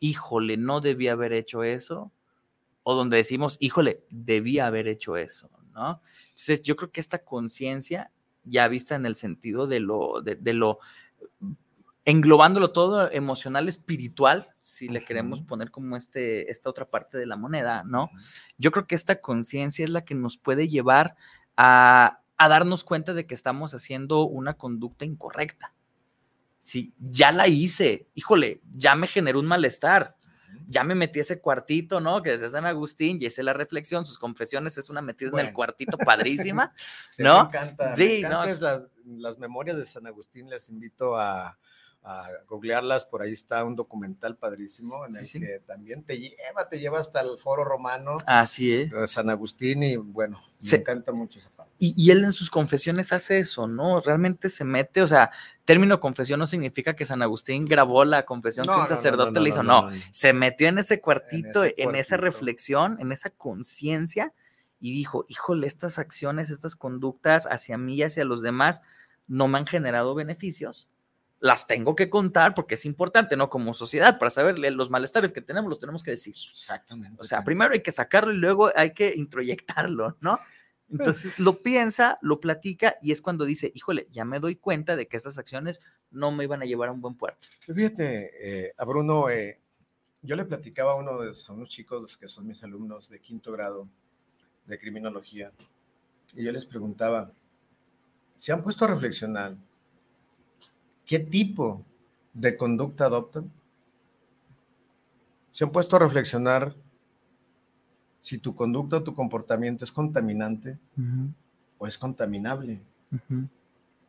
híjole, 0.00 0.56
no 0.58 0.80
debía 0.80 1.12
haber 1.12 1.32
hecho 1.32 1.62
eso, 1.62 2.10
o 2.82 2.94
donde 2.94 3.16
decimos, 3.16 3.56
híjole, 3.60 4.04
debía 4.10 4.66
haber 4.66 4.88
hecho 4.88 5.16
eso, 5.16 5.50
¿no? 5.72 6.02
Entonces, 6.30 6.62
yo 6.62 6.76
creo 6.76 6.90
que 6.90 7.00
esta 7.00 7.24
conciencia, 7.24 8.10
ya 8.44 8.68
vista 8.68 8.94
en 8.94 9.06
el 9.06 9.16
sentido 9.16 9.66
de 9.66 9.80
lo, 9.80 10.20
de, 10.22 10.34
de 10.36 10.52
lo, 10.52 10.80
englobándolo 12.04 12.72
todo 12.72 13.10
emocional, 13.10 13.68
espiritual, 13.68 14.48
si 14.60 14.88
le 14.88 15.04
queremos 15.04 15.42
poner 15.42 15.70
como 15.70 15.96
este, 15.96 16.50
esta 16.50 16.68
otra 16.68 16.86
parte 16.86 17.18
de 17.18 17.26
la 17.26 17.36
moneda, 17.36 17.84
¿no? 17.84 18.10
Yo 18.58 18.72
creo 18.72 18.86
que 18.86 18.96
esta 18.96 19.20
conciencia 19.20 19.84
es 19.84 19.90
la 19.90 20.04
que 20.04 20.14
nos 20.14 20.36
puede 20.36 20.68
llevar 20.68 21.14
a, 21.56 22.20
a 22.36 22.48
darnos 22.48 22.82
cuenta 22.82 23.14
de 23.14 23.26
que 23.26 23.34
estamos 23.34 23.74
haciendo 23.74 24.26
una 24.26 24.54
conducta 24.54 25.04
incorrecta. 25.04 25.74
Si 26.60 26.92
ya 26.98 27.30
la 27.30 27.46
hice, 27.46 28.08
híjole, 28.14 28.60
ya 28.74 28.96
me 28.96 29.06
generó 29.06 29.38
un 29.38 29.46
malestar, 29.46 30.16
ya 30.68 30.84
me 30.84 30.94
metí 30.94 31.20
ese 31.20 31.40
cuartito, 31.40 32.00
¿no? 32.00 32.22
Que 32.22 32.30
decía 32.30 32.48
San 32.48 32.66
Agustín, 32.66 33.18
y 33.20 33.26
hice 33.26 33.42
la 33.42 33.52
reflexión, 33.52 34.04
sus 34.06 34.18
confesiones 34.18 34.78
es 34.78 34.90
una 34.90 35.02
metida 35.02 35.30
en 35.30 35.46
el 35.46 35.52
cuartito 35.52 35.96
padrísima. 35.98 36.72
Sí, 37.10 37.22
¿No? 37.22 37.42
Me 37.42 37.48
encanta. 37.48 37.96
Sí, 37.96 38.20
me 38.22 38.28
no, 38.28 38.44
encanta 38.44 38.50
es- 38.50 38.60
las, 38.60 38.82
las 39.06 39.38
memorias 39.38 39.76
de 39.76 39.86
San 39.86 40.06
Agustín, 40.06 40.48
les 40.48 40.68
invito 40.68 41.16
a, 41.16 41.58
a 42.04 42.28
googlearlas, 42.48 43.04
por 43.04 43.22
ahí 43.22 43.32
está 43.32 43.62
un 43.64 43.76
documental 43.76 44.36
padrísimo 44.36 45.06
en 45.06 45.14
el 45.16 45.24
sí. 45.24 45.38
que 45.38 45.60
también 45.66 46.02
te 46.02 46.18
lleva, 46.18 46.68
te 46.68 46.80
lleva 46.80 46.98
hasta 46.98 47.20
el 47.20 47.38
foro 47.38 47.64
romano 47.64 48.18
Así 48.26 48.72
es. 48.74 48.90
de 48.90 49.06
San 49.06 49.30
Agustín 49.30 49.84
y 49.84 49.96
bueno, 49.96 50.40
Se- 50.58 50.78
me 50.78 50.80
encanta 50.80 51.12
mucho 51.12 51.38
esa 51.38 51.50
parte. 51.50 51.70
Y, 51.78 51.94
y 51.96 52.10
él 52.10 52.24
en 52.24 52.32
sus 52.32 52.50
confesiones 52.50 53.12
hace 53.12 53.38
eso, 53.38 53.68
¿no? 53.68 54.00
Realmente 54.00 54.48
se 54.48 54.64
mete, 54.64 55.00
o 55.02 55.06
sea, 55.06 55.30
término 55.64 56.00
confesión 56.00 56.40
no 56.40 56.46
significa 56.48 56.94
que 56.96 57.04
San 57.04 57.22
Agustín 57.22 57.64
grabó 57.66 58.04
la 58.04 58.24
confesión 58.24 58.66
No, 58.66 58.74
que 58.74 58.80
un 58.80 58.88
sacerdote 58.88 59.30
no, 59.30 59.34
no, 59.38 59.40
le 59.44 59.50
hizo, 59.50 59.62
no, 59.62 59.90
se 60.10 60.32
metió 60.32 60.68
en 60.68 60.78
ese 60.78 61.00
cuartito, 61.00 61.62
en, 61.64 61.70
ese 61.70 61.80
esa 62.00 62.16
cuartito. 62.16 62.16
reflexión, 62.16 62.96
en 63.00 63.12
esa 63.12 63.30
conciencia 63.30 64.32
y 64.80 64.92
dijo, 64.92 65.24
híjole, 65.28 65.68
estas 65.68 66.00
acciones, 66.00 66.50
estas 66.50 66.74
conductas 66.74 67.46
hacia 67.48 67.78
mí 67.78 67.94
y 67.94 68.02
hacia 68.02 68.24
los 68.24 68.42
demás 68.42 68.82
no 69.28 69.46
me 69.46 69.58
han 69.58 69.66
generado 69.68 70.14
beneficios. 70.16 70.88
Las 71.42 71.66
tengo 71.66 71.96
que 71.96 72.08
contar 72.08 72.54
porque 72.54 72.76
es 72.76 72.84
importante, 72.84 73.36
¿no? 73.36 73.50
Como 73.50 73.74
sociedad, 73.74 74.16
para 74.18 74.30
saber 74.30 74.60
los 74.60 74.90
malestares 74.90 75.32
que 75.32 75.40
tenemos, 75.40 75.68
los 75.68 75.80
tenemos 75.80 76.04
que 76.04 76.12
decir. 76.12 76.36
Exactamente. 76.50 77.20
O 77.20 77.24
sea, 77.24 77.42
primero 77.42 77.72
hay 77.72 77.82
que 77.82 77.90
sacarlo 77.90 78.32
y 78.32 78.36
luego 78.36 78.70
hay 78.76 78.94
que 78.94 79.12
introyectarlo, 79.16 80.16
¿no? 80.20 80.38
Entonces 80.88 81.38
lo 81.38 81.62
piensa, 81.62 82.18
lo 82.20 82.38
platica 82.38 82.96
y 83.00 83.12
es 83.12 83.22
cuando 83.22 83.44
dice, 83.44 83.72
híjole, 83.74 84.06
ya 84.10 84.24
me 84.24 84.38
doy 84.38 84.56
cuenta 84.56 84.94
de 84.94 85.08
que 85.08 85.16
estas 85.16 85.38
acciones 85.38 85.80
no 86.10 86.30
me 86.30 86.44
iban 86.44 86.62
a 86.62 86.66
llevar 86.66 86.90
a 86.90 86.92
un 86.92 87.00
buen 87.00 87.14
puerto. 87.14 87.48
Fíjate, 87.60 88.66
eh, 88.66 88.74
a 88.76 88.84
Bruno, 88.84 89.30
eh, 89.30 89.58
yo 90.20 90.36
le 90.36 90.44
platicaba 90.44 90.92
a 90.92 90.96
uno 90.96 91.18
de 91.18 91.30
a 91.30 91.52
unos 91.52 91.70
chicos 91.70 92.16
que 92.16 92.28
son 92.28 92.46
mis 92.46 92.62
alumnos 92.62 93.08
de 93.08 93.20
quinto 93.20 93.50
grado 93.52 93.88
de 94.66 94.78
criminología 94.78 95.50
y 96.34 96.44
yo 96.44 96.52
les 96.52 96.64
preguntaba, 96.64 97.32
¿se 98.36 98.52
han 98.52 98.62
puesto 98.62 98.84
a 98.84 98.88
reflexionar 98.88 99.56
qué 101.12 101.18
tipo 101.18 101.84
de 102.32 102.56
conducta 102.56 103.04
adoptan? 103.04 103.52
¿Se 105.50 105.62
han 105.62 105.70
puesto 105.70 105.96
a 105.96 105.98
reflexionar 105.98 106.74
si 108.22 108.38
tu 108.38 108.54
conducta 108.54 108.96
o 108.96 109.02
tu 109.02 109.12
comportamiento 109.12 109.84
es 109.84 109.92
contaminante 109.92 110.78
o 111.76 111.86
es 111.86 111.98
contaminable? 111.98 112.80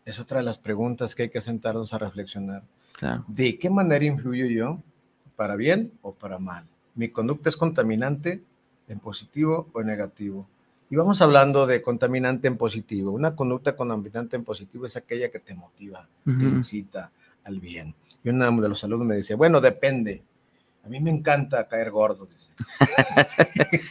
Es 0.05 0.17
otra 0.17 0.37
de 0.37 0.45
las 0.45 0.59
preguntas 0.59 1.13
que 1.13 1.23
hay 1.23 1.29
que 1.29 1.41
sentarnos 1.41 1.93
a 1.93 1.97
reflexionar. 1.97 2.63
Claro. 2.93 3.25
¿De 3.27 3.57
qué 3.57 3.69
manera 3.69 4.05
influyo 4.05 4.45
yo? 4.45 4.81
¿Para 5.35 5.57
bien 5.57 5.91
o 6.03 6.13
para 6.13 6.39
mal? 6.39 6.65
¿Mi 6.95 7.09
conducta 7.09 7.49
es 7.49 7.57
contaminante 7.57 8.41
en 8.87 8.99
positivo 9.01 9.67
o 9.73 9.81
en 9.81 9.87
negativo? 9.87 10.47
Y 10.93 10.95
vamos 10.95 11.19
hablando 11.23 11.65
de 11.65 11.81
contaminante 11.81 12.47
en 12.47 12.55
positivo. 12.55 13.09
Una 13.13 13.35
conducta 13.35 13.75
contaminante 13.75 14.35
en 14.35 14.43
positivo 14.43 14.85
es 14.85 14.95
aquella 14.95 15.31
que 15.31 15.39
te 15.39 15.55
motiva, 15.55 16.07
te 16.23 16.29
Ujú. 16.29 16.43
incita 16.43 17.11
al 17.45 17.59
bien. 17.59 17.95
Y 18.23 18.29
uno 18.29 18.61
de 18.61 18.69
los 18.69 18.83
alumnos 18.83 19.07
me 19.07 19.15
decía, 19.15 19.35
bueno, 19.35 19.59
depende. 19.59 20.21
A 20.83 20.89
mí 20.89 20.99
me 20.99 21.09
encanta 21.09 21.67
caer 21.67 21.89
gordo. 21.89 22.27
dice. 22.27 22.51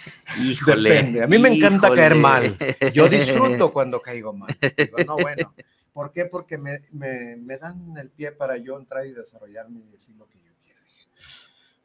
Híjole. 0.44 0.90
Depende. 0.90 1.22
A 1.24 1.26
mí 1.26 1.40
me 1.40 1.48
encanta 1.48 1.92
caer 1.92 2.14
mal. 2.14 2.56
Yo 2.94 3.08
disfruto 3.08 3.72
cuando 3.72 4.00
caigo 4.00 4.32
mal. 4.32 4.56
Digo, 4.76 4.98
no, 5.04 5.16
bueno. 5.16 5.52
¿Por 5.92 6.12
qué? 6.12 6.26
Porque 6.26 6.56
me, 6.56 6.84
me, 6.92 7.36
me 7.36 7.58
dan 7.58 7.96
el 7.98 8.10
pie 8.10 8.30
para 8.30 8.58
yo 8.58 8.78
entrar 8.78 9.04
y 9.08 9.10
desarrollarme 9.10 9.80
y 9.80 9.90
decir 9.90 10.14
lo 10.16 10.28
que 10.28 10.38
yo 10.38 10.52
quiero. 10.64 10.78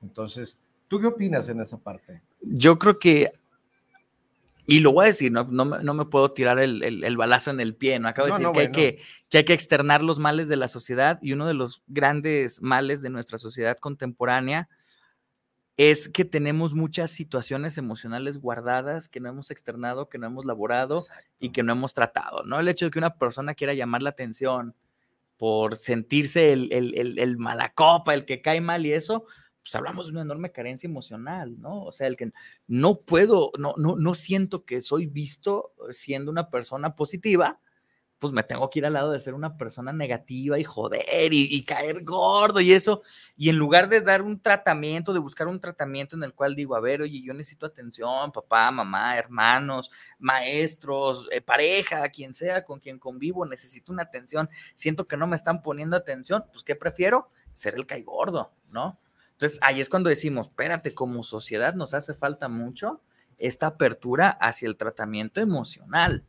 Entonces, 0.04 0.60
¿tú 0.88 1.02
qué 1.02 1.08
opinas 1.08 1.50
en 1.50 1.60
esa 1.62 1.80
parte? 1.80 2.22
Yo 2.40 2.78
creo 2.78 3.00
que, 3.00 3.32
y 4.68 4.82
lo 4.82 4.92
voy 4.92 5.06
a 5.06 5.08
decir, 5.08 5.32
no, 5.32 5.46
no, 5.46 5.66
me, 5.66 5.82
no 5.82 5.94
me 5.96 6.06
puedo 6.06 6.34
tirar 6.34 6.60
el, 6.60 6.84
el- 6.84 7.04
el 7.04 7.18
balazo 7.18 7.50
en 7.52 7.60
el 7.62 7.74
pie, 7.76 8.00
¿no? 8.00 8.08
Acabo 8.10 8.28
de 8.28 8.34
No, 8.34 8.38
decir 8.38 8.54
que, 8.54 8.60
hay 8.60 8.72
que, 8.72 9.02
que 9.30 9.38
hay 9.40 9.46
que 9.46 9.54
externar 9.54 10.04
los 10.04 10.20
males 10.20 10.48
de 10.50 10.58
la 10.58 10.68
sociedad 10.68 11.18
y 11.22 11.32
uno 11.34 11.48
de 11.48 11.54
los 11.56 11.82
grandes 11.88 12.62
males 12.62 13.02
de 13.02 13.10
nuestra 13.10 13.38
sociedad 13.38 13.78
contemporánea 13.78 14.68
es 15.78 16.10
que 16.10 16.26
tenemos 16.26 16.74
muchas 16.74 17.12
situaciones 17.12 17.78
emocionales 17.78 18.40
guardadas 18.40 19.10
que 19.10 19.20
no 19.20 19.30
hemos 19.30 19.52
externado, 19.52 20.10
que 20.10 20.18
no 20.18 20.26
hemos 20.26 20.44
laborado 20.44 21.04
y 21.40 21.52
que 21.52 21.62
no 21.62 21.72
hemos 21.74 21.94
tratado, 21.94 22.44
¿no? 22.44 22.60
El 22.60 22.68
hecho 22.68 22.86
de 22.86 22.92
que 22.92 22.98
una 23.00 23.16
persona 23.16 23.54
quiera 23.54 23.74
llamar 23.76 24.02
la 24.02 24.10
atención 24.10 24.76
por 25.38 25.76
sentirse 25.76 26.52
el, 26.52 26.74
el, 26.74 26.98
el, 26.98 27.20
el 27.20 27.38
mala 27.38 27.74
copa, 27.74 28.16
el 28.16 28.26
que 28.26 28.42
cae 28.42 28.60
mal 28.60 28.88
y 28.88 28.94
eso, 28.94 29.26
pues 29.68 29.76
hablamos 29.76 30.06
de 30.06 30.14
una 30.14 30.22
enorme 30.22 30.54
carencia 30.54 30.88
emocional, 30.88 31.60
¿no? 31.60 31.84
O 31.84 31.92
sea, 31.92 32.08
el 32.08 32.16
que 32.16 32.32
no 32.68 33.02
puedo, 33.02 33.52
no, 33.60 33.74
no, 33.76 33.98
no 33.98 34.14
siento 34.14 34.64
que 34.64 34.80
soy 34.80 35.08
visto 35.08 35.74
siendo 35.92 36.32
una 36.32 36.50
persona 36.50 36.96
positiva, 36.96 37.60
pues 38.18 38.32
me 38.32 38.44
tengo 38.44 38.70
que 38.70 38.80
ir 38.80 38.86
al 38.86 38.94
lado 38.94 39.12
de 39.12 39.20
ser 39.20 39.34
una 39.34 39.58
persona 39.58 39.92
negativa 39.92 40.58
y 40.58 40.64
joder 40.64 41.34
y, 41.34 41.66
caer 41.66 42.06
gordo 42.06 42.62
y 42.62 42.72
eso. 42.72 43.02
Y 43.36 43.50
en 43.50 43.58
lugar 43.58 43.90
de 43.90 44.00
dar 44.00 44.22
un 44.22 44.40
tratamiento, 44.40 45.12
de 45.12 45.20
buscar 45.20 45.50
un 45.50 45.60
tratamiento 45.60 46.16
en 46.16 46.24
el 46.24 46.34
cual 46.34 46.56
digo, 46.56 46.78
a 46.78 46.80
ver, 46.80 47.02
oye, 47.02 47.22
yo 47.22 47.34
necesito 47.34 47.66
atención, 47.66 48.32
papá, 48.32 48.72
mamá, 48.72 49.18
hermanos, 49.18 49.92
maestros, 50.18 51.28
eh, 51.30 51.42
pareja, 51.42 52.08
quien 52.08 52.34
sea 52.34 52.64
con 52.64 52.80
quien 52.80 53.00
convivo, 53.00 53.46
necesito 53.46 53.92
una 53.92 54.04
atención, 54.04 54.50
siento 54.76 55.10
que 55.10 55.18
no 55.18 55.28
me 55.28 55.36
están 55.36 55.62
poniendo 55.62 55.98
atención, 55.98 56.46
pues 56.54 56.64
¿qué 56.64 56.78
prefiero? 56.78 57.30
Ser 57.52 57.76
el 57.76 58.04
gordo, 58.06 58.54
¿no? 58.72 58.98
Entonces 59.38 59.60
ahí 59.62 59.80
es 59.80 59.88
cuando 59.90 60.10
decimos, 60.10 60.48
espérate, 60.48 60.94
como 60.94 61.22
sociedad 61.24 61.76
nos 61.76 61.94
hace 61.94 62.14
falta 62.14 62.48
mucho 62.50 63.02
esta 63.38 63.68
apertura 63.68 64.30
hacia 64.42 64.68
el 64.68 64.76
tratamiento 64.78 65.40
emocional, 65.42 66.24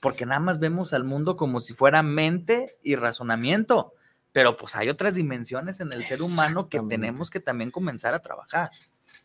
porque 0.00 0.24
nada 0.24 0.38
más 0.40 0.60
vemos 0.60 0.92
al 0.94 1.02
mundo 1.04 1.36
como 1.36 1.58
si 1.60 1.74
fuera 1.74 2.02
mente 2.04 2.76
y 2.84 2.94
razonamiento, 2.94 3.92
pero 4.32 4.56
pues 4.56 4.76
hay 4.76 4.88
otras 4.88 5.14
dimensiones 5.14 5.80
en 5.80 5.92
el 5.92 6.04
ser 6.04 6.22
humano 6.22 6.68
que 6.68 6.78
tenemos 6.88 7.30
que 7.30 7.40
también 7.40 7.70
comenzar 7.72 8.14
a 8.14 8.22
trabajar. 8.22 8.70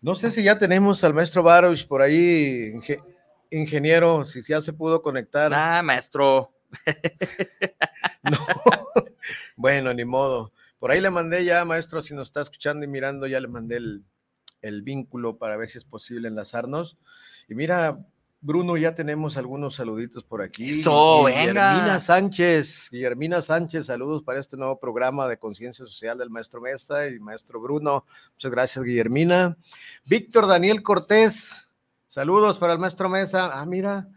No 0.01 0.15
sé 0.15 0.31
si 0.31 0.41
ya 0.41 0.57
tenemos 0.57 1.03
al 1.03 1.13
maestro 1.13 1.43
Baruch 1.43 1.85
por 1.87 2.01
ahí, 2.01 2.71
inge- 2.73 3.03
ingeniero, 3.51 4.25
si 4.25 4.41
ya 4.41 4.61
se 4.61 4.73
pudo 4.73 5.01
conectar. 5.03 5.53
Ah, 5.53 5.83
maestro. 5.83 6.51
No. 8.23 8.37
bueno, 9.55 9.93
ni 9.93 10.05
modo. 10.05 10.51
Por 10.79 10.91
ahí 10.91 11.01
le 11.01 11.09
mandé 11.09 11.43
ya, 11.45 11.63
maestro, 11.65 12.01
si 12.01 12.15
nos 12.15 12.29
está 12.29 12.41
escuchando 12.41 12.85
y 12.85 12.87
mirando, 12.87 13.27
ya 13.27 13.39
le 13.39 13.47
mandé 13.47 13.77
el, 13.77 14.03
el 14.61 14.81
vínculo 14.81 15.37
para 15.37 15.57
ver 15.57 15.69
si 15.69 15.77
es 15.77 15.85
posible 15.85 16.27
enlazarnos. 16.27 16.97
Y 17.47 17.55
mira, 17.55 17.99
Bruno, 18.41 18.77
ya 18.77 18.95
tenemos 18.95 19.35
algunos 19.35 19.75
saluditos 19.75 20.23
por 20.23 20.41
aquí. 20.41 20.69
Eso, 20.69 21.25
Guillermina. 21.25 21.99
Sánchez, 21.99 22.89
Guillermina 22.89 23.41
Sánchez, 23.41 23.87
saludos 23.87 24.23
para 24.23 24.39
este 24.39 24.55
nuevo 24.55 24.79
programa 24.79 25.27
de 25.27 25.37
conciencia 25.37 25.83
social 25.85 26.17
del 26.17 26.29
maestro 26.29 26.61
Mesta 26.61 27.07
y 27.07 27.19
maestro 27.19 27.59
Bruno. 27.59 28.05
Muchas 28.31 28.51
gracias, 28.51 28.85
Guillermina. 28.85 29.57
Víctor 30.05 30.47
Daniel 30.47 30.81
Cortés, 30.83 31.69
saludos 32.07 32.57
para 32.57 32.73
el 32.73 32.79
maestro 32.79 33.09
Mesa. 33.09 33.59
Ah, 33.59 33.65
mira, 33.65 34.07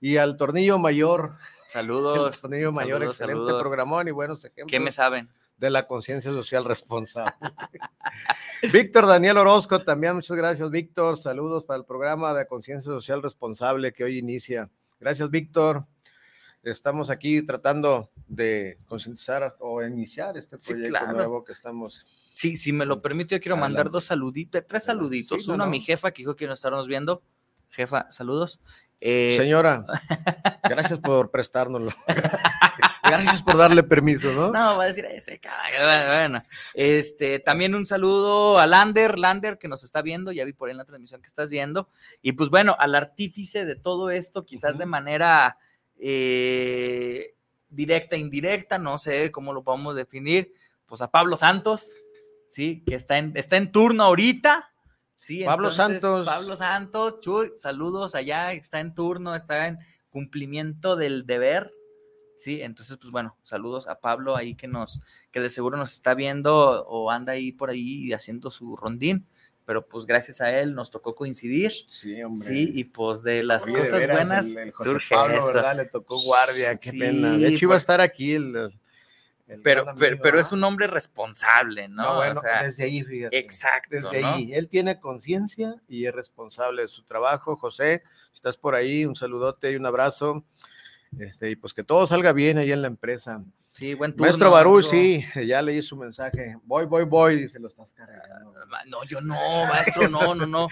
y 0.00 0.18
al 0.18 0.36
tornillo 0.36 0.78
mayor. 0.78 1.32
Saludos. 1.66 2.34
El 2.34 2.40
tornillo 2.42 2.72
mayor, 2.72 2.98
saludos, 2.98 3.14
excelente 3.14 3.40
saludos. 3.40 3.62
programón 3.62 4.06
y 4.06 4.10
buenos 4.10 4.44
ejemplos 4.44 4.70
¿Qué 4.70 4.80
me 4.80 4.92
saben? 4.92 5.30
De 5.62 5.70
la 5.70 5.86
conciencia 5.86 6.32
social 6.32 6.64
responsable. 6.64 7.32
Víctor 8.72 9.06
Daniel 9.06 9.36
Orozco, 9.38 9.84
también 9.84 10.16
muchas 10.16 10.36
gracias, 10.36 10.68
Víctor. 10.70 11.16
Saludos 11.18 11.64
para 11.64 11.78
el 11.78 11.84
programa 11.84 12.34
de 12.34 12.48
conciencia 12.48 12.90
social 12.90 13.22
responsable 13.22 13.92
que 13.92 14.02
hoy 14.02 14.18
inicia. 14.18 14.68
Gracias, 14.98 15.30
Víctor. 15.30 15.86
Estamos 16.64 17.10
aquí 17.10 17.42
tratando 17.42 18.10
de 18.26 18.76
concientizar 18.86 19.54
o 19.60 19.80
iniciar 19.84 20.36
este 20.36 20.56
Sí, 20.58 20.72
proyecto 20.72 20.98
claro. 20.98 21.12
nuevo 21.12 21.44
que 21.44 21.52
estamos. 21.52 22.04
Sí, 22.34 22.56
si 22.56 22.72
me 22.72 22.84
lo 22.84 23.00
permite, 23.00 23.36
yo 23.36 23.40
quiero 23.40 23.54
mandar 23.56 23.82
Adelante. 23.82 23.92
dos 23.92 24.04
saluditos, 24.06 24.64
tres 24.66 24.82
saluditos. 24.82 25.42
Sí, 25.44 25.48
no, 25.48 25.54
Uno 25.54 25.62
a 25.62 25.66
no. 25.66 25.70
mi 25.70 25.80
jefa 25.80 26.10
que 26.10 26.22
dijo 26.22 26.34
que 26.34 26.48
no 26.48 26.54
estarnos 26.54 26.88
viendo. 26.88 27.22
Jefa, 27.70 28.10
saludos. 28.10 28.60
Eh, 29.00 29.34
Señora, 29.36 29.84
gracias 30.64 30.98
por 30.98 31.30
prestárnoslo. 31.30 31.92
gracias 33.22 33.42
por 33.42 33.56
darle 33.56 33.82
permiso, 33.82 34.32
¿no? 34.32 34.50
No, 34.50 34.76
va 34.76 34.84
a 34.84 34.86
decir 34.88 35.04
ese 35.06 35.38
caballo. 35.38 35.78
Bueno, 36.06 36.42
este, 36.74 37.38
también 37.38 37.74
un 37.74 37.86
saludo 37.86 38.58
a 38.58 38.66
Lander, 38.66 39.18
Lander, 39.18 39.58
que 39.58 39.68
nos 39.68 39.84
está 39.84 40.02
viendo, 40.02 40.32
ya 40.32 40.44
vi 40.44 40.52
por 40.52 40.68
ahí 40.68 40.72
en 40.72 40.78
la 40.78 40.84
transmisión 40.84 41.20
que 41.20 41.28
estás 41.28 41.50
viendo. 41.50 41.88
Y 42.20 42.32
pues 42.32 42.50
bueno, 42.50 42.76
al 42.78 42.94
artífice 42.94 43.64
de 43.64 43.76
todo 43.76 44.10
esto, 44.10 44.44
quizás 44.44 44.78
de 44.78 44.86
manera 44.86 45.58
eh, 45.98 47.34
directa, 47.68 48.16
indirecta, 48.16 48.78
no 48.78 48.98
sé 48.98 49.30
cómo 49.30 49.52
lo 49.52 49.62
podemos 49.62 49.96
definir, 49.96 50.52
pues 50.86 51.00
a 51.00 51.10
Pablo 51.10 51.36
Santos, 51.36 51.94
sí, 52.48 52.82
que 52.86 52.94
está 52.94 53.18
en, 53.18 53.32
está 53.36 53.56
en 53.56 53.72
turno 53.72 54.04
ahorita. 54.04 54.72
Sí, 55.16 55.44
Pablo 55.44 55.70
Santos. 55.70 56.26
Pablo 56.26 56.56
Santos, 56.56 57.20
Chuy, 57.20 57.52
saludos 57.54 58.14
allá, 58.14 58.52
está 58.52 58.80
en 58.80 58.94
turno, 58.94 59.34
está 59.34 59.68
en 59.68 59.78
cumplimiento 60.10 60.96
del 60.96 61.24
deber. 61.26 61.72
Sí, 62.42 62.60
entonces, 62.60 62.96
pues 62.96 63.12
bueno, 63.12 63.36
saludos 63.42 63.86
a 63.86 64.00
Pablo 64.00 64.34
ahí 64.36 64.54
que 64.56 64.66
nos, 64.66 65.00
que 65.30 65.38
de 65.40 65.48
seguro 65.48 65.76
nos 65.76 65.92
está 65.92 66.14
viendo 66.14 66.84
o 66.86 67.10
anda 67.10 67.34
ahí 67.34 67.52
por 67.52 67.70
ahí 67.70 68.12
haciendo 68.12 68.50
su 68.50 68.74
rondín, 68.76 69.26
pero 69.64 69.86
pues 69.86 70.06
gracias 70.06 70.40
a 70.40 70.50
él 70.58 70.74
nos 70.74 70.90
tocó 70.90 71.14
coincidir. 71.14 71.72
Sí, 71.86 72.20
hombre. 72.22 72.42
Sí, 72.48 72.70
y 72.74 72.84
pues 72.84 73.22
de 73.22 73.44
las 73.44 73.62
Oye, 73.64 73.74
de 73.74 73.78
cosas 73.80 73.98
veras, 74.00 74.16
buenas 74.16 74.50
el- 74.50 74.58
el 74.58 74.72
José 74.72 74.90
surge 74.90 75.14
Pablo, 75.14 75.34
esto. 75.34 75.46
¿verdad? 75.52 75.76
Le 75.76 75.84
tocó 75.84 76.20
guardia, 76.20 76.74
qué 76.76 76.90
Sí, 76.90 76.98
pena. 76.98 77.36
De 77.38 77.46
hecho, 77.48 77.66
iba 77.66 77.74
a 77.74 77.76
pues- 77.76 77.82
estar 77.84 78.00
aquí 78.00 78.32
el. 78.34 78.72
Pero, 79.62 79.84
gran 79.84 79.96
pero, 79.96 80.06
amigo, 80.12 80.22
pero 80.22 80.40
es 80.40 80.50
un 80.52 80.64
hombre 80.64 80.86
responsable, 80.86 81.86
¿no? 81.88 82.02
No, 82.02 82.16
bueno, 82.16 82.40
O 82.40 82.42
sea, 82.42 82.62
desde 82.62 82.84
ahí, 82.84 83.02
fíjate. 83.02 83.38
exacto, 83.38 83.88
Desde 83.96 84.20
¿no? 84.22 84.28
ahí. 84.34 84.52
Él 84.54 84.66
tiene 84.68 84.98
conciencia 84.98 85.74
y 85.88 86.06
es 86.06 86.14
responsable 86.14 86.82
de 86.82 86.88
su 86.88 87.02
trabajo. 87.04 87.54
José, 87.54 88.02
si 88.30 88.34
estás 88.36 88.56
por 88.56 88.74
ahí, 88.74 89.04
un 89.04 89.14
saludote 89.14 89.70
y 89.72 89.76
un 89.76 89.84
abrazo. 89.86 90.44
Este, 91.18 91.50
y 91.50 91.56
pues 91.56 91.74
que 91.74 91.84
todo 91.84 92.06
salga 92.06 92.32
bien 92.32 92.58
ahí 92.58 92.72
en 92.72 92.82
la 92.82 92.88
empresa. 92.88 93.44
Sí, 93.72 93.94
buen 93.94 94.12
turno. 94.12 94.24
Maestro 94.26 94.50
Barú, 94.50 94.82
sí, 94.82 95.24
ya 95.46 95.62
leí 95.62 95.80
su 95.82 95.96
mensaje. 95.96 96.56
Voy, 96.64 96.84
voy, 96.84 97.04
voy, 97.04 97.36
dice, 97.36 97.58
lo 97.58 97.68
estás 97.68 97.92
cargando. 97.92 98.52
Ma- 98.68 98.84
No, 98.86 99.02
yo 99.04 99.20
no, 99.22 99.64
maestro, 99.66 100.08
no, 100.10 100.34
no, 100.34 100.46
no. 100.46 100.68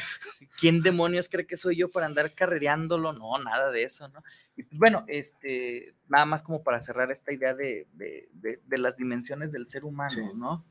¿Quién 0.59 0.83
demonios 0.83 1.29
cree 1.31 1.47
que 1.47 1.57
soy 1.57 1.77
yo 1.77 1.91
para 1.91 2.07
andar 2.07 2.31
carrereándolo? 2.33 3.13
No, 3.15 3.39
nada 3.39 3.71
de 3.71 3.85
eso, 3.85 4.09
¿no? 4.09 4.23
Y 4.57 4.65
pues, 4.65 4.79
bueno, 4.79 5.05
este, 5.09 5.95
nada 6.09 6.27
más 6.27 6.43
como 6.43 6.63
para 6.63 6.81
cerrar 6.81 7.11
esta 7.11 7.33
idea 7.33 7.55
de, 7.55 7.87
de- 7.95 8.29
de- 8.35 8.61
de 8.67 8.79
las 8.79 8.97
dimensiones 8.99 9.51
del 9.53 9.67
ser 9.67 9.85
humano, 9.85 10.11
Sí. 10.11 10.21
¿no? 10.35 10.65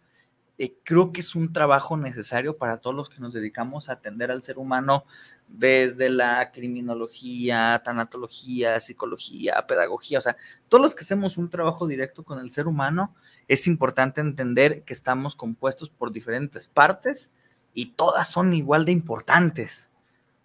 Eh, 0.61 0.75
creo 0.83 1.13
que 1.13 1.21
es 1.21 1.35
un 1.35 1.53
trabajo 1.53 1.95
necesario 1.95 2.57
para 2.57 2.81
todos 2.81 2.93
los 2.93 3.09
que 3.09 3.21
nos 3.21 3.33
dedicamos 3.33 3.87
a 3.87 3.93
atender 3.93 4.29
al 4.29 4.43
ser 4.43 4.57
humano 4.57 5.05
desde 5.47 6.09
la 6.09 6.51
criminología, 6.51 7.81
tanatología, 7.85 8.77
psicología, 8.81 9.65
pedagogía, 9.65 10.17
o 10.17 10.21
sea, 10.21 10.35
todos 10.67 10.83
los 10.83 10.95
que 10.95 11.05
hacemos 11.05 11.37
un 11.37 11.49
trabajo 11.49 11.87
directo 11.87 12.23
con 12.23 12.39
el 12.39 12.51
ser 12.51 12.67
humano, 12.67 13.15
es 13.47 13.67
importante 13.67 14.19
entender 14.19 14.83
que 14.83 14.91
estamos 14.91 15.33
compuestos 15.33 15.89
por 15.89 16.11
diferentes 16.11 16.67
partes 16.67 17.31
y 17.73 17.93
todas 17.93 18.27
son 18.27 18.53
igual 18.53 18.83
de 18.83 18.91
importantes. 18.91 19.89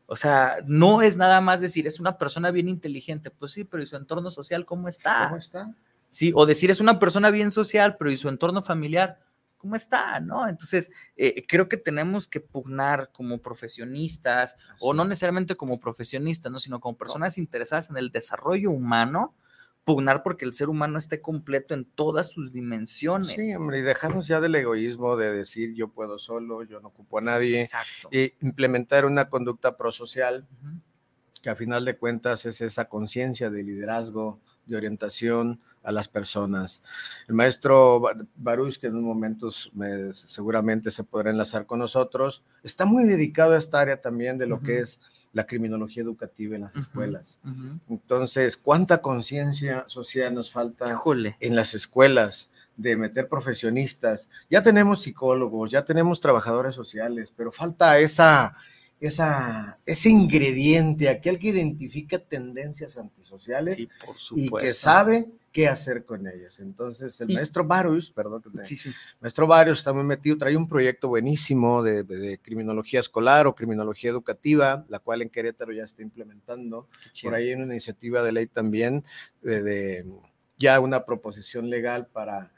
O 0.06 0.14
sea, 0.14 0.58
no 0.64 1.02
es 1.02 1.16
nada 1.16 1.40
más 1.40 1.60
decir, 1.60 1.88
es 1.88 1.98
una 1.98 2.18
persona 2.18 2.52
bien 2.52 2.68
inteligente, 2.68 3.32
pues 3.32 3.50
sí, 3.50 3.64
pero 3.64 3.82
¿y 3.82 3.86
su 3.86 3.96
entorno 3.96 4.30
social 4.30 4.64
cómo 4.64 4.86
está? 4.86 5.24
¿Cómo 5.24 5.38
está? 5.38 5.74
Sí, 6.08 6.30
o 6.36 6.46
decir, 6.46 6.70
es 6.70 6.78
una 6.78 7.00
persona 7.00 7.32
bien 7.32 7.50
social, 7.50 7.96
pero 7.96 8.12
¿y 8.12 8.16
su 8.16 8.28
entorno 8.28 8.62
familiar? 8.62 9.18
¿Cómo 9.64 9.76
está? 9.76 10.20
¿No? 10.20 10.46
Entonces, 10.46 10.90
eh, 11.16 11.46
creo 11.48 11.70
que 11.70 11.78
tenemos 11.78 12.28
que 12.28 12.38
pugnar 12.38 13.08
como 13.12 13.40
profesionistas, 13.40 14.56
o 14.78 14.92
no 14.92 15.06
necesariamente 15.06 15.56
como 15.56 15.80
profesionistas, 15.80 16.52
¿no? 16.52 16.60
sino 16.60 16.80
como 16.80 16.98
personas 16.98 17.38
interesadas 17.38 17.88
en 17.88 17.96
el 17.96 18.10
desarrollo 18.10 18.70
humano, 18.70 19.34
pugnar 19.84 20.22
porque 20.22 20.44
el 20.44 20.52
ser 20.52 20.68
humano 20.68 20.98
esté 20.98 21.22
completo 21.22 21.72
en 21.72 21.86
todas 21.86 22.28
sus 22.28 22.52
dimensiones. 22.52 23.28
Sí, 23.28 23.54
hombre, 23.54 23.78
y 23.78 23.80
dejarnos 23.80 24.26
ya 24.26 24.38
del 24.42 24.54
egoísmo 24.54 25.16
de 25.16 25.32
decir 25.32 25.72
yo 25.72 25.88
puedo 25.88 26.18
solo, 26.18 26.62
yo 26.62 26.78
no 26.80 26.88
ocupo 26.88 27.16
a 27.16 27.22
nadie, 27.22 27.62
Exacto. 27.62 28.10
y 28.12 28.34
implementar 28.42 29.06
una 29.06 29.30
conducta 29.30 29.78
prosocial 29.78 30.46
Ujú. 30.60 30.78
que 31.40 31.48
a 31.48 31.56
final 31.56 31.86
de 31.86 31.96
cuentas 31.96 32.44
es 32.44 32.60
esa 32.60 32.90
conciencia 32.90 33.48
de 33.48 33.62
liderazgo, 33.64 34.40
de 34.66 34.76
orientación 34.76 35.62
a 35.84 35.92
las 35.92 36.08
personas. 36.08 36.82
El 37.28 37.34
maestro 37.34 38.00
Ba- 38.00 38.16
Baruch, 38.36 38.78
que 38.78 38.86
en 38.88 38.94
unos 38.94 39.04
momentos 39.06 39.70
me- 39.74 40.12
seguramente 40.14 40.90
se 40.90 41.04
podrá 41.04 41.30
enlazar 41.30 41.66
con 41.66 41.78
nosotros, 41.78 42.42
está 42.62 42.84
muy 42.86 43.04
dedicado 43.04 43.52
a 43.52 43.58
esta 43.58 43.80
área 43.80 44.00
también 44.00 44.38
de 44.38 44.46
lo 44.46 44.60
que 44.60 44.72
Ujú. 44.72 44.82
es 44.82 45.00
la 45.32 45.46
criminología 45.46 46.02
educativa 46.02 46.54
en 46.56 46.62
las 46.62 46.72
Ujú. 46.74 46.80
escuelas. 46.80 47.38
Ujú. 47.44 47.78
Entonces, 47.90 48.56
¿cuánta 48.56 49.02
conciencia 49.02 49.84
social 49.88 50.34
nos 50.34 50.50
falta 50.50 50.86
en 51.40 51.54
las 51.56 51.74
escuelas 51.74 52.50
de 52.76 52.96
meter 52.96 53.28
profesionistas? 53.28 54.28
Ya 54.48 54.62
tenemos 54.62 55.02
psicólogos, 55.02 55.70
ya 55.70 55.84
tenemos 55.84 56.20
trabajadores 56.20 56.74
sociales, 56.74 57.32
pero 57.36 57.50
falta 57.52 57.98
esa, 57.98 58.56
esa, 59.00 59.78
ese 59.84 60.08
ingrediente, 60.08 61.08
aquel 61.08 61.38
que 61.38 61.48
identifica 61.48 62.18
tendencias 62.18 62.96
antisociales 62.96 63.76
Sí, 63.76 63.88
y 64.36 64.50
que 64.50 64.72
sabe 64.72 65.28
qué 65.54 65.68
hacer 65.68 66.04
con 66.04 66.26
ellas. 66.26 66.58
Entonces, 66.58 67.18
el 67.20 67.32
maestro 67.32 67.64
Barus, 67.64 68.10
perdón, 68.10 68.42
Sí, 68.64 68.76
sí. 68.76 68.92
Maestro 69.20 69.46
Barrios 69.46 69.78
está 69.78 69.92
muy 69.92 70.02
metido, 70.02 70.36
trae 70.36 70.56
un 70.56 70.68
proyecto 70.68 71.06
buenísimo 71.08 71.80
de, 71.84 72.02
de- 72.02 72.16
de 72.18 72.38
criminología 72.38 72.98
escolar 72.98 73.46
o 73.46 73.54
criminología 73.54 74.10
educativa, 74.10 74.84
la 74.88 74.98
cual 74.98 75.22
en 75.22 75.30
Querétaro 75.30 75.72
ya 75.72 75.84
está 75.84 76.02
implementando. 76.02 76.88
Por 77.22 77.34
ahí 77.36 77.48
hay 77.50 77.54
una 77.54 77.66
iniciativa 77.72 78.20
de 78.24 78.32
ley 78.32 78.46
también 78.48 79.04
de, 79.42 79.62
de 79.62 80.06
ya 80.58 80.80
una 80.80 81.04
proposición 81.04 81.70
legal 81.70 82.08
para 82.08 82.52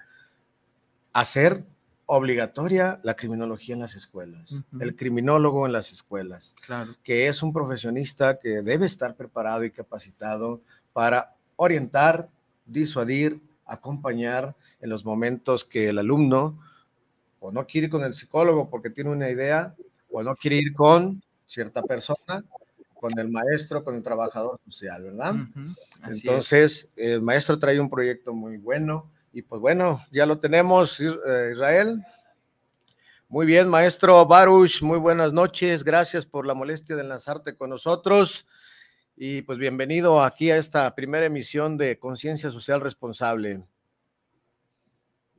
hacer 1.12 1.64
obligatoria 2.06 2.98
la 3.02 3.14
criminología 3.14 3.74
en 3.74 3.80
las 3.82 3.94
escuelas, 3.94 4.52
Ujú. 4.52 4.80
el 4.80 4.96
criminólogo 4.96 5.66
en 5.66 5.72
las 5.72 5.92
escuelas 5.92 6.54
Claro. 6.64 6.94
que 7.02 7.28
es 7.28 7.42
un 7.42 7.52
profesionista 7.52 8.38
que 8.38 8.62
debe 8.62 8.87
estar 8.87 9.16
preparado 9.16 9.64
y 9.64 9.70
capacitado 9.70 10.62
para 10.94 11.35
orientar, 11.56 12.30
disuadir, 12.66 13.40
acompañar 13.64 14.55
en 14.81 14.90
los 14.90 15.05
momentos 15.05 15.64
que 15.64 15.88
el 15.88 15.98
alumno 15.98 16.61
o 17.40 17.52
no 17.52 17.66
quiere 17.66 17.87
ir 17.87 17.90
con 17.90 18.05
el 18.05 18.14
psicólogo 18.14 18.68
porque 18.68 18.90
tiene 18.90 19.11
una 19.11 19.31
idea, 19.31 19.74
o 20.11 20.22
no 20.22 20.35
quiere 20.35 20.57
ir 20.57 20.72
con 20.72 21.22
cierta 21.46 21.83
persona, 21.83 22.44
con 22.94 23.18
el 23.18 23.29
maestro, 23.29 23.85
con 23.85 23.94
el 23.94 24.02
trabajador 24.02 24.59
social, 24.64 25.02
¿verdad? 25.02 25.35
Es. 26.09 26.24
Entonces, 26.24 26.88
el 26.96 27.22
maestro 27.22 27.59
trae 27.59 27.79
un 27.79 27.90
proyecto 27.90 28.33
muy 28.33 28.57
bueno 28.57 29.11
y 29.33 29.42
pues 29.42 29.61
bueno, 29.61 30.05
ya 30.11 30.24
lo 30.24 30.38
tenemos, 30.38 30.98
eh, 30.98 31.50
Israel. 31.52 32.02
Muy 33.29 33.44
bien, 33.44 33.68
maestro 33.68 34.24
Baruch, 34.24 34.81
muy 34.83 34.98
buenas 34.98 35.33
noches. 35.33 35.85
Gracias 35.85 36.24
por 36.24 36.46
la 36.46 36.55
molestia 36.55 36.96
de 36.96 37.02
enlazarte 37.02 37.55
con 37.55 37.70
nosotros. 37.70 38.46
Y 39.18 39.40
pues 39.42 39.59
bienvenido 39.59 40.22
aquí 40.22 40.50
a 40.50 40.59
esta 40.59 40.94
primera 40.94 41.24
emisión 41.24 41.79
de 41.79 41.98
Conciencia 41.98 42.50
Social 42.50 42.83
Responsable. 42.83 43.66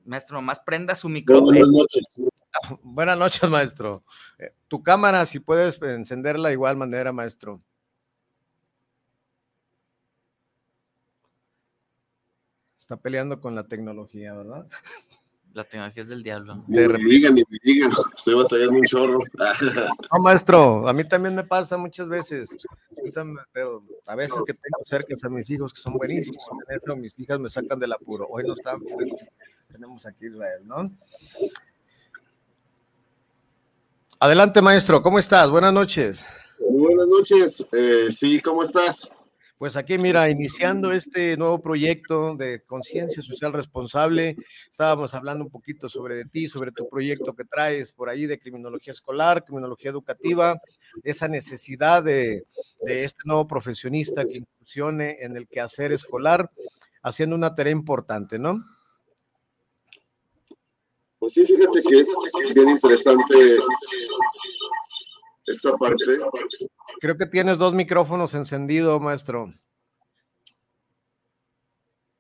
Maestro, 0.04 0.38
nomás 0.38 0.60
prenda 0.60 0.96
su 0.96 1.08
micrófono. 1.10 1.52
Buenas 1.52 1.72
noches. 1.72 2.22
Buenas 2.82 3.20
noches, 3.20 3.48
maestro. 3.48 4.04
Eh, 4.40 4.52
Tu 4.68 4.82
cámara, 4.82 5.28
si 5.28 5.40
puedes 5.40 5.80
encenderla 5.80 6.48
de 6.48 6.54
igual 6.56 6.76
manera, 6.76 7.12
maestro. 7.12 7.62
Está 12.80 12.98
peleando 12.98 13.40
con 13.40 13.54
la 13.54 13.68
tecnología, 13.68 14.34
¿verdad? 14.34 14.68
La 15.58 15.64
tecnología 15.64 16.04
es 16.04 16.10
del 16.10 16.22
diablo. 16.22 16.64
Ni 16.68 16.88
me 16.88 17.00
digan, 17.00 17.34
ni 17.34 17.42
me 17.50 17.58
digan. 17.64 17.92
Estoy 18.16 18.36
batallando 18.36 18.78
un 18.78 18.86
chorro. 18.86 19.20
No, 20.14 20.22
maestro, 20.22 20.88
a 20.88 20.94
mí 20.94 21.04
también 21.04 21.34
me 21.34 21.44
pasa 21.44 21.78
muchas 21.78 22.08
veces. 22.08 22.56
Pero 23.52 23.84
a 24.06 24.16
veces 24.16 24.38
que 24.46 24.54
tengo 24.54 24.78
cerca 24.84 25.16
a 25.20 25.30
mis 25.30 25.50
hijos 25.50 25.74
que 25.74 25.82
son 25.82 25.94
buenísimos 25.94 26.46
en 26.70 26.78
eso, 26.78 26.96
mis 26.96 27.18
hijas 27.18 27.40
me 27.40 27.50
sacan 27.50 27.80
del 27.80 27.92
apuro. 27.92 28.28
Hoy 28.30 28.44
no 28.46 28.54
están, 28.54 28.80
pues, 28.82 29.10
tenemos 29.72 30.06
aquí 30.06 30.28
Israel, 30.28 30.62
¿no? 30.64 30.92
Adelante, 34.20 34.62
maestro, 34.62 35.02
¿cómo 35.02 35.18
estás? 35.18 35.50
Buenas 35.50 35.74
noches. 35.74 36.28
Buenas 36.60 37.08
noches. 37.08 37.68
Eh, 37.72 38.12
sí, 38.12 38.40
¿cómo 38.42 38.62
estás? 38.62 39.10
Pues 39.58 39.76
aquí, 39.76 39.98
mira, 39.98 40.30
iniciando 40.30 40.92
este 40.92 41.36
nuevo 41.36 41.60
proyecto 41.60 42.36
de 42.36 42.62
conciencia 42.62 43.24
social 43.24 43.54
responsable, 43.54 44.38
estábamos 44.70 45.16
hablando 45.16 45.46
un 45.46 45.50
poquito 45.50 45.90
sobre 45.90 46.26
ti, 46.26 46.48
sobre 46.48 46.72
tu 46.72 46.88
proyecto 46.88 47.34
que 47.34 47.44
traes 47.44 47.92
por 47.92 48.08
ahí 48.08 48.28
de 48.28 48.38
criminología 48.38 48.92
escolar, 48.92 49.44
criminología 49.44 49.90
educativa, 49.90 50.62
esa 51.04 51.28
necesidad 51.28 52.04
de, 52.04 52.46
de 52.82 53.04
este 53.04 53.22
nuevo 53.26 53.48
profesionista 53.48 54.26
que 54.26 54.38
incursione 54.38 55.18
en 55.22 55.36
el 55.36 55.48
quehacer 55.48 55.92
escolar, 55.92 56.52
haciendo 57.02 57.36
una 57.36 57.56
tarea 57.56 57.74
importante, 57.74 58.38
¿no? 58.38 58.64
Pues 61.18 61.34
sí, 61.34 61.44
fíjate 61.48 61.80
que 61.90 62.00
es 62.00 62.14
bien 62.54 62.70
interesante 62.70 63.34
esta 65.48 65.76
parte. 65.78 66.04
Creo 67.00 67.18
que 67.18 67.26
tienes 67.26 67.58
dos 67.58 67.74
micrófonos 67.74 68.34
encendidos, 68.34 69.02
maestro. 69.02 69.54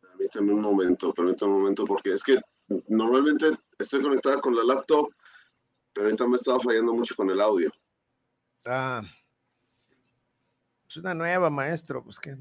Permítame 0.01 0.53
un 0.53 0.61
momento, 0.61 1.13
permítame 1.13 1.51
un 1.51 1.59
momento, 1.59 1.85
porque 1.85 2.13
es 2.13 2.23
que 2.23 2.39
normalmente 2.87 3.51
estoy 3.77 4.01
conectada 4.01 4.41
con 4.41 4.55
la 4.55 4.63
laptop, 4.63 5.09
pero 5.93 6.07
ahorita 6.07 6.27
me 6.27 6.37
estaba 6.37 6.59
fallando 6.59 6.93
mucho 6.93 7.15
con 7.15 7.29
el 7.29 7.41
audio. 7.41 7.71
Ah. 8.65 9.03
Es 10.89 10.97
una 10.97 11.13
nueva, 11.13 11.49
maestro, 11.49 12.03
pues 12.03 12.17
qué. 12.19 12.35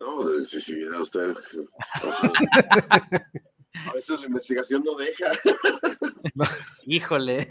No, 0.00 0.26
si 0.44 0.60
siguiera 0.60 1.00
usted. 1.00 1.34
A 3.86 3.92
veces 3.92 4.20
la 4.20 4.26
investigación 4.26 4.84
no 4.84 4.94
deja. 4.94 5.32
Híjole. 6.86 7.48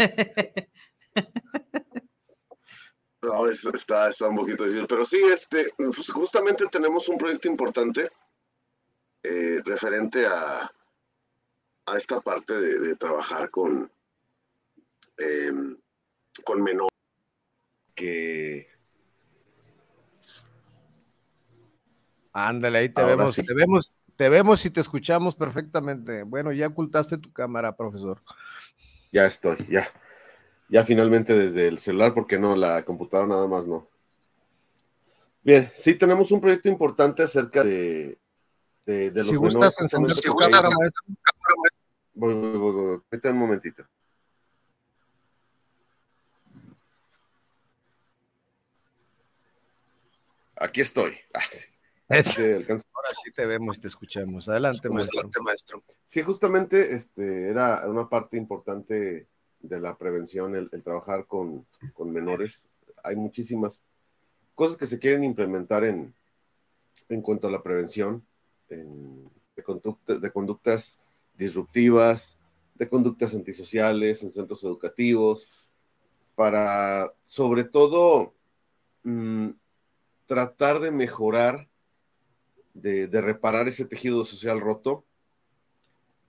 No, 3.23 3.47
está, 3.47 4.09
está 4.09 4.27
un 4.27 4.36
poquito 4.36 4.65
difícil. 4.65 4.86
Pero 4.86 5.05
sí, 5.05 5.21
este, 5.31 5.73
pues, 5.77 6.09
justamente 6.12 6.65
tenemos 6.67 7.07
un 7.07 7.17
proyecto 7.17 7.47
importante 7.47 8.12
eh, 9.23 9.62
referente 9.63 10.25
a, 10.25 10.69
a 11.86 11.97
esta 11.97 12.19
parte 12.19 12.53
de, 12.53 12.95
trabajar 12.97 13.49
con, 13.49 13.89
em, 15.17 15.77
con 16.43 16.62
menores 16.62 16.89
que 17.95 18.67
Ándale, 22.33 22.79
ahí 22.79 22.89
te 22.89 23.03
vemos, 23.03 23.36
te 23.36 23.53
vemos, 23.53 23.93
te 24.15 24.27
vemos 24.29 24.65
y 24.65 24.71
te 24.71 24.81
escuchamos 24.81 25.36
perfectamente. 25.36 26.23
Bueno, 26.23 26.51
ya 26.51 26.65
ocultaste 26.67 27.19
tu 27.19 27.31
cámara, 27.31 27.77
profesor. 27.77 28.21
Ya 29.12 29.25
estoy, 29.25 29.57
ya. 29.69 29.88
Ya 30.69 30.84
finalmente 30.84 31.34
desde 31.34 31.67
el 31.67 31.78
celular, 31.78 32.13
porque 32.13 32.39
no, 32.39 32.56
la 32.56 32.84
computadora 32.84 33.28
nada 33.28 33.47
más 33.47 33.67
no. 33.67 33.88
Bien, 35.43 35.69
sí 35.73 35.95
tenemos 35.95 36.32
un 36.32 36.39
proyecto 36.39 36.69
importante 36.69 37.21
acerca 37.23 37.63
de, 37.63 38.17
de, 38.86 39.12
los 39.13 39.28
si 39.28 39.39
menores. 39.39 39.76
Voy, 42.13 42.34
voy, 42.34 42.58
voy, 42.58 43.02
voy. 43.12 43.32
un 43.32 43.38
momentito. 43.38 43.84
Aquí 50.56 50.82
estoy. 50.82 51.13
Ah, 52.10 52.21
sí. 52.21 52.41
Ahora 52.41 53.10
sí 53.23 53.32
te 53.32 53.45
vemos 53.45 53.78
y 53.78 53.82
te 53.82 53.88
escuchamos. 53.88 54.47
Adelante, 54.47 54.88
maestro. 54.89 55.41
maestro. 55.41 55.82
Sí, 56.06 56.21
justamente 56.21 56.93
este, 56.93 57.49
era 57.49 57.88
una 57.88 58.08
parte 58.08 58.38
importante 58.38 59.30
de 59.63 59.80
la 59.80 59.97
prevención, 59.97 60.56
el, 60.56 60.69
trabajar 60.84 61.26
con, 61.26 61.65
menores. 62.06 62.69
Hay 63.02 63.15
muchísimas 63.15 63.82
cosas 64.54 64.78
que 64.78 64.86
se 64.86 64.99
quieren 64.99 65.23
implementar 65.23 65.84
en, 65.86 66.13
en 67.10 67.21
cuanto 67.21 67.47
a 67.47 67.52
la 67.52 67.63
prevención 67.63 68.23
de, 68.69 69.63
conducta, 69.63 70.19
de 70.19 70.32
conductas 70.32 71.02
disruptivas, 71.36 72.38
de 72.76 72.88
conductas 72.88 73.34
antisociales 73.34 74.21
en 74.23 74.32
centros 74.32 74.63
educativos, 74.63 75.71
para 76.36 77.13
sobre 77.23 77.63
todo 77.63 78.34
mm, 79.04 79.49
tratar 80.26 80.80
de 80.80 80.91
mejorar, 80.91 81.69
de, 82.73 83.08
de, 83.08 83.21
reparar 83.21 83.67
ese 83.67 83.86
tejido 83.86 84.26
social 84.26 84.60
roto 84.60 85.06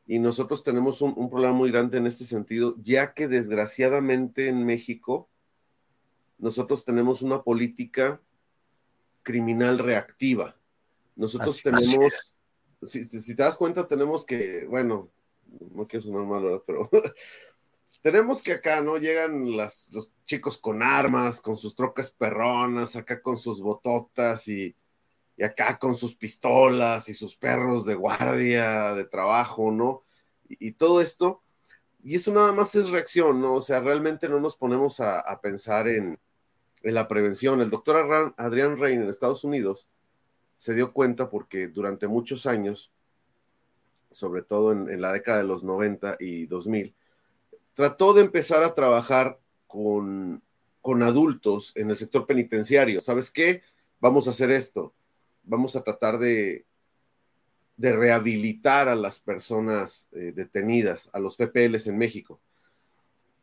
y 0.06 0.18
nosotros 0.18 0.64
tenemos 0.64 1.00
un, 1.00 1.30
problema 1.30 1.54
muy 1.54 1.70
grande 1.70 1.98
en 1.98 2.06
este 2.06 2.24
sentido, 2.24 2.76
ya 2.82 3.14
que 3.14 3.26
desgraciadamente 3.26 4.48
en 4.48 4.66
México 4.66 5.28
nosotros 6.38 6.84
tenemos 6.84 7.22
una 7.22 7.42
política 7.42 8.20
criminal 9.22 9.78
reactiva. 9.78 10.56
Nosotros 11.16 11.62
tenemos, 11.62 12.34
si, 12.82 13.08
te 13.08 13.42
das 13.42 13.56
cuenta, 13.56 13.88
tenemos 13.88 14.26
que, 14.26 14.66
bueno, 14.66 15.10
no 15.72 15.86
quiero 15.86 16.04
sonar 16.04 16.26
mal, 16.26 16.42
¿verdad? 16.42 16.62
Pero 16.66 16.90
tenemos 18.02 18.42
que 18.42 18.52
acá, 18.52 18.82
¿no? 18.82 18.98
Llegan 18.98 19.56
las, 19.56 19.90
los 19.92 20.10
chicos 20.26 20.58
con 20.58 20.82
armas, 20.82 21.40
con 21.40 21.56
sus 21.56 21.74
trocas 21.74 22.10
perronas, 22.10 22.96
acá 22.96 23.22
con 23.22 23.38
sus 23.38 23.62
bototas 23.62 24.48
y 24.48 24.76
y 25.36 25.44
acá 25.44 25.78
con 25.78 25.94
sus 25.94 26.14
pistolas 26.14 27.08
y 27.08 27.14
sus 27.14 27.36
perros 27.36 27.84
de 27.84 27.94
guardia, 27.94 28.94
de 28.94 29.04
trabajo, 29.04 29.70
¿no? 29.70 30.02
Y, 30.48 30.72
todo 30.72 31.00
esto, 31.00 31.42
y 32.02 32.14
eso 32.14 32.32
nada 32.32 32.52
más 32.52 32.74
es 32.74 32.90
reacción, 32.90 33.40
¿no? 33.40 33.54
O 33.54 33.60
sea, 33.60 33.80
realmente 33.80 34.28
no 34.28 34.40
nos 34.40 34.56
ponemos 34.56 35.00
a, 35.00 35.40
pensar 35.40 35.88
en, 35.88 36.18
la 36.82 37.08
prevención. 37.08 37.62
El 37.62 37.70
doctor 37.70 38.34
Adrián 38.36 38.78
Rein 38.78 39.00
en 39.00 39.08
Estados 39.08 39.42
Unidos 39.42 39.88
se 40.56 40.74
dio 40.74 40.92
cuenta 40.92 41.30
porque 41.30 41.68
durante 41.68 42.06
muchos 42.06 42.44
años, 42.44 42.92
sobre 44.10 44.42
todo 44.42 44.70
en, 44.72 44.90
en 44.90 45.00
la 45.00 45.12
década 45.12 45.38
de 45.38 45.44
los 45.44 45.64
90 45.64 46.18
y 46.20 46.44
2000, 46.44 46.94
trató 47.72 48.12
de 48.12 48.20
empezar 48.20 48.62
a 48.62 48.74
trabajar 48.74 49.40
con, 49.66 50.42
con 50.82 51.02
adultos 51.02 51.72
en 51.74 51.88
el 51.88 51.96
sector 51.96 52.26
penitenciario. 52.26 53.00
¿Sabes 53.00 53.30
qué? 53.30 53.62
Vamos 53.98 54.26
a 54.26 54.30
hacer 54.30 54.50
esto 54.50 54.92
vamos 55.44 55.76
a 55.76 55.82
tratar 55.82 56.18
de, 56.18 56.64
rehabilitar 57.76 58.88
a 58.88 58.94
las 58.94 59.18
personas 59.18 60.08
eh, 60.12 60.32
detenidas, 60.34 61.10
a 61.12 61.18
los 61.18 61.36
PPLs 61.36 61.86
en 61.86 61.98
México. 61.98 62.40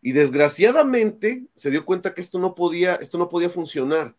Y 0.02 0.14
desgraciadamente 0.14 1.46
se 1.54 1.70
dio 1.70 1.86
cuenta 1.86 2.14
que 2.14 2.22
esto 2.22 2.40
no 2.40 2.56
podía, 2.56 2.96
esto 2.96 3.18
no 3.18 3.30
podía 3.30 3.50
funcionar. 3.50 4.16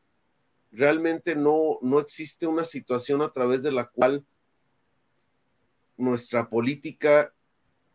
Realmente 0.70 1.34
no, 1.34 1.78
no 1.82 1.98
existe 1.98 2.46
una 2.46 2.64
situación 2.64 3.22
a 3.22 3.32
través 3.32 3.62
de 3.62 3.72
la 3.72 3.86
cual 3.86 4.24
nuestra 5.96 6.48
política 6.48 7.34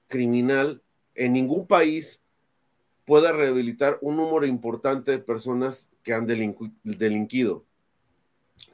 criminal 0.08 0.82
en 1.15 1.34
ningún 1.34 1.67
país 1.67 2.23
pueda 3.06 3.32
rehabilitar 3.32 3.97
un 4.02 4.17
número 4.17 4.45
importante 4.45 5.12
de 5.12 5.19
personas 5.19 5.91
que 6.04 6.13
han 6.13 6.28
delinquido. 6.28 7.65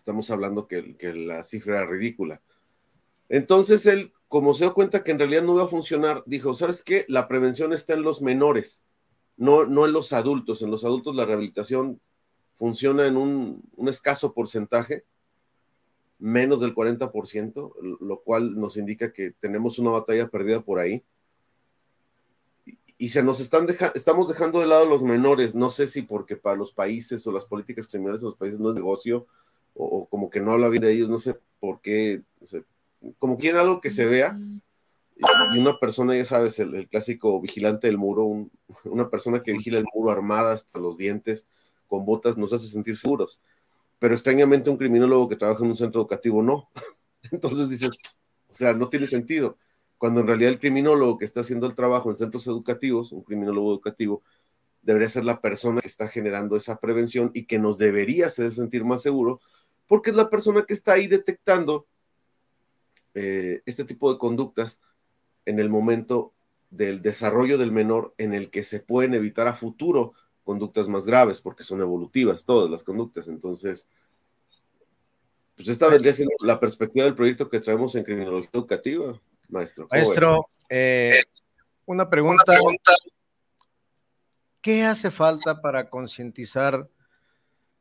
Estamos 0.04 0.30
hablando 0.32 0.68
que, 0.68 1.14
la 1.14 1.46
cifra 1.46 1.78
era 1.78 1.90
ridícula. 1.90 2.42
Entonces 3.30 3.86
él, 3.86 4.12
como 4.28 4.54
se 4.54 4.66
dio 4.66 4.74
cuenta 4.74 5.02
que 5.02 5.12
en 5.12 5.18
realidad 5.18 5.44
no 5.44 5.54
iba 5.54 5.64
a 5.64 5.70
funcionar, 5.70 6.24
dijo, 6.26 6.54
¿sabes 6.56 6.84
qué? 6.84 7.06
La 7.08 7.30
prevención 7.30 7.72
está 7.72 7.94
en 7.94 8.04
los 8.04 8.22
menores, 8.22 8.84
no, 9.38 9.66
no 9.66 9.86
en 9.86 9.94
los 9.94 10.12
adultos. 10.12 10.62
En 10.62 10.72
los 10.72 10.84
adultos 10.84 11.16
la 11.16 11.24
rehabilitación 11.24 12.02
funciona 12.54 13.08
en 13.08 13.16
un, 13.16 13.64
escaso 13.88 14.34
porcentaje, 14.34 15.06
menos 16.20 16.60
del 16.60 16.76
40%, 16.76 17.74
lo 18.02 18.24
cual 18.24 18.60
nos 18.60 18.76
indica 18.76 19.14
que 19.14 19.32
tenemos 19.32 19.80
una 19.80 19.92
batalla 19.92 20.28
perdida 20.28 20.60
por 20.60 20.80
ahí. 20.80 21.02
Y, 22.98 23.08
se 23.08 23.24
nos 23.24 23.40
están 23.40 23.68
dejando, 23.68 23.96
estamos 23.96 24.28
dejando 24.28 24.60
de 24.60 24.68
lado 24.68 24.86
los 24.86 25.02
menores, 25.02 25.56
no 25.56 25.70
sé 25.70 25.88
si 25.88 26.02
porque 26.02 26.36
para 26.36 26.58
los 26.58 26.74
países 26.74 27.26
o 27.26 27.32
las 27.32 27.46
políticas 27.46 27.88
criminales 27.88 28.20
de 28.20 28.28
los 28.28 28.36
países 28.36 28.60
no 28.60 28.68
es 28.68 28.76
negocio, 28.76 29.28
o, 29.74 30.08
como 30.08 30.30
que 30.30 30.40
no 30.40 30.52
habla 30.52 30.70
bien 30.70 30.84
de 30.84 30.94
ellos, 30.94 31.10
no 31.10 31.20
sé 31.20 31.38
por 31.60 31.82
qué, 31.82 32.22
como 33.20 33.38
quieren 33.38 33.60
algo 33.60 33.82
que 33.82 33.90
se 33.90 34.06
vea. 34.06 34.38
Y 35.54 35.60
una 35.60 35.80
persona, 35.80 36.16
ya 36.16 36.26
sabes, 36.26 36.60
el, 36.60 36.88
clásico 36.90 37.40
vigilante 37.40 37.88
del 37.88 37.98
muro, 37.98 38.50
una 38.84 39.10
persona 39.10 39.42
que 39.42 39.54
vigila 39.54 39.78
el 39.78 39.86
muro 39.94 40.12
armada 40.12 40.54
hasta 40.54 40.80
los 40.80 40.98
dientes, 40.98 41.46
con 41.88 42.06
botas, 42.06 42.38
nos 42.38 42.52
hace 42.54 42.68
sentir 42.68 42.98
seguros. 42.98 43.40
Pero 44.00 44.16
extrañamente 44.16 44.70
un 44.70 44.78
criminólogo 44.78 45.30
que 45.30 45.36
trabaja 45.36 45.64
en 45.64 45.70
un 45.70 45.78
centro 45.78 46.02
educativo 46.02 46.42
no. 46.42 46.70
Entonces 47.32 47.70
dices, 47.70 47.92
o 48.50 48.56
sea, 48.56 48.74
no 48.74 48.90
tiene 48.90 49.08
sentido. 49.08 49.58
cuando 49.98 50.20
en 50.20 50.28
realidad 50.28 50.52
el 50.52 50.60
criminólogo 50.60 51.18
que 51.18 51.26
está 51.26 51.42
haciendo 51.42 51.66
el 51.68 51.76
trabajo 51.76 52.10
en 52.10 52.18
centros 52.18 52.46
educativos, 52.48 53.14
un 53.14 53.24
criminólogo 53.24 53.72
educativo, 53.72 54.22
debería 54.82 55.10
ser 55.10 55.26
la 55.26 55.40
persona 55.42 55.82
que 55.82 55.88
está 55.88 56.08
generando 56.08 56.58
esa 56.58 56.80
prevención 56.80 57.32
y 57.34 57.46
que 57.46 57.58
nos 57.58 57.78
debería 57.78 58.28
hacer 58.28 58.52
sentir 58.52 58.84
más 58.84 59.02
seguro, 59.02 59.40
porque 59.94 60.10
es 60.10 60.16
la 60.16 60.28
persona 60.28 60.66
que 60.66 60.74
está 60.74 60.94
ahí 60.94 61.06
detectando 61.06 61.86
eh, 63.14 63.62
este 63.68 63.86
tipo 63.86 64.12
de 64.12 64.18
conductas 64.18 64.82
en 65.46 65.60
el 65.60 65.70
momento 65.70 66.34
del 66.72 67.04
desarrollo 67.04 67.60
del 67.60 67.72
menor 67.72 68.16
en 68.18 68.34
el 68.34 68.50
que 68.50 68.64
se 68.64 68.80
pueden 68.80 69.14
evitar 69.14 69.48
a 69.48 69.54
futuro 69.54 70.14
conductas 70.44 70.88
más 70.88 71.06
graves, 71.06 71.42
porque 71.42 71.64
son 71.64 71.80
evolutivas 71.80 72.44
todas 72.44 72.72
las 72.72 72.84
conductas. 72.84 73.28
Entonces, 73.28 73.92
pues 75.56 75.68
esta 75.68 75.90
vendría 75.90 76.14
siendo 76.14 76.34
la 76.40 76.60
perspectiva 76.60 77.06
del 77.06 77.14
proyecto 77.14 77.48
que 77.48 77.60
traemos 77.60 77.94
en 77.94 78.04
criminología 78.04 78.50
educativa, 78.52 79.22
maestro. 79.48 79.88
Maestro, 79.92 80.48
eh, 80.70 81.22
una 81.86 82.10
pregunta. 82.10 82.42
Una 82.48 82.54
pregunta. 82.56 82.94
¿Qué 84.60 84.86
hace 84.86 85.12
falta 85.12 85.62
para 85.62 85.88
concientizar 85.92 86.90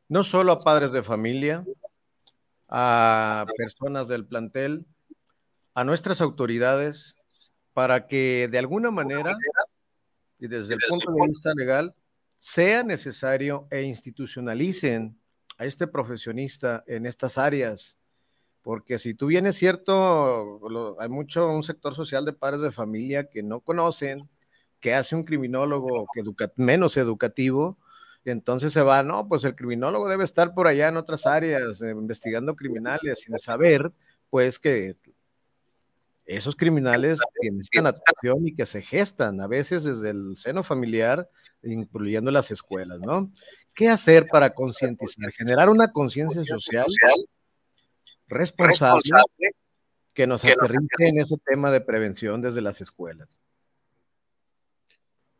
no 0.09 0.23
solo 0.23 0.51
a 0.51 0.57
padres 0.57 0.93
de 0.93 1.01
familia, 1.01 1.65
a 2.75 3.45
personas 3.55 4.07
del 4.07 4.25
plantel, 4.25 4.87
a 5.75 5.83
nuestras 5.83 6.21
autoridades, 6.21 7.15
para 7.71 8.07
que 8.07 8.47
de 8.51 8.57
alguna 8.57 8.89
manera, 8.89 9.31
y 10.39 10.47
desde 10.47 10.73
el 10.73 10.79
punto 10.89 11.11
de 11.11 11.29
vista 11.29 11.53
legal, 11.55 11.93
sea 12.39 12.81
necesario 12.83 13.67
e 13.69 13.83
institucionalicen 13.83 15.15
a 15.59 15.65
este 15.65 15.85
profesionista 15.85 16.83
en 16.87 17.05
estas 17.05 17.37
áreas. 17.37 17.99
Porque 18.63 18.97
si 18.97 19.13
tú 19.13 19.27
vienes 19.27 19.55
cierto, 19.55 20.59
hay 20.99 21.09
mucho, 21.09 21.47
un 21.49 21.63
sector 21.63 21.93
social 21.93 22.25
de 22.25 22.33
padres 22.33 22.61
de 22.61 22.71
familia 22.71 23.29
que 23.29 23.43
no 23.43 23.59
conocen, 23.59 24.27
que 24.79 24.95
hace 24.95 25.15
un 25.15 25.25
criminólogo 25.25 26.07
que 26.15 26.51
menos 26.55 26.97
educativo, 26.97 27.77
y 28.25 28.31
entonces 28.31 28.71
se 28.71 28.81
va, 28.81 29.03
no, 29.03 29.27
pues 29.27 29.43
el 29.43 29.55
criminólogo 29.55 30.09
debe 30.09 30.23
estar 30.23 30.53
por 30.53 30.67
allá 30.67 30.87
en 30.87 30.97
otras 30.97 31.25
áreas, 31.25 31.81
eh, 31.81 31.91
investigando 31.91 32.55
criminales, 32.55 33.19
sin 33.19 33.37
saber, 33.37 33.91
pues 34.29 34.59
que 34.59 34.95
esos 36.25 36.55
criminales 36.55 37.19
que 37.41 37.51
necesitan 37.51 37.87
atención 37.87 38.47
y 38.47 38.55
que 38.55 38.65
se 38.65 38.81
gestan 38.81 39.41
a 39.41 39.47
veces 39.47 39.83
desde 39.83 40.11
el 40.11 40.37
seno 40.37 40.63
familiar, 40.63 41.29
incluyendo 41.61 42.31
las 42.31 42.49
escuelas, 42.49 42.99
¿no? 43.01 43.25
¿Qué 43.75 43.89
hacer 43.89 44.27
para 44.31 44.53
concientizar? 44.53 45.31
Generar 45.33 45.69
una 45.69 45.91
conciencia 45.91 46.43
social 46.45 46.85
responsable 48.27 49.51
que 50.13 50.27
nos 50.27 50.45
aterrice 50.45 51.07
en 51.07 51.19
ese 51.19 51.35
tema 51.45 51.71
de 51.71 51.81
prevención 51.81 52.41
desde 52.41 52.61
las 52.61 52.81
escuelas. 52.81 53.39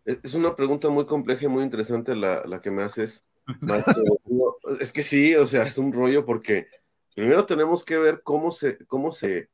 Es 0.05 0.33
una 0.33 0.55
pregunta 0.55 0.89
muy 0.89 1.05
compleja 1.05 1.45
y 1.45 1.49
muy 1.49 1.63
interesante 1.63 2.15
la, 2.15 2.59
que 2.61 2.71
me 2.71 2.83
haces. 2.83 3.25
es 4.79 4.91
que 4.91 5.03
sí, 5.03 5.35
o 5.35 5.45
sea, 5.45 5.63
es 5.63 5.77
un 5.77 5.93
rollo 5.93 6.25
porque 6.25 6.67
primero 7.15 7.45
tenemos 7.45 7.83
que 7.85 7.97
ver 7.97 8.21
cómo 8.21 8.51
se, 8.51 8.85
cómo 8.85 9.11
se, 9.11 9.49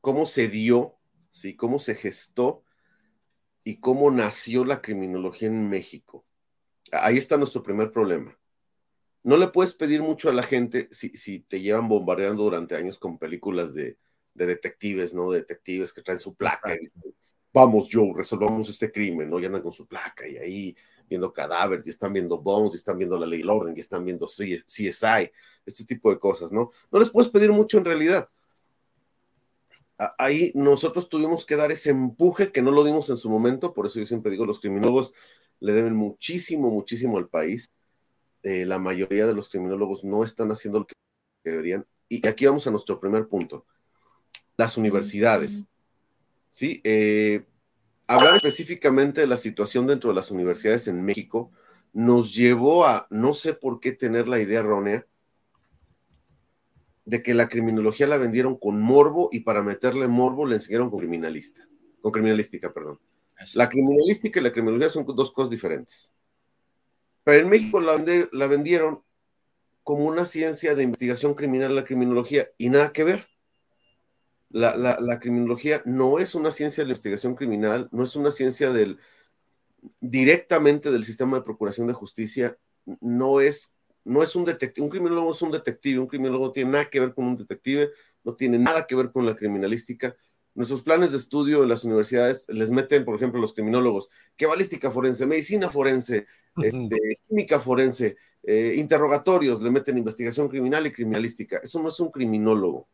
cómo 0.00 0.24
se 0.24 0.48
dio, 0.48 0.98
¿sí? 1.30 1.56
cómo 1.56 1.78
se 1.78 1.94
gestó 1.94 2.64
y 3.64 3.80
cómo 3.80 4.10
nació 4.10 4.64
la 4.64 4.80
criminología 4.80 5.48
en 5.48 5.68
México. 5.68 6.24
Ahí 6.90 7.18
está 7.18 7.36
nuestro 7.36 7.62
primer 7.62 7.92
problema. 7.92 8.38
No 9.22 9.36
le 9.36 9.48
puedes 9.48 9.74
pedir 9.74 10.02
mucho 10.02 10.30
a 10.30 10.32
la 10.32 10.42
gente 10.42 10.88
si, 10.90 11.40
te 11.40 11.60
llevan 11.60 11.88
bombardeando 11.88 12.42
durante 12.42 12.74
años 12.76 12.98
con 12.98 13.18
películas 13.18 13.74
de, 13.74 13.98
detectives, 14.34 15.14
¿no? 15.14 15.30
detectives 15.30 15.92
que 15.92 16.02
traen 16.02 16.18
su 16.18 16.34
placa 16.34 16.74
y 16.74 16.86
vamos, 17.52 17.88
Joe, 17.92 18.12
resolvamos 18.14 18.68
este 18.68 18.90
crimen, 18.90 19.30
¿no? 19.30 19.38
Y 19.38 19.44
andan 19.44 19.62
con 19.62 19.72
su 19.72 19.86
placa 19.86 20.26
y 20.26 20.36
ahí 20.36 20.76
viendo 21.08 21.32
cadáveres, 21.32 21.86
y 21.86 21.90
están 21.90 22.12
viendo 22.12 22.38
Bones, 22.38 22.72
y 22.72 22.76
están 22.76 22.96
viendo 22.96 23.18
la 23.18 23.26
ley 23.26 23.40
y 23.40 23.42
el 23.42 23.50
orden, 23.50 23.76
y 23.76 23.80
están 23.80 24.04
viendo 24.04 24.26
CSI, 24.26 25.30
este 25.66 25.84
tipo 25.84 26.10
de 26.10 26.18
cosas, 26.18 26.52
¿no? 26.52 26.70
No 26.90 26.98
les 26.98 27.10
puedes 27.10 27.30
pedir 27.30 27.52
mucho 27.52 27.76
en 27.76 27.84
realidad 27.84 28.30
ahí 30.18 30.52
nosotros 30.54 31.08
tuvimos 31.08 31.44
que 31.46 31.56
dar 31.56 31.70
ese 31.70 31.90
empuje 31.90 32.52
que 32.52 32.62
no 32.62 32.70
lo 32.70 32.84
dimos 32.84 33.10
en 33.10 33.16
su 33.16 33.30
momento, 33.30 33.74
por 33.74 33.86
eso 33.86 34.00
yo 34.00 34.06
siempre 34.06 34.30
digo, 34.30 34.46
los 34.46 34.60
criminólogos 34.60 35.14
le 35.60 35.72
deben 35.72 35.94
muchísimo, 35.94 36.70
muchísimo 36.70 37.18
al 37.18 37.28
país. 37.28 37.70
Eh, 38.42 38.66
la 38.66 38.78
mayoría 38.78 39.26
de 39.26 39.34
los 39.34 39.48
criminólogos 39.48 40.02
no 40.04 40.24
están 40.24 40.50
haciendo 40.50 40.80
lo 40.80 40.86
que 40.86 40.94
deberían. 41.44 41.86
Y 42.08 42.26
aquí 42.26 42.46
vamos 42.46 42.66
a 42.66 42.70
nuestro 42.70 42.98
primer 42.98 43.28
punto, 43.28 43.64
las 44.56 44.76
universidades. 44.76 45.62
Sí, 46.52 46.80
eh, 46.84 47.44
hablar 48.06 48.36
específicamente 48.36 49.22
de 49.22 49.26
la 49.26 49.36
situación 49.36 49.88
dentro 49.88 50.10
de 50.10 50.16
las 50.16 50.30
universidades 50.30 50.86
en 50.86 51.02
México 51.02 51.50
nos 51.92 52.34
llevó 52.34 52.86
a, 52.86 53.06
no 53.10 53.34
sé 53.34 53.54
por 53.54 53.80
qué 53.80 53.92
tener 53.92 54.28
la 54.28 54.38
idea 54.38 54.60
errónea, 54.60 55.06
de 57.04 57.22
que 57.22 57.34
la 57.34 57.48
criminología 57.48 58.06
la 58.06 58.16
vendieron 58.16 58.56
con 58.56 58.80
morbo 58.80 59.28
y 59.32 59.40
para 59.40 59.62
meterle 59.62 60.06
morbo 60.08 60.46
le 60.46 60.56
enseñaron 60.56 60.90
con 60.90 61.00
criminalista, 61.00 61.66
con 62.00 62.12
criminalística, 62.12 62.72
perdón. 62.72 63.00
La 63.54 63.68
criminalística 63.68 64.38
y 64.38 64.42
la 64.42 64.52
criminología 64.52 64.88
son 64.88 65.04
dos 65.04 65.32
cosas 65.32 65.50
diferentes. 65.50 66.12
Pero 67.24 67.42
en 67.42 67.48
México 67.48 67.80
la, 67.80 68.46
vendieron 68.46 69.02
como 69.82 70.04
una 70.04 70.26
ciencia 70.26 70.74
de 70.74 70.84
investigación 70.84 71.34
criminal, 71.34 71.74
la 71.74 71.84
criminología, 71.84 72.46
y 72.56 72.68
nada 72.68 72.92
que 72.92 73.04
ver. 73.04 73.31
La, 74.52 74.76
la, 74.76 75.18
criminología 75.18 75.82
no 75.86 76.18
es 76.18 76.34
una 76.34 76.50
ciencia 76.50 76.82
de 76.82 76.86
la 76.86 76.92
investigación 76.92 77.34
criminal, 77.34 77.88
no 77.90 78.04
es 78.04 78.14
una 78.16 78.30
ciencia 78.30 78.70
del 78.70 78.98
directamente 80.00 80.90
del 80.90 81.04
sistema 81.04 81.38
de 81.38 81.42
procuración 81.42 81.86
de 81.86 81.94
justicia, 81.94 82.56
no 83.00 83.40
es 83.40 83.74
no 84.04 84.22
es 84.22 84.34
un 84.34 84.44
detective, 84.44 84.84
un 84.84 84.90
criminólogo 84.90 85.32
es 85.32 85.42
un 85.42 85.52
detective, 85.52 86.00
un 86.00 86.06
criminólogo 86.06 86.46
no 86.46 86.52
tiene 86.52 86.70
nada 86.70 86.84
que 86.86 87.00
ver 87.00 87.14
con 87.14 87.26
un 87.26 87.36
detective, 87.36 87.90
no 88.24 88.34
tiene 88.34 88.58
nada 88.58 88.86
que 88.86 88.94
ver 88.94 89.12
con 89.12 89.26
la 89.26 89.36
criminalística. 89.36 90.16
Nuestros 90.54 90.82
planes 90.82 91.12
de 91.12 91.18
estudio 91.18 91.62
en 91.62 91.68
las 91.68 91.84
universidades 91.84 92.46
les 92.48 92.70
meten, 92.70 93.04
por 93.04 93.16
ejemplo, 93.16 93.40
los 93.40 93.54
criminólogos, 93.54 94.10
que 94.36 94.46
balística 94.46 94.90
forense, 94.90 95.24
medicina 95.26 95.70
forense, 95.70 96.26
este, 96.62 97.20
química 97.28 97.58
forense, 97.58 98.16
eh, 98.42 98.74
interrogatorios, 98.76 99.62
le 99.62 99.70
meten 99.70 99.96
investigación 99.96 100.48
criminal 100.48 100.86
y 100.86 100.92
criminalística. 100.92 101.58
Eso 101.58 101.80
no 101.82 101.88
es 101.88 101.98
un 102.00 102.10
criminólogo, 102.10 102.88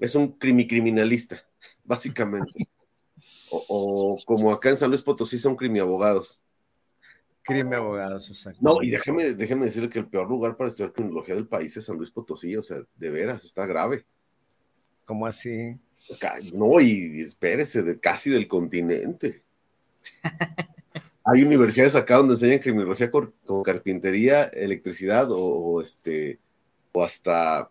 es 0.00 0.14
un 0.14 0.32
crimicriminalista, 0.32 1.44
básicamente. 1.84 2.68
o, 3.50 3.64
o, 3.68 4.18
como 4.24 4.52
acá 4.52 4.70
en 4.70 4.76
San 4.76 4.90
Luis 4.90 5.02
Potosí 5.02 5.38
son 5.38 5.56
crimiabogados. 5.56 6.40
Crimen 7.42 7.74
abogados, 7.74 8.28
exacto. 8.28 8.60
No, 8.62 8.82
y 8.82 8.90
déjeme, 8.90 9.32
déjeme 9.32 9.66
decirle 9.66 9.88
que 9.88 9.98
el 9.98 10.06
peor 10.06 10.28
lugar 10.28 10.56
para 10.56 10.68
estudiar 10.68 10.92
criminología 10.92 11.34
del 11.34 11.48
país 11.48 11.76
es 11.76 11.84
San 11.84 11.96
Luis 11.96 12.10
Potosí, 12.10 12.54
o 12.56 12.62
sea, 12.62 12.78
de 12.96 13.10
veras, 13.10 13.44
está 13.44 13.66
grave. 13.66 14.04
¿Cómo 15.04 15.26
así? 15.26 15.76
No, 16.56 16.80
y 16.80 17.20
espérese, 17.20 17.82
de, 17.82 17.98
casi 17.98 18.30
del 18.30 18.46
continente. 18.46 19.42
Hay 21.24 21.42
universidades 21.42 21.94
acá 21.94 22.16
donde 22.16 22.34
enseñan 22.34 22.58
criminología 22.58 23.10
con, 23.10 23.32
carpintería, 23.64 24.44
electricidad 24.44 25.28
o, 25.30 25.80
este, 25.80 26.38
o 26.92 27.02
hasta, 27.02 27.70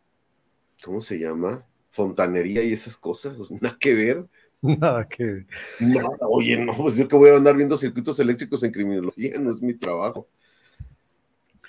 ¿cómo 0.84 1.00
se 1.00 1.20
llama? 1.20 1.66
Fontanería 2.00 2.64
y 2.64 2.72
esas 2.72 2.96
cosas, 2.96 3.38
o 3.38 3.44
sea, 3.44 3.58
nada 3.60 3.78
que 3.78 3.94
ver. 3.94 4.26
Nada 4.62 5.06
que. 5.06 5.46
Nada, 5.82 6.18
oye, 6.30 6.58
no, 6.58 6.74
pues 6.74 6.96
yo 6.96 7.10
que 7.10 7.16
voy 7.18 7.30
a 7.30 7.36
andar 7.36 7.58
viendo 7.58 7.78
circuitos 7.78 8.18
eléctricos 8.20 8.64
en 8.64 8.72
criminología, 8.72 9.38
no 9.38 9.52
es 9.52 9.62
mi 9.62 9.74
trabajo. 9.74 10.28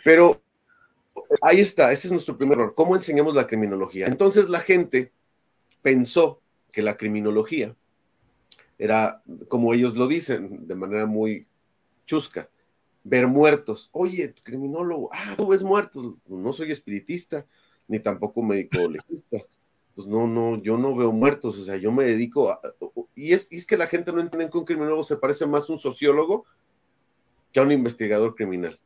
Pero 0.04 0.40
ahí 1.42 1.58
está, 1.58 1.90
ese 1.90 2.06
es 2.06 2.12
nuestro 2.12 2.36
primer 2.36 2.58
error. 2.58 2.74
¿Cómo 2.76 2.94
enseñamos 2.94 3.34
la 3.34 3.48
criminología? 3.48 4.06
Entonces 4.06 4.48
la 4.48 4.60
gente 4.60 5.12
pensó 5.82 6.40
que 6.70 6.82
la 6.82 6.96
criminología 6.96 7.74
era, 8.78 9.22
como 9.48 9.74
ellos 9.74 9.96
lo 9.96 10.06
dicen, 10.06 10.66
de 10.68 10.74
manera 10.76 11.06
muy 11.06 11.46
chusca, 12.06 12.48
ver 13.02 13.26
muertos. 13.26 13.88
Oye, 13.92 14.32
criminólogo, 14.44 15.10
ah, 15.12 15.34
tú 15.36 15.48
ves 15.48 15.64
muertos. 15.64 16.14
No 16.26 16.52
soy 16.52 16.70
espiritista, 16.70 17.46
ni 17.88 17.98
tampoco 17.98 18.42
médico 18.42 18.78
legista 18.88 19.44
pues 20.00 20.08
no, 20.10 20.26
no, 20.26 20.62
yo 20.62 20.78
no 20.78 20.96
veo 20.96 21.12
muertos, 21.12 21.58
o 21.58 21.64
sea, 21.64 21.76
yo 21.76 21.92
me 21.92 22.04
dedico 22.04 22.50
a... 22.50 22.60
Y 23.14 23.32
es, 23.32 23.52
es 23.52 23.66
que 23.66 23.76
la 23.76 23.86
gente 23.86 24.12
no 24.12 24.20
entiende 24.20 24.50
que 24.50 24.56
un 24.56 24.64
criminólogo 24.64 25.04
se 25.04 25.16
parece 25.16 25.44
más 25.46 25.68
a 25.68 25.72
un 25.74 25.78
sociólogo 25.78 26.46
que 27.52 27.60
a 27.60 27.62
un 27.62 27.72
investigador 27.72 28.34
criminal. 28.34 28.78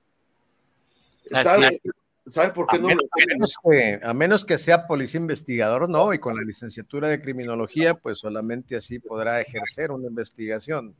¿Sabe, 2.27 2.53
por 2.53 2.67
qué 2.67 2.77
a 2.77 2.79
no? 2.81 2.89
Menos, 2.89 3.55
que, 3.63 4.01
a 4.03 4.15
menos 4.15 4.45
que 4.45 4.59
sea 4.59 4.87
policía 4.87 5.21
investigador, 5.21 5.89
no, 5.89 6.13
y 6.13 6.19
con 6.19 6.35
la 6.37 6.43
licenciatura 6.43 7.09
de 7.09 7.21
criminología, 7.21 7.95
pues 7.95 8.19
solamente 8.19 8.77
así 8.77 8.99
podrá 8.99 9.41
ejercer 9.41 9.93
una 9.93 10.09
investigación. 10.09 10.97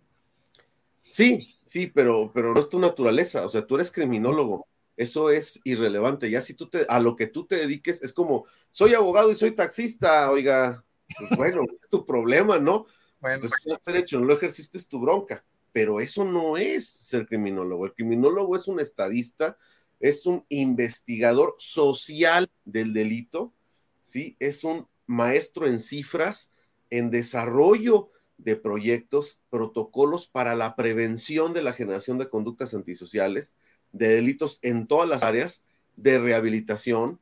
Sí, 1.05 1.57
sí, 1.65 1.89
pero, 1.89 2.31
pero 2.33 2.55
no 2.55 2.61
es 2.61 2.69
tu 2.69 2.79
naturaleza, 2.79 3.45
o 3.45 3.49
sea, 3.49 3.67
tú 3.67 3.75
eres 3.75 3.91
criminólogo 3.91 4.67
eso 4.97 5.31
es 5.31 5.61
irrelevante. 5.65 6.31
Ya 6.31 6.43
si 6.43 6.55
tú 6.55 6.69
te, 6.69 6.87
a 6.89 7.01
lo 7.01 7.17
que 7.17 7.27
tú 7.27 7.47
te 7.47 7.57
dediques, 7.57 8.03
es 8.03 8.13
como, 8.13 8.47
soy 8.71 8.95
abogado 8.95 9.31
y 9.31 9.35
soy 9.35 9.53
taxista, 9.53 10.31
oiga, 10.31 10.85
Pues 11.19 11.31
bueno, 11.37 11.63
es 11.81 11.89
tu 11.89 12.05
problema, 12.05 12.59
¿no? 12.59 12.87
Bueno, 13.21 13.43
si 13.43 13.49
tú 13.49 13.55
estás 13.73 13.85
derecho, 13.87 14.21
no 14.21 14.27
lo 14.27 14.35
ejerciste, 14.35 14.79
es 14.79 14.89
tu 14.89 15.01
bronca. 15.01 15.45
Pero 15.73 16.01
eso 16.01 16.25
no 16.25 16.57
es 16.57 16.89
ser 16.89 17.27
criminólogo. 17.27 17.87
El 17.87 17.95
criminólogo 17.95 18.55
es 18.55 18.69
un 18.69 18.79
estadista, 18.79 19.57
es 19.99 20.27
un 20.27 20.45
investigador 20.49 21.55
social 21.59 22.49
del 22.65 22.93
delito, 22.93 23.53
¿sí? 24.01 24.37
Es 24.39 24.63
un 24.63 24.87
maestro 25.07 25.67
en 25.67 25.81
cifras, 25.81 26.53
en 26.91 27.11
desarrollo 27.11 28.11
de 28.39 28.57
proyectos, 28.57 29.41
protocolos 29.51 30.27
para 30.29 30.55
la 30.55 30.77
prevención 30.77 31.53
de 31.53 31.63
la 31.63 31.73
generación 31.73 32.19
de 32.19 32.29
conductas 32.29 32.75
antisociales, 32.75 33.55
de 33.95 34.09
delitos 34.09 34.59
en 34.63 34.87
todas 34.87 35.09
las 35.09 35.23
áreas, 35.23 35.65
de 35.97 36.19
rehabilitación. 36.19 37.21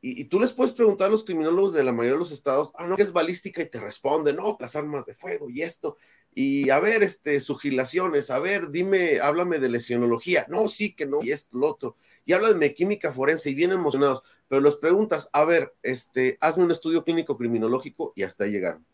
Y, 0.00 0.24
tú 0.24 0.40
les 0.40 0.52
puedes 0.52 0.72
preguntar 0.72 1.08
a 1.08 1.10
los 1.10 1.24
criminólogos 1.24 1.74
de 1.74 1.84
la 1.84 1.92
mayoría 1.92 2.14
de 2.14 2.18
los 2.18 2.32
estados, 2.32 2.72
ah, 2.76 2.86
no, 2.86 2.96
¿qué 2.96 3.02
es 3.02 3.12
balística? 3.12 3.62
Y 3.62 3.68
te 3.68 3.80
responden, 3.80 4.36
no, 4.36 4.56
las 4.58 4.76
armas 4.76 5.04
de 5.04 5.14
fuego 5.14 5.50
y 5.50 5.62
esto. 5.62 5.96
Y 6.34 6.70
a 6.70 6.80
ver, 6.80 7.02
este, 7.02 7.40
sugilaciones, 7.40 8.30
a 8.30 8.38
ver, 8.38 8.70
dime, 8.70 9.20
háblame 9.20 9.58
de 9.58 9.68
lesionología. 9.68 10.46
No, 10.48 10.68
sí, 10.68 10.94
que 10.94 11.06
no, 11.06 11.22
y 11.22 11.32
esto, 11.32 11.58
lo 11.58 11.68
otro. 11.68 11.96
Y 12.24 12.32
habla 12.32 12.52
de 12.52 12.74
química 12.74 13.12
forense 13.12 13.50
y 13.50 13.54
bien 13.54 13.72
emocionados. 13.72 14.22
Pero 14.48 14.60
los 14.60 14.76
preguntas, 14.76 15.28
a 15.32 15.44
ver, 15.44 15.74
este, 15.82 16.38
hazme 16.40 16.64
un 16.64 16.70
estudio 16.70 17.04
clínico 17.04 17.36
criminológico 17.36 18.12
y 18.14 18.22
hasta 18.22 18.46
llegaron. 18.46 18.84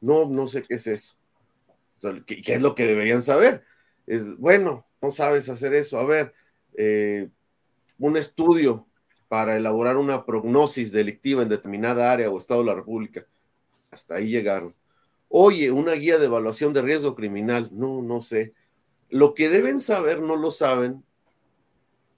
No, 0.00 0.28
no 0.28 0.46
sé 0.46 0.64
qué 0.68 0.74
es 0.74 0.86
eso. 0.86 1.16
O 1.98 2.00
sea, 2.00 2.14
¿qué, 2.26 2.42
qué 2.42 2.54
es 2.54 2.62
lo 2.62 2.74
que 2.74 2.86
deberían 2.86 3.22
saber? 3.22 3.64
Es, 4.06 4.36
bueno, 4.36 4.86
no 5.00 5.10
sabes 5.10 5.48
hacer 5.48 5.74
eso. 5.74 5.98
A 5.98 6.04
ver, 6.04 6.34
eh, 6.82 7.28
un 7.98 8.16
estudio 8.16 8.86
para 9.28 9.54
elaborar 9.54 9.98
una 9.98 10.24
prognosis 10.24 10.90
delictiva 10.90 11.42
en 11.42 11.50
determinada 11.50 12.10
área 12.10 12.30
o 12.30 12.38
estado 12.38 12.60
de 12.60 12.66
la 12.68 12.74
República. 12.74 13.26
Hasta 13.90 14.14
ahí 14.14 14.30
llegaron. 14.30 14.74
Oye, 15.28 15.70
una 15.70 15.92
guía 15.92 16.18
de 16.18 16.24
evaluación 16.24 16.72
de 16.72 16.80
riesgo 16.80 17.14
criminal. 17.14 17.68
No, 17.70 18.00
no 18.00 18.22
sé. 18.22 18.54
Lo 19.10 19.34
que 19.34 19.50
deben 19.50 19.78
saber 19.78 20.22
no 20.22 20.36
lo 20.36 20.50
saben. 20.50 21.04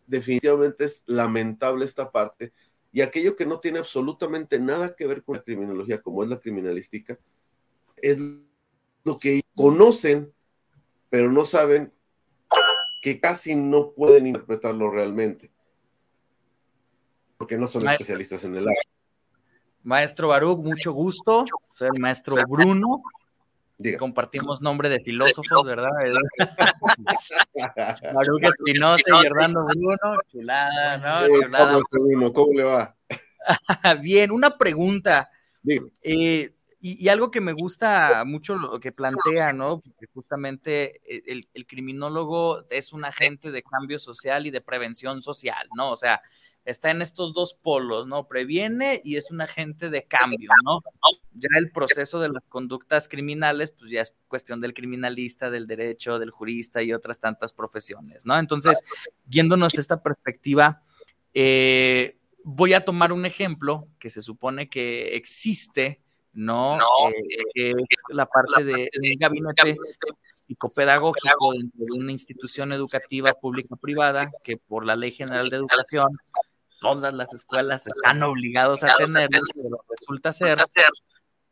Definitivamente 0.06 0.84
es 0.84 1.02
lamentable 1.06 1.84
esta 1.84 2.12
parte. 2.12 2.52
Y 2.92 3.00
aquello 3.00 3.34
que 3.34 3.46
no 3.46 3.58
tiene 3.58 3.80
absolutamente 3.80 4.60
nada 4.60 4.94
que 4.94 5.08
ver 5.08 5.24
con 5.24 5.38
la 5.38 5.42
criminología, 5.42 6.00
como 6.00 6.22
es 6.22 6.30
la 6.30 6.38
criminalística, 6.38 7.18
es 7.96 8.18
lo 9.02 9.18
que 9.18 9.42
conocen, 9.56 10.32
pero 11.10 11.32
no 11.32 11.46
saben 11.46 11.92
que 13.02 13.20
casi 13.20 13.54
no 13.56 13.92
pueden 13.92 14.28
interpretarlo 14.28 14.90
realmente, 14.90 15.50
porque 17.36 17.58
no 17.58 17.66
son 17.66 17.84
Maestro. 17.84 18.04
especialistas 18.04 18.44
en 18.44 18.54
el 18.54 18.68
área. 18.68 18.80
Maestro 19.82 20.28
Baruch, 20.28 20.60
mucho 20.60 20.92
gusto. 20.92 21.44
Soy 21.72 21.88
el 21.92 22.00
maestro 22.00 22.36
Bruno. 22.48 23.02
Diga. 23.76 23.98
Compartimos 23.98 24.62
nombre 24.62 24.88
de 24.88 25.00
filósofos, 25.00 25.66
¿verdad? 25.66 25.90
Baruch 28.14 28.44
Espinosa 28.44 29.02
y 29.20 29.26
Hernando 29.26 29.64
Bruno. 29.64 30.20
Chulada, 30.30 30.98
¿no? 30.98 31.26
Eh, 31.26 31.40
Chulada. 31.42 31.80
¿Cómo, 32.32 32.52
le 32.54 32.62
va? 32.62 32.96
Bien, 34.00 34.30
una 34.30 34.56
pregunta. 34.56 35.28
Eh, 36.04 36.54
y, 36.82 37.02
y 37.02 37.08
algo 37.08 37.30
que 37.30 37.40
me 37.40 37.52
gusta 37.52 38.24
mucho 38.26 38.56
lo 38.56 38.80
que 38.80 38.90
plantea, 38.90 39.52
¿no? 39.52 39.80
Porque 39.80 40.06
justamente 40.12 41.00
el, 41.30 41.48
el 41.54 41.66
criminólogo 41.66 42.64
es 42.70 42.92
un 42.92 43.04
agente 43.04 43.52
de 43.52 43.62
cambio 43.62 43.98
social 44.00 44.46
y 44.46 44.50
de 44.50 44.60
prevención 44.60 45.22
social, 45.22 45.64
¿no? 45.76 45.92
O 45.92 45.96
sea, 45.96 46.20
está 46.64 46.90
en 46.90 47.02
estos 47.02 47.34
dos 47.34 47.54
polos, 47.54 48.06
¿no? 48.06 48.26
Previene 48.26 49.00
y 49.02 49.16
es 49.16 49.30
un 49.30 49.40
agente 49.40 49.90
de 49.90 50.04
cambio, 50.04 50.50
¿no? 50.64 50.80
Ya 51.34 51.48
el 51.56 51.70
proceso 51.70 52.20
de 52.20 52.28
las 52.28 52.42
conductas 52.48 53.08
criminales, 53.08 53.72
pues 53.72 53.90
ya 53.90 54.00
es 54.00 54.16
cuestión 54.28 54.60
del 54.60 54.74
criminalista, 54.74 55.50
del 55.50 55.66
derecho, 55.66 56.18
del 56.18 56.30
jurista 56.30 56.82
y 56.82 56.92
otras 56.92 57.18
tantas 57.18 57.52
profesiones, 57.52 58.26
¿no? 58.26 58.38
Entonces, 58.38 58.82
yéndonos 59.28 59.76
a 59.76 59.80
esta 59.80 60.02
perspectiva, 60.02 60.82
eh, 61.34 62.18
voy 62.44 62.74
a 62.74 62.84
tomar 62.84 63.12
un 63.12 63.26
ejemplo 63.26 63.88
que 63.98 64.10
se 64.10 64.22
supone 64.22 64.68
que 64.68 65.16
existe, 65.16 65.98
¿no? 66.32 66.78
Eh, 66.78 67.44
que 67.54 67.70
es 67.70 67.76
la 68.08 68.26
parte 68.26 68.64
de 68.64 68.88
un 68.94 69.18
gabinete 69.18 69.76
psicopedagógico 70.30 71.52
dentro 71.52 71.84
de 71.84 71.98
una 71.98 72.12
institución 72.12 72.72
educativa 72.72 73.32
pública 73.32 73.74
o 73.74 73.76
privada 73.76 74.30
que 74.42 74.56
por 74.56 74.84
la 74.86 74.96
Ley 74.96 75.12
General 75.12 75.48
de 75.48 75.56
Educación 75.56 76.08
todas 76.80 77.14
las 77.14 77.32
escuelas 77.32 77.86
están 77.86 78.22
obligados 78.24 78.82
a 78.82 78.92
tener, 78.94 79.28
pero 79.30 79.84
resulta 79.88 80.32
ser 80.32 80.58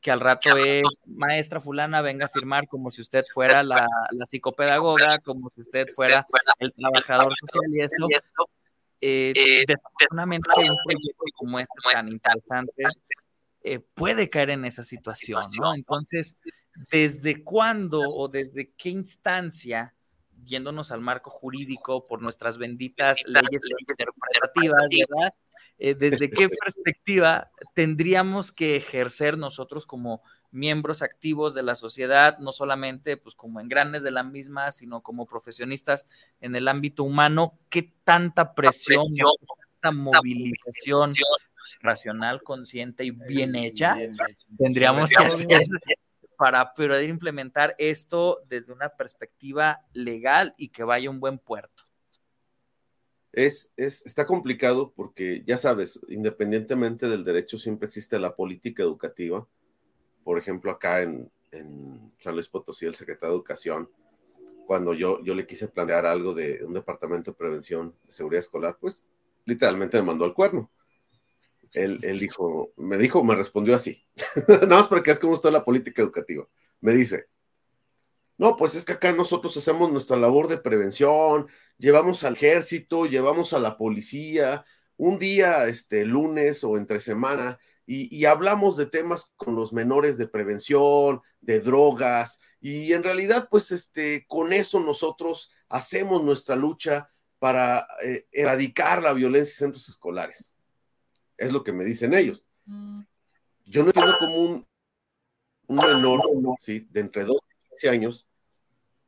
que 0.00 0.10
al 0.10 0.20
rato 0.20 0.56
es 0.56 0.82
maestra 1.06 1.60
fulana, 1.60 2.00
venga 2.00 2.26
a 2.26 2.28
firmar 2.28 2.66
como 2.66 2.90
si 2.90 3.02
usted 3.02 3.22
fuera 3.32 3.62
la, 3.62 3.86
la 4.12 4.26
psicopedagoga, 4.26 5.18
como 5.18 5.50
si 5.54 5.60
usted 5.60 5.86
fuera 5.94 6.26
el 6.58 6.72
trabajador 6.72 7.32
social 7.36 7.70
y 7.70 7.80
eso. 7.82 8.08
Eh, 9.02 9.64
desafortunadamente 9.66 10.50
un 10.58 10.76
proyecto 10.84 11.24
como 11.36 11.58
este 11.58 11.74
tan 11.90 12.08
interesante 12.08 12.84
eh, 13.62 13.78
puede 13.78 14.28
caer 14.28 14.50
en 14.50 14.64
esa 14.64 14.82
situación, 14.82 15.42
¿no? 15.60 15.74
Entonces, 15.74 16.40
¿desde 16.90 17.44
cuándo 17.44 18.00
o 18.00 18.28
desde 18.28 18.72
qué 18.72 18.88
instancia, 18.88 19.94
yéndonos 20.44 20.90
al 20.90 21.00
marco 21.00 21.30
jurídico 21.30 22.06
por 22.06 22.22
nuestras 22.22 22.56
benditas 22.56 23.22
leyes 23.26 23.62
interpretativas, 23.88 24.88
¿verdad? 24.90 25.34
Eh, 25.78 25.94
¿Desde 25.94 26.30
qué 26.30 26.46
perspectiva 26.64 27.50
tendríamos 27.74 28.52
que 28.52 28.76
ejercer 28.76 29.36
nosotros 29.36 29.86
como 29.86 30.22
miembros 30.50 31.02
activos 31.02 31.54
de 31.54 31.62
la 31.62 31.74
sociedad, 31.74 32.38
no 32.38 32.52
solamente 32.52 33.16
pues 33.16 33.34
como 33.34 33.60
engranes 33.60 34.02
de 34.02 34.10
la 34.10 34.22
misma, 34.22 34.72
sino 34.72 35.02
como 35.02 35.26
profesionistas 35.26 36.06
en 36.40 36.56
el 36.56 36.66
ámbito 36.68 37.04
humano? 37.04 37.58
¿Qué 37.68 37.92
tanta 38.04 38.54
presión, 38.54 39.14
tanta 39.80 39.96
movilización 39.96 41.12
racional, 41.80 42.42
consciente 42.42 43.04
y 43.04 43.10
bien 43.10 43.54
hecha 43.54 43.96
tendríamos 44.58 45.10
que 45.10 45.24
hacer 45.24 45.46
para 46.40 46.72
poder 46.72 47.08
implementar 47.08 47.74
esto 47.76 48.40
desde 48.48 48.72
una 48.72 48.88
perspectiva 48.88 49.84
legal 49.92 50.54
y 50.56 50.70
que 50.70 50.84
vaya 50.84 51.08
a 51.08 51.10
un 51.10 51.20
buen 51.20 51.38
puerto? 51.38 51.84
Es, 53.32 53.74
es, 53.76 54.04
está 54.06 54.26
complicado 54.26 54.90
porque, 54.96 55.42
ya 55.44 55.58
sabes, 55.58 56.00
independientemente 56.08 57.08
del 57.08 57.24
derecho, 57.24 57.58
siempre 57.58 57.86
existe 57.86 58.18
la 58.18 58.34
política 58.34 58.82
educativa. 58.82 59.46
Por 60.24 60.38
ejemplo, 60.38 60.70
acá 60.70 61.02
en, 61.02 61.30
en 61.52 62.12
San 62.18 62.34
Luis 62.34 62.48
Potosí, 62.48 62.86
el 62.86 62.94
secretario 62.94 63.34
de 63.34 63.36
Educación, 63.36 63.90
cuando 64.66 64.94
yo, 64.94 65.22
yo 65.22 65.34
le 65.34 65.46
quise 65.46 65.68
plantear 65.68 66.06
algo 66.06 66.32
de 66.32 66.64
un 66.64 66.72
departamento 66.72 67.32
de 67.32 67.36
prevención 67.36 67.94
de 68.04 68.12
seguridad 68.12 68.40
escolar, 68.40 68.78
pues 68.80 69.06
literalmente 69.44 69.98
me 69.98 70.04
mandó 70.04 70.24
al 70.24 70.32
cuerno. 70.32 70.70
Él, 71.72 72.00
él 72.02 72.18
dijo, 72.18 72.72
me 72.76 72.96
dijo, 72.96 73.22
me 73.22 73.34
respondió 73.34 73.76
así, 73.76 74.04
nada 74.48 74.66
más 74.66 74.88
porque 74.88 75.12
es 75.12 75.18
como 75.18 75.34
está 75.34 75.50
la 75.50 75.64
política 75.64 76.02
educativa. 76.02 76.46
Me 76.80 76.92
dice, 76.92 77.28
no, 78.38 78.56
pues 78.56 78.74
es 78.74 78.84
que 78.84 78.94
acá 78.94 79.12
nosotros 79.12 79.56
hacemos 79.56 79.92
nuestra 79.92 80.16
labor 80.16 80.48
de 80.48 80.58
prevención, 80.58 81.46
llevamos 81.78 82.24
al 82.24 82.34
ejército, 82.34 83.06
llevamos 83.06 83.52
a 83.52 83.58
la 83.58 83.76
policía, 83.76 84.64
un 84.96 85.18
día, 85.18 85.66
este, 85.66 86.06
lunes 86.06 86.64
o 86.64 86.76
entre 86.76 87.00
semana, 87.00 87.58
y, 87.86 88.14
y, 88.16 88.24
hablamos 88.24 88.76
de 88.76 88.86
temas 88.86 89.32
con 89.36 89.56
los 89.56 89.72
menores 89.72 90.16
de 90.16 90.28
prevención, 90.28 91.22
de 91.40 91.60
drogas, 91.60 92.40
y 92.60 92.92
en 92.92 93.02
realidad, 93.02 93.48
pues, 93.50 93.72
este, 93.72 94.26
con 94.26 94.52
eso 94.52 94.80
nosotros 94.80 95.50
hacemos 95.68 96.22
nuestra 96.22 96.56
lucha 96.56 97.10
para 97.38 97.86
eh, 98.02 98.26
erradicar 98.32 99.02
la 99.02 99.12
violencia 99.12 99.52
en 99.52 99.72
centros 99.72 99.88
escolares. 99.88 100.52
Es 101.40 101.52
lo 101.54 101.64
que 101.64 101.72
me 101.72 101.84
dicen 101.84 102.12
ellos. 102.12 102.44
Yo 103.64 103.82
no 103.82 103.88
entiendo 103.88 104.16
cómo 104.18 104.36
un, 104.36 104.66
un 105.68 105.76
menor, 105.76 106.20
¿sí? 106.60 106.86
de 106.90 107.00
entre 107.00 107.24
12 107.24 107.46
y 107.48 107.68
15 107.70 107.88
años, 107.88 108.28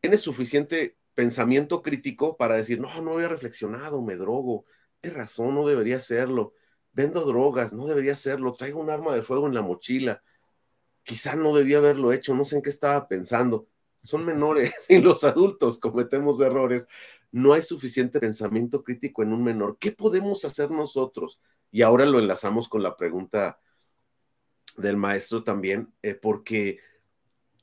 tiene 0.01 0.17
suficiente 0.17 0.97
pensamiento 1.15 1.83
crítico 1.83 2.39
para 2.39 2.57
decir, 2.57 2.81
no, 2.81 3.03
no 3.03 3.15
había 3.15 3.29
reflexionado, 3.29 4.01
me 4.01 4.17
drogo, 4.17 4.65
tienes 5.01 5.19
razón, 5.19 5.55
no 5.55 5.67
debería 5.67 5.97
hacerlo, 5.97 6.55
vendo 6.93 7.25
drogas, 7.27 7.75
no 7.75 7.87
debería 7.87 8.15
hacerlo, 8.15 8.55
traigo 8.55 8.81
un 8.81 8.89
arma 8.89 9.15
de 9.15 9.23
fuego 9.23 9.47
en 9.47 9.55
la 9.55 9.63
mochila, 9.63 10.23
quizá 11.03 11.37
no 11.37 11.55
debía 11.55 11.79
haberlo 11.79 12.13
hecho, 12.13 12.35
no 12.35 12.47
sé 12.47 12.57
en 12.57 12.63
qué 12.63 12.71
estaba 12.71 13.09
pensando. 13.09 13.69
Son 14.03 14.25
menores 14.25 14.73
y 14.89 15.03
los 15.03 15.23
adultos 15.25 15.79
cometemos 15.79 16.41
errores. 16.41 16.89
No 17.33 17.55
hay 17.55 17.63
suficiente 17.63 18.21
pensamiento 18.21 18.85
crítico 18.85 19.23
en 19.23 19.33
un 19.33 19.43
menor. 19.43 19.79
¿Qué 19.79 19.91
podemos 19.91 20.45
hacer 20.45 20.71
nosotros? 20.71 21.41
Y 21.71 21.83
ahora 21.83 22.07
lo 22.07 22.19
enlazamos 22.19 22.69
con 22.69 22.83
la 22.83 22.97
pregunta 22.97 23.59
del 24.77 24.97
maestro 24.97 25.43
también, 25.43 25.93
eh, 26.03 26.15
porque 26.15 26.79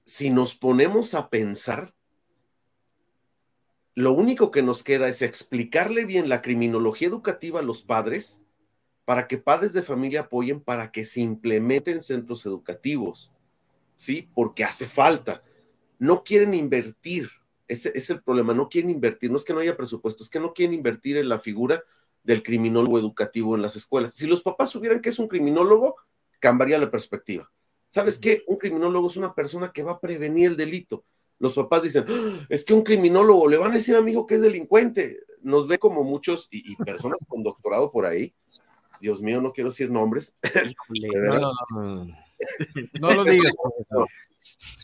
si 0.06 0.30
nos 0.30 0.56
ponemos 0.56 1.14
a 1.14 1.30
pensar, 1.30 1.94
lo 3.96 4.14
único 4.14 4.52
que 4.52 4.64
nos 4.64 4.84
queda 4.84 5.08
es 5.08 5.22
explicarle 5.22 6.06
bien 6.06 6.30
la 6.30 6.42
criminología 6.42 7.08
educativa 7.08 7.60
a 7.60 7.64
los 7.64 7.84
padres 7.84 8.42
para 9.06 9.28
que 9.28 9.38
padres 9.38 9.74
de 9.74 9.82
familia 9.82 10.22
apoyen 10.22 10.60
para 10.60 10.92
que 10.92 11.06
se 11.06 11.22
implementen 11.22 12.02
centros 12.02 12.46
educativos. 12.46 13.34
¿sí? 14.00 14.30
Porque 14.34 14.64
hace 14.64 14.88
falta. 14.88 15.44
No 16.00 16.24
quieren 16.24 16.54
invertir. 16.54 17.30
Ese 17.70 17.98
es 17.98 18.10
el 18.10 18.22
problema, 18.22 18.54
no 18.54 18.68
quieren 18.68 18.90
invertir. 18.90 19.32
No 19.32 19.38
es 19.38 19.46
que 19.46 19.54
no 19.54 19.60
haya 19.60 19.78
presupuesto, 19.78 20.24
es 20.24 20.30
que 20.30 20.40
no 20.40 20.54
quieren 20.54 20.74
invertir 20.74 21.16
en 21.18 21.30
la 21.30 21.40
figura 21.40 21.84
del 22.24 22.44
criminólogo 22.44 23.00
educativo 23.00 23.56
en 23.56 23.62
las 23.62 23.76
escuelas. 23.76 24.14
Si 24.14 24.28
los 24.28 24.42
papás 24.42 24.72
supieran 24.72 25.02
que 25.02 25.10
es 25.10 25.20
un 25.20 25.28
criminólogo, 25.28 25.96
cambiaría 26.40 26.80
la 26.80 26.92
perspectiva. 26.92 27.50
¿Sabes 27.90 28.20
qué? 28.20 28.44
Un 28.48 28.58
criminólogo 28.58 29.08
es 29.08 29.18
una 29.18 29.34
persona 29.34 29.72
que 29.72 29.84
va 29.84 29.94
a 29.94 30.00
prevenir 30.00 30.52
el 30.52 30.58
delito. 30.58 31.06
Los 31.38 31.54
papás 31.54 31.84
dicen, 31.84 32.06
"Ah, 32.10 32.46
es 32.50 32.66
que 32.66 32.74
un 32.74 32.84
criminólogo 32.84 33.48
le 33.48 33.58
van 33.58 33.72
a 33.72 33.76
decir 33.76 33.96
a 33.96 34.02
mi 34.02 34.12
hijo 34.12 34.26
que 34.28 34.36
es 34.36 34.42
delincuente. 34.42 35.20
Nos 35.42 35.68
ve 35.68 35.78
como 35.80 36.04
muchos 36.04 36.48
y, 36.52 36.74
y 36.74 36.76
personas 36.76 37.20
con 37.28 37.44
doctorado 37.44 37.92
por 37.92 38.06
ahí. 38.06 38.34
Dios 39.00 39.22
mío, 39.22 39.40
no 39.42 39.54
quiero 39.54 39.70
decir 39.70 39.90
nombres. 39.90 40.36
Verdad. 40.90 41.42
No, 41.72 41.82
no, 41.82 42.06
no. 42.06 42.16
No 43.02 43.14
lo 43.16 43.24
digas. 43.26 43.54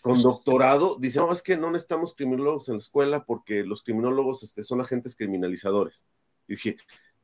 Con 0.01 0.21
doctorado, 0.21 0.97
dicen, 0.99 1.23
no, 1.23 1.33
es 1.33 1.41
que 1.41 1.57
no 1.57 1.71
necesitamos 1.71 2.15
criminólogos 2.15 2.69
en 2.69 2.75
la 2.75 2.79
escuela 2.79 3.25
porque 3.25 3.63
los 3.63 3.83
criminólogos 3.83 4.43
este, 4.43 4.63
son 4.63 4.81
agentes 4.81 5.15
criminalizadores. 5.15 6.05
Y 6.47 6.53
dije, 6.53 6.77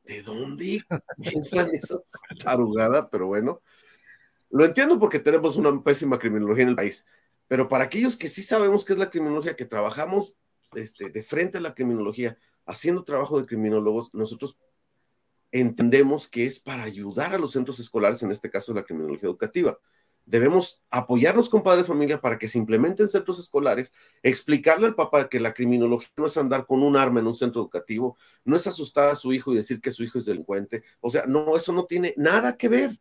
¿de 0.04 0.22
dónde 0.22 0.80
piensan 1.18 1.68
esa 1.72 1.96
tarugada? 2.42 3.08
Pero 3.10 3.28
bueno, 3.28 3.62
lo 4.50 4.64
entiendo 4.64 4.98
porque 4.98 5.18
tenemos 5.18 5.56
una 5.56 5.82
pésima 5.82 6.18
criminología 6.18 6.64
en 6.64 6.70
el 6.70 6.76
país. 6.76 7.06
Pero 7.48 7.68
para 7.68 7.84
aquellos 7.84 8.16
que 8.16 8.28
sí 8.28 8.42
sabemos 8.42 8.84
qué 8.84 8.92
es 8.92 8.98
la 8.98 9.10
criminología, 9.10 9.56
que 9.56 9.64
trabajamos 9.64 10.38
este, 10.74 11.10
de 11.10 11.22
frente 11.22 11.58
a 11.58 11.60
la 11.60 11.74
criminología, 11.74 12.38
haciendo 12.66 13.04
trabajo 13.04 13.40
de 13.40 13.46
criminólogos, 13.46 14.12
nosotros 14.14 14.58
entendemos 15.50 16.28
que 16.28 16.46
es 16.46 16.60
para 16.60 16.82
ayudar 16.84 17.34
a 17.34 17.38
los 17.38 17.52
centros 17.52 17.78
escolares, 17.78 18.22
en 18.22 18.30
este 18.30 18.50
caso 18.50 18.72
la 18.72 18.84
criminología 18.84 19.28
educativa. 19.28 19.78
Debemos 20.24 20.82
apoyarnos 20.90 21.48
con 21.48 21.62
padre 21.62 21.82
de 21.82 21.88
familia 21.88 22.20
para 22.20 22.38
que 22.38 22.48
se 22.48 22.58
implementen 22.58 23.08
centros 23.08 23.38
escolares, 23.38 23.92
explicarle 24.22 24.86
al 24.86 24.94
papá 24.94 25.28
que 25.28 25.40
la 25.40 25.52
criminología 25.52 26.10
no 26.16 26.26
es 26.26 26.36
andar 26.36 26.66
con 26.66 26.82
un 26.82 26.96
arma 26.96 27.20
en 27.20 27.26
un 27.26 27.36
centro 27.36 27.60
educativo, 27.60 28.16
no 28.44 28.56
es 28.56 28.66
asustar 28.66 29.08
a 29.08 29.16
su 29.16 29.32
hijo 29.32 29.52
y 29.52 29.56
decir 29.56 29.80
que 29.80 29.90
su 29.90 30.04
hijo 30.04 30.18
es 30.18 30.24
delincuente. 30.24 30.82
O 31.00 31.10
sea, 31.10 31.26
no, 31.26 31.56
eso 31.56 31.72
no 31.72 31.84
tiene 31.84 32.14
nada 32.16 32.56
que 32.56 32.68
ver. 32.68 32.98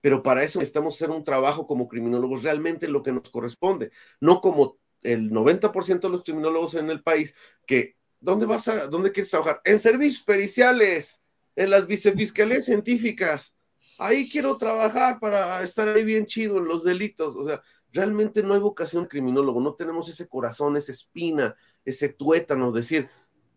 Pero 0.00 0.22
para 0.22 0.42
eso 0.42 0.58
necesitamos 0.58 0.96
hacer 0.96 1.10
un 1.10 1.24
trabajo 1.24 1.66
como 1.66 1.88
criminólogos 1.88 2.42
realmente 2.42 2.88
lo 2.88 3.02
que 3.02 3.12
nos 3.12 3.30
corresponde, 3.30 3.90
no 4.20 4.42
como 4.42 4.76
el 5.02 5.30
90% 5.30 6.00
de 6.00 6.08
los 6.10 6.24
criminólogos 6.24 6.74
en 6.74 6.90
el 6.90 7.02
país 7.02 7.34
que 7.66 7.96
¿dónde 8.24 8.46
vas 8.46 8.68
a 8.68 8.86
dónde 8.88 9.12
quieres 9.12 9.30
trabajar? 9.30 9.60
En 9.64 9.78
servicios 9.78 10.24
periciales, 10.24 11.20
en 11.54 11.70
las 11.70 11.86
vicefiscalías 11.86 12.64
científicas. 12.64 13.54
Ahí 13.98 14.28
quiero 14.28 14.56
trabajar 14.56 15.18
para 15.20 15.62
estar 15.62 15.88
ahí 15.88 16.04
bien 16.04 16.26
chido 16.26 16.58
en 16.58 16.66
los 16.66 16.84
delitos. 16.84 17.34
O 17.36 17.46
sea, 17.46 17.62
realmente 17.92 18.42
no 18.42 18.54
hay 18.54 18.60
vocación 18.60 19.06
criminólogo, 19.06 19.60
no 19.60 19.74
tenemos 19.74 20.08
ese 20.08 20.28
corazón, 20.28 20.76
esa 20.76 20.92
espina, 20.92 21.56
ese 21.84 22.12
tuétano, 22.12 22.72
decir, 22.72 23.08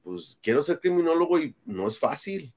pues 0.04 0.40
quiero 0.42 0.62
ser 0.62 0.80
criminólogo 0.80 1.40
y 1.40 1.56
no 1.66 1.88
es 1.88 2.00
fácil. 2.00 2.54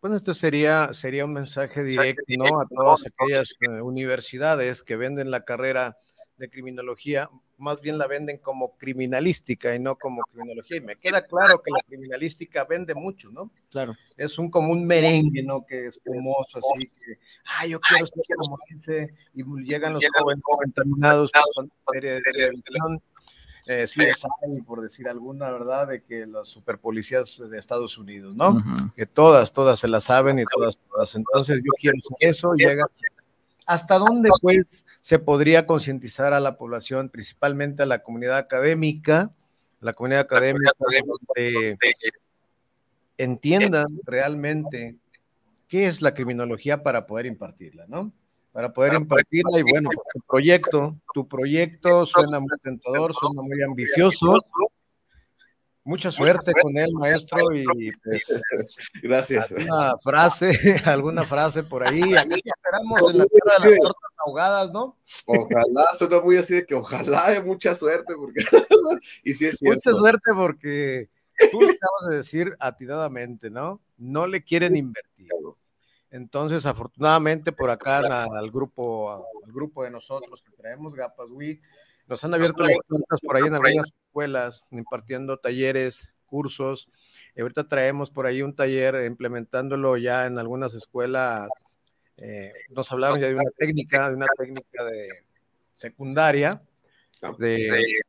Bueno, 0.00 0.16
esto 0.16 0.34
sería, 0.34 0.92
sería 0.92 1.24
un 1.24 1.32
mensaje 1.32 1.82
directo 1.82 2.22
¿no? 2.36 2.60
a 2.60 2.66
todas 2.66 3.04
aquellas 3.06 3.54
eh, 3.60 3.80
universidades 3.80 4.82
que 4.82 4.96
venden 4.96 5.30
la 5.30 5.44
carrera 5.44 5.96
de 6.36 6.50
criminología, 6.50 7.30
más 7.58 7.80
bien 7.80 7.98
la 7.98 8.06
venden 8.06 8.38
como 8.38 8.76
criminalística 8.76 9.74
y 9.74 9.78
no 9.78 9.96
como 9.96 10.22
criminología. 10.22 10.78
Y 10.78 10.80
me 10.80 10.96
queda 10.96 11.26
claro 11.26 11.62
que 11.62 11.70
la 11.70 11.80
criminalística 11.86 12.64
vende 12.64 12.94
mucho, 12.94 13.30
¿no? 13.30 13.52
Claro. 13.70 13.94
Es 14.16 14.38
un 14.38 14.50
como 14.50 14.72
un 14.72 14.84
merengue, 14.84 15.42
¿no? 15.42 15.64
Que 15.64 15.86
es 15.86 15.96
espumoso, 15.96 16.58
así 16.58 16.86
que, 16.86 17.18
ah, 17.46 17.66
yo 17.66 17.80
quiero 17.80 18.06
ser 18.06 18.22
como 18.36 18.58
ese, 18.76 19.14
y 19.34 19.44
llegan 19.64 19.94
los 19.94 20.04
jóvenes 20.18 20.42
contaminados 20.44 21.30
por 21.54 21.68
serie 21.92 22.12
de 22.12 22.20
televisión. 22.22 23.02
Eh, 23.66 23.88
sí, 23.88 24.00
saben, 24.02 24.62
por 24.64 24.82
decir 24.82 25.08
alguna, 25.08 25.50
¿verdad? 25.50 25.88
De 25.88 26.02
que 26.02 26.26
las 26.26 26.48
superpolicías 26.48 27.40
de 27.48 27.58
Estados 27.58 27.96
Unidos, 27.96 28.36
¿no? 28.36 28.62
Que 28.94 29.06
todas, 29.06 29.52
todas 29.52 29.78
se 29.80 29.88
la 29.88 30.00
saben 30.00 30.38
y 30.38 30.44
todas, 30.44 30.76
todas. 30.76 31.14
Entonces 31.14 31.62
yo 31.64 31.70
quiero 31.78 31.96
eso, 32.20 32.52
llega. 32.54 32.84
¿Hasta 33.66 33.98
dónde, 33.98 34.30
pues, 34.42 34.84
se 35.00 35.18
podría 35.18 35.66
concientizar 35.66 36.34
a 36.34 36.40
la 36.40 36.58
población, 36.58 37.08
principalmente 37.08 37.82
a 37.82 37.86
la 37.86 38.02
comunidad 38.02 38.36
académica, 38.36 39.32
la 39.80 39.94
comunidad 39.94 40.22
académica, 40.22 40.70
donde 40.78 41.78
entiendan 43.16 43.86
realmente 44.04 44.96
qué 45.68 45.86
es 45.86 46.02
la 46.02 46.14
criminología 46.14 46.82
para 46.82 47.06
poder 47.06 47.26
impartirla, 47.26 47.86
¿no? 47.88 48.12
Para 48.52 48.72
poder 48.72 48.94
impartirla 48.94 49.58
y 49.58 49.62
bueno, 49.62 49.90
tu 50.12 50.20
proyecto, 50.28 50.96
tu 51.12 51.26
proyecto 51.26 52.06
suena 52.06 52.38
muy 52.40 52.56
tentador, 52.62 53.14
suena 53.14 53.42
muy 53.42 53.62
ambicioso. 53.62 54.38
Mucha 55.86 56.10
suerte 56.10 56.52
con 56.62 56.74
él, 56.78 56.92
maestro, 56.94 57.38
y 57.54 57.92
pues 58.02 58.24
Gracias. 59.02 59.50
alguna 59.50 59.98
frase, 60.02 60.50
alguna 60.86 61.24
frase 61.24 61.62
por 61.62 61.86
ahí. 61.86 62.02
Aquí 62.16 62.40
te 62.40 62.50
esperamos 62.50 63.10
en 63.10 63.18
la 63.18 63.26
tierra 63.26 63.62
de 63.62 63.70
las 63.70 63.80
tortas 63.80 64.10
ahogadas, 64.26 64.72
¿no? 64.72 64.96
Ojalá, 65.26 65.86
suena 65.98 66.20
muy 66.20 66.38
así 66.38 66.54
de 66.54 66.64
que 66.64 66.74
ojalá 66.74 67.26
haya 67.26 67.42
mucha 67.42 67.76
suerte, 67.76 68.14
porque 68.16 68.40
y 69.24 69.34
sí 69.34 69.46
es 69.46 69.58
cierto. 69.58 69.74
Mucha 69.74 69.98
suerte 69.98 70.30
porque 70.34 71.10
tú 71.52 71.58
acabas 71.58 72.08
de 72.08 72.16
decir 72.16 72.56
atinadamente, 72.60 73.50
¿no? 73.50 73.82
No 73.98 74.26
le 74.26 74.42
quieren 74.42 74.76
invertir. 74.76 75.28
Entonces, 76.10 76.64
afortunadamente, 76.64 77.52
por 77.52 77.68
acá 77.70 77.98
al 77.98 78.50
grupo, 78.50 79.12
al 79.44 79.52
grupo 79.52 79.82
de 79.82 79.90
nosotros 79.90 80.42
que 80.44 80.52
traemos 80.52 80.94
Gapas 80.94 81.26
Wii, 81.28 81.60
nos 82.06 82.22
han 82.24 82.34
abierto 82.34 82.62
las 82.62 82.76
puertas 82.86 83.20
por 83.20 83.36
ahí 83.36 83.44
en 83.46 83.54
algunas 83.54 83.92
escuelas, 84.06 84.66
impartiendo 84.70 85.38
talleres, 85.38 86.12
cursos. 86.26 86.88
Y 87.36 87.40
ahorita 87.40 87.68
traemos 87.68 88.10
por 88.10 88.26
ahí 88.26 88.42
un 88.42 88.54
taller 88.54 89.04
implementándolo 89.06 89.96
ya 89.96 90.26
en 90.26 90.38
algunas 90.38 90.74
escuelas. 90.74 91.48
Eh, 92.16 92.52
nos 92.70 92.90
hablaron 92.92 93.20
ya 93.20 93.28
de 93.28 93.34
una 93.34 93.50
técnica, 93.56 94.08
de 94.08 94.16
una 94.16 94.26
técnica 94.36 94.84
de 94.84 95.24
secundaria, 95.72 96.62
de, 97.38 98.00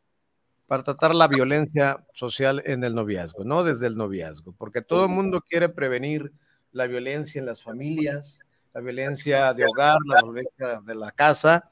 para 0.67 0.83
tratar 0.83 1.15
la 1.15 1.27
violencia 1.27 2.05
social 2.13 2.61
en 2.65 2.83
el 2.83 2.95
noviazgo, 2.95 3.43
¿no? 3.43 3.63
Desde 3.63 3.87
el 3.87 3.95
noviazgo, 3.95 4.53
porque 4.57 4.81
todo 4.81 5.05
el 5.05 5.11
mundo 5.11 5.41
quiere 5.41 5.69
prevenir 5.69 6.33
la 6.71 6.87
violencia 6.87 7.39
en 7.39 7.45
las 7.45 7.63
familias, 7.63 8.39
la 8.73 8.81
violencia 8.81 9.53
de 9.53 9.65
hogar, 9.65 9.97
la 10.05 10.21
violencia 10.23 10.81
de 10.81 10.95
la 10.95 11.11
casa, 11.11 11.69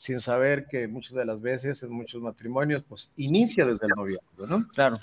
sin 0.00 0.18
saber 0.18 0.66
que 0.66 0.88
muchas 0.88 1.12
de 1.12 1.26
las 1.26 1.42
veces 1.42 1.82
en 1.82 1.92
muchos 1.92 2.22
matrimonios, 2.22 2.82
pues 2.88 3.12
inicia 3.18 3.66
desde 3.66 3.86
el 3.86 3.92
noviazgo, 3.94 4.46
¿no? 4.46 4.66
Claro. 4.68 4.96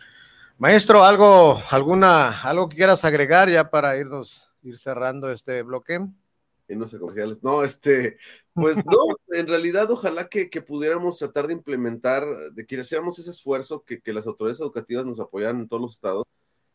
Maestro, 0.57 1.03
algo, 1.03 1.61
alguna, 1.69 2.41
algo 2.41 2.67
que 2.67 2.77
quieras 2.77 3.05
agregar 3.05 3.47
ya 3.47 3.69
para 3.69 3.95
irnos, 3.95 4.49
ir 4.63 4.75
cerrando 4.79 5.31
este 5.31 5.61
bloque. 5.61 6.03
Y 6.67 6.75
no 6.75 6.87
sé 6.87 6.97
comerciales. 6.97 7.43
No, 7.43 7.63
este, 7.63 8.17
pues 8.53 8.75
no, 8.87 8.97
en 9.29 9.45
realidad 9.45 9.91
ojalá 9.91 10.27
que, 10.29 10.49
que 10.49 10.63
pudiéramos 10.63 11.19
tratar 11.19 11.45
de 11.45 11.53
implementar, 11.53 12.25
de 12.55 12.65
que 12.65 12.77
hiciéramos 12.77 13.19
ese 13.19 13.29
esfuerzo, 13.29 13.83
que, 13.83 14.01
que 14.01 14.13
las 14.13 14.25
autoridades 14.25 14.61
educativas 14.61 15.05
nos 15.05 15.19
apoyaran 15.19 15.59
en 15.59 15.67
todos 15.67 15.83
los 15.83 15.93
estados. 15.93 16.23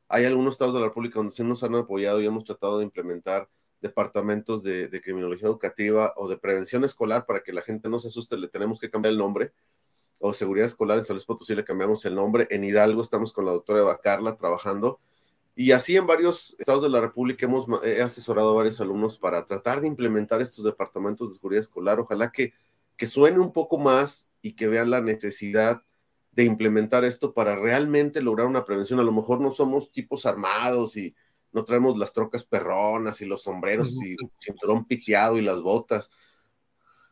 Hay 0.06 0.26
algunos 0.26 0.54
estados 0.54 0.74
de 0.74 0.80
la 0.80 0.86
República 0.86 1.18
donde 1.18 1.34
sí 1.34 1.42
nos 1.42 1.64
han 1.64 1.74
apoyado 1.74 2.20
y 2.20 2.26
hemos 2.26 2.44
tratado 2.44 2.78
de 2.78 2.84
implementar 2.84 3.48
departamentos 3.82 4.62
de, 4.62 4.88
de 4.88 5.00
criminología 5.02 5.48
educativa 5.48 6.14
o 6.16 6.28
de 6.28 6.38
prevención 6.38 6.84
escolar 6.84 7.26
para 7.26 7.42
que 7.42 7.52
la 7.52 7.60
gente 7.60 7.88
no 7.88 8.00
se 8.00 8.08
asuste, 8.08 8.38
le 8.38 8.48
tenemos 8.48 8.80
que 8.80 8.88
cambiar 8.88 9.12
el 9.12 9.18
nombre. 9.18 9.52
O 10.20 10.32
seguridad 10.32 10.68
escolar 10.68 10.98
en 10.98 11.04
San 11.04 11.16
Luis 11.16 11.26
Potosí 11.26 11.54
le 11.54 11.64
cambiamos 11.64 12.04
el 12.04 12.14
nombre. 12.14 12.46
En 12.50 12.62
Hidalgo 12.62 13.02
estamos 13.02 13.32
con 13.32 13.44
la 13.44 13.50
doctora 13.50 13.80
Eva 13.80 14.00
Carla 14.00 14.36
trabajando. 14.36 15.00
Y 15.54 15.72
así 15.72 15.96
en 15.96 16.06
varios 16.06 16.56
estados 16.58 16.82
de 16.82 16.88
la 16.88 17.00
República 17.00 17.44
hemos 17.44 17.66
he 17.84 18.00
asesorado 18.00 18.50
a 18.50 18.54
varios 18.54 18.80
alumnos 18.80 19.18
para 19.18 19.44
tratar 19.44 19.80
de 19.80 19.88
implementar 19.88 20.40
estos 20.40 20.64
departamentos 20.64 21.28
de 21.28 21.34
seguridad 21.34 21.60
escolar. 21.60 21.98
Ojalá 21.98 22.30
que, 22.30 22.54
que 22.96 23.08
suene 23.08 23.40
un 23.40 23.52
poco 23.52 23.78
más 23.78 24.30
y 24.40 24.52
que 24.52 24.68
vean 24.68 24.90
la 24.90 25.00
necesidad 25.00 25.82
de 26.30 26.44
implementar 26.44 27.04
esto 27.04 27.34
para 27.34 27.56
realmente 27.56 28.22
lograr 28.22 28.46
una 28.46 28.64
prevención. 28.64 29.00
A 29.00 29.04
lo 29.04 29.12
mejor 29.12 29.40
no 29.40 29.50
somos 29.50 29.90
tipos 29.90 30.24
armados 30.24 30.96
y 30.96 31.14
no 31.52 31.64
traemos 31.64 31.96
las 31.98 32.12
trocas 32.12 32.44
perronas 32.44 33.20
y 33.20 33.26
los 33.26 33.42
sombreros 33.42 33.92
y 34.04 34.16
cinturón 34.38 34.86
piteado 34.86 35.38
y 35.38 35.42
las 35.42 35.60
botas, 35.60 36.10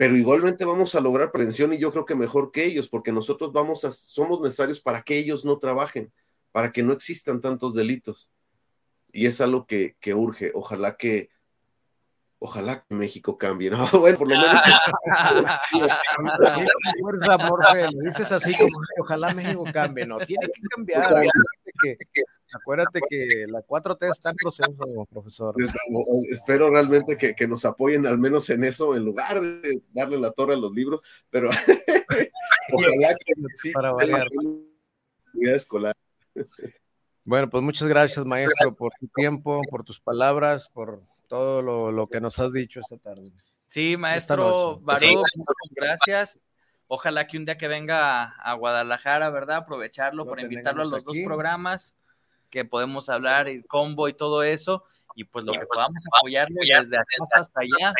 pero 0.00 0.16
igualmente 0.16 0.64
vamos 0.64 0.94
a 0.94 1.00
lograr 1.02 1.30
prevención 1.30 1.74
y 1.74 1.78
yo 1.78 1.92
creo 1.92 2.06
que 2.06 2.14
mejor 2.14 2.52
que 2.52 2.64
ellos, 2.64 2.88
porque 2.88 3.12
nosotros 3.12 3.52
vamos 3.52 3.84
a, 3.84 3.90
somos 3.90 4.40
necesarios 4.40 4.80
para 4.80 5.02
que 5.02 5.18
ellos 5.18 5.44
no 5.44 5.58
trabajen, 5.58 6.10
para 6.52 6.72
que 6.72 6.82
no 6.82 6.94
existan 6.94 7.42
tantos 7.42 7.74
delitos. 7.74 8.30
Y 9.12 9.26
es 9.26 9.42
algo 9.42 9.66
que, 9.66 9.96
que 10.00 10.14
urge. 10.14 10.52
Ojalá 10.54 10.96
que, 10.96 11.28
ojalá 12.38 12.82
que 12.82 12.94
México 12.94 13.36
cambie. 13.36 13.68
¿no? 13.68 13.86
Bueno, 14.00 14.16
por 14.16 14.28
lo 14.28 14.36
menos. 14.36 14.62
Fuerza, 17.00 17.36
Morfe, 17.36 17.82
lo 17.92 18.00
dices 18.02 18.32
así 18.32 18.56
como 18.56 18.78
ojalá 19.02 19.34
México 19.34 19.64
cambie, 19.70 20.06
no, 20.06 20.18
tiene 20.20 20.46
que 20.46 20.62
cambiar, 20.74 21.12
que 21.82 21.96
Acuérdate 22.52 23.00
que 23.08 23.46
la 23.48 23.60
4T 23.60 24.10
está 24.10 24.30
en 24.30 24.36
proceso, 24.36 25.06
profesor. 25.08 25.54
Espero 26.30 26.70
realmente 26.70 27.16
que, 27.16 27.34
que, 27.34 27.46
nos 27.46 27.64
apoyen 27.64 28.06
al 28.06 28.18
menos 28.18 28.50
en 28.50 28.64
eso, 28.64 28.96
en 28.96 29.04
lugar 29.04 29.40
de 29.40 29.80
darle 29.92 30.18
la 30.18 30.32
torre 30.32 30.54
a 30.54 30.56
los 30.56 30.72
libros, 30.72 31.00
pero 31.30 31.48
ojalá 32.72 33.08
que 33.24 33.34
sí, 33.56 33.70
para 33.72 33.92
variar. 33.92 34.26
La 35.34 35.54
escolar. 35.54 35.94
Bueno, 37.24 37.48
pues 37.48 37.62
muchas 37.62 37.88
gracias, 37.88 38.24
maestro, 38.24 38.74
por 38.74 38.92
tu 38.98 39.06
tiempo, 39.14 39.60
por 39.70 39.84
tus 39.84 40.00
palabras, 40.00 40.68
por 40.72 41.04
todo 41.28 41.62
lo, 41.62 41.92
lo 41.92 42.08
que 42.08 42.20
nos 42.20 42.38
has 42.40 42.52
dicho 42.52 42.80
esta 42.80 42.96
tarde. 42.98 43.30
Sí, 43.64 43.96
maestro 43.96 44.80
Baruch, 44.80 45.24
gracias. 45.76 46.42
Ojalá 46.92 47.28
que 47.28 47.36
un 47.36 47.44
día 47.44 47.56
que 47.56 47.68
venga 47.68 48.24
a, 48.24 48.52
Guadalajara, 48.54 49.30
¿verdad? 49.30 49.58
Aprovecharlo 49.58 50.26
para 50.26 50.42
invitarlo 50.42 50.82
a 50.82 50.86
los 50.86 51.04
dos 51.04 51.16
programas 51.24 51.94
que 52.50 52.64
podemos 52.64 53.08
hablar, 53.08 53.46
el 53.46 53.64
combo 53.64 54.08
y 54.08 54.12
todo 54.12 54.42
eso. 54.42 54.82
Y 55.14 55.22
pues 55.22 55.44
lo 55.44 55.52
que 55.52 55.66
podamos 55.72 56.02
apoyarlo 56.12 56.56
desde 56.60 56.96
acá 56.96 57.14
hasta 57.38 57.60
allá, 57.60 57.94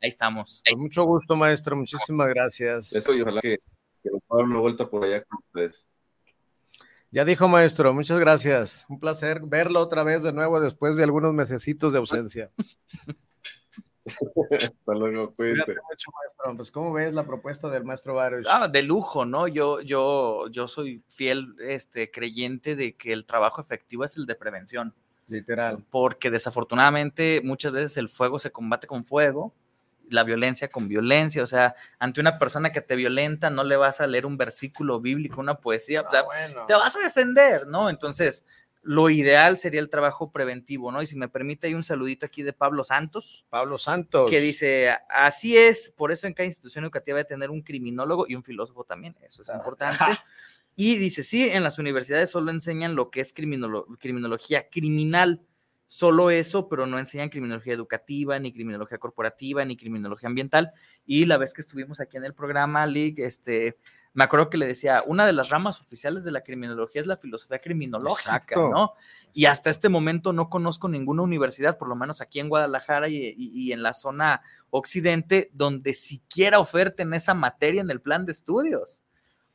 ahí 0.00 0.08
estamos. 0.08 0.62
Con 0.70 0.82
mucho 0.82 1.02
gusto, 1.02 1.34
maestro. 1.34 1.74
Muchísimas 1.74 2.28
gracias. 2.28 2.92
Eso 2.92 3.12
y 3.12 3.22
ojalá 3.22 3.40
que, 3.40 3.58
que 4.00 4.10
nos 4.12 4.24
pueda 4.24 4.42
dar 4.42 4.50
una 4.52 4.60
vuelta 4.60 4.88
por 4.88 5.02
allá 5.02 5.24
con 5.24 5.40
ustedes. 5.44 5.88
Ya 7.10 7.24
dijo 7.24 7.48
maestro, 7.48 7.92
muchas 7.92 8.20
gracias. 8.20 8.86
Un 8.88 9.00
placer 9.00 9.40
verlo 9.42 9.80
otra 9.80 10.04
vez 10.04 10.22
de 10.22 10.32
nuevo 10.32 10.60
después 10.60 10.94
de 10.94 11.02
algunos 11.02 11.34
mesecitos 11.34 11.92
de 11.92 11.98
ausencia. 11.98 12.52
Hasta 14.50 14.94
luego, 14.94 15.34
cuídense. 15.34 15.76
Mucho. 15.88 16.10
Pues, 16.56 16.70
¿cómo 16.70 16.92
ves 16.92 17.12
la 17.12 17.24
propuesta 17.24 17.68
del 17.68 17.84
maestro 17.84 18.14
Baruch? 18.14 18.46
Ah, 18.48 18.68
de 18.68 18.82
lujo, 18.82 19.24
¿no? 19.24 19.46
Yo, 19.46 19.80
yo, 19.80 20.48
yo 20.48 20.66
soy 20.68 21.02
fiel 21.08 21.54
este, 21.60 22.10
creyente 22.10 22.74
de 22.74 22.96
que 22.96 23.12
el 23.12 23.26
trabajo 23.26 23.60
efectivo 23.60 24.04
es 24.04 24.16
el 24.16 24.26
de 24.26 24.34
prevención. 24.34 24.94
Literal. 25.28 25.84
Porque 25.90 26.30
desafortunadamente 26.30 27.40
muchas 27.44 27.72
veces 27.72 27.96
el 27.96 28.08
fuego 28.08 28.38
se 28.38 28.50
combate 28.50 28.86
con 28.86 29.04
fuego, 29.04 29.54
la 30.10 30.24
violencia 30.24 30.68
con 30.68 30.88
violencia. 30.88 31.42
O 31.42 31.46
sea, 31.46 31.74
ante 31.98 32.20
una 32.20 32.38
persona 32.38 32.72
que 32.72 32.80
te 32.80 32.96
violenta, 32.96 33.50
no 33.50 33.64
le 33.64 33.76
vas 33.76 34.00
a 34.00 34.06
leer 34.06 34.26
un 34.26 34.36
versículo 34.36 35.00
bíblico, 35.00 35.40
una 35.40 35.54
poesía. 35.54 36.02
o 36.02 36.10
sea, 36.10 36.22
bueno. 36.22 36.66
te 36.66 36.74
vas 36.74 36.94
a 36.96 37.00
defender, 37.00 37.66
¿no? 37.66 37.88
Entonces, 37.88 38.44
lo 38.82 39.10
ideal 39.10 39.58
sería 39.58 39.80
el 39.80 39.88
trabajo 39.88 40.32
preventivo, 40.32 40.90
¿no? 40.90 41.02
Y 41.02 41.06
si 41.06 41.16
me 41.16 41.28
permite, 41.28 41.68
hay 41.68 41.74
un 41.74 41.84
saludito 41.84 42.26
aquí 42.26 42.42
de 42.42 42.52
Pablo 42.52 42.82
Santos. 42.82 43.46
Pablo 43.48 43.78
Santos. 43.78 44.28
Que 44.28 44.40
dice, 44.40 44.92
así 45.08 45.56
es, 45.56 45.88
por 45.88 46.10
eso 46.10 46.26
en 46.26 46.34
cada 46.34 46.46
institución 46.46 46.84
educativa 46.84 47.16
debe 47.16 47.28
tener 47.28 47.50
un 47.50 47.62
criminólogo 47.62 48.26
y 48.28 48.34
un 48.34 48.42
filósofo 48.42 48.84
también, 48.84 49.16
eso 49.22 49.42
es 49.42 49.48
importante. 49.54 49.98
Y 50.74 50.96
dice, 50.96 51.22
sí, 51.22 51.50
en 51.50 51.62
las 51.62 51.78
universidades 51.78 52.30
solo 52.30 52.50
enseñan 52.50 52.94
lo 52.94 53.10
que 53.10 53.20
es 53.20 53.34
criminolo 53.34 53.86
criminología 53.98 54.70
criminal, 54.70 55.42
solo 55.92 56.30
eso, 56.30 56.70
pero 56.70 56.86
no 56.86 56.98
enseñan 56.98 57.28
criminología 57.28 57.74
educativa, 57.74 58.38
ni 58.38 58.50
criminología 58.50 58.96
corporativa, 58.96 59.62
ni 59.62 59.76
criminología 59.76 60.26
ambiental. 60.26 60.72
Y 61.04 61.26
la 61.26 61.36
vez 61.36 61.52
que 61.52 61.60
estuvimos 61.60 62.00
aquí 62.00 62.16
en 62.16 62.24
el 62.24 62.32
programa, 62.32 62.86
Lick, 62.86 63.18
este, 63.18 63.76
me 64.14 64.24
acuerdo 64.24 64.48
que 64.48 64.56
le 64.56 64.66
decía, 64.66 65.02
una 65.06 65.26
de 65.26 65.34
las 65.34 65.50
ramas 65.50 65.82
oficiales 65.82 66.24
de 66.24 66.30
la 66.30 66.40
criminología 66.40 67.02
es 67.02 67.06
la 67.06 67.18
filosofía 67.18 67.58
criminológica, 67.58 68.36
Exacto. 68.36 68.70
¿no? 68.70 68.94
Y 69.34 69.44
hasta 69.44 69.68
este 69.68 69.90
momento 69.90 70.32
no 70.32 70.48
conozco 70.48 70.88
ninguna 70.88 71.24
universidad, 71.24 71.76
por 71.76 71.88
lo 71.88 71.94
menos 71.94 72.22
aquí 72.22 72.40
en 72.40 72.48
Guadalajara 72.48 73.10
y, 73.10 73.26
y, 73.26 73.34
y, 73.36 73.72
en 73.72 73.82
la 73.82 73.92
zona 73.92 74.40
occidente, 74.70 75.50
donde 75.52 75.92
siquiera 75.92 76.58
oferten 76.58 77.12
esa 77.12 77.34
materia 77.34 77.82
en 77.82 77.90
el 77.90 78.00
plan 78.00 78.24
de 78.24 78.32
estudios. 78.32 79.02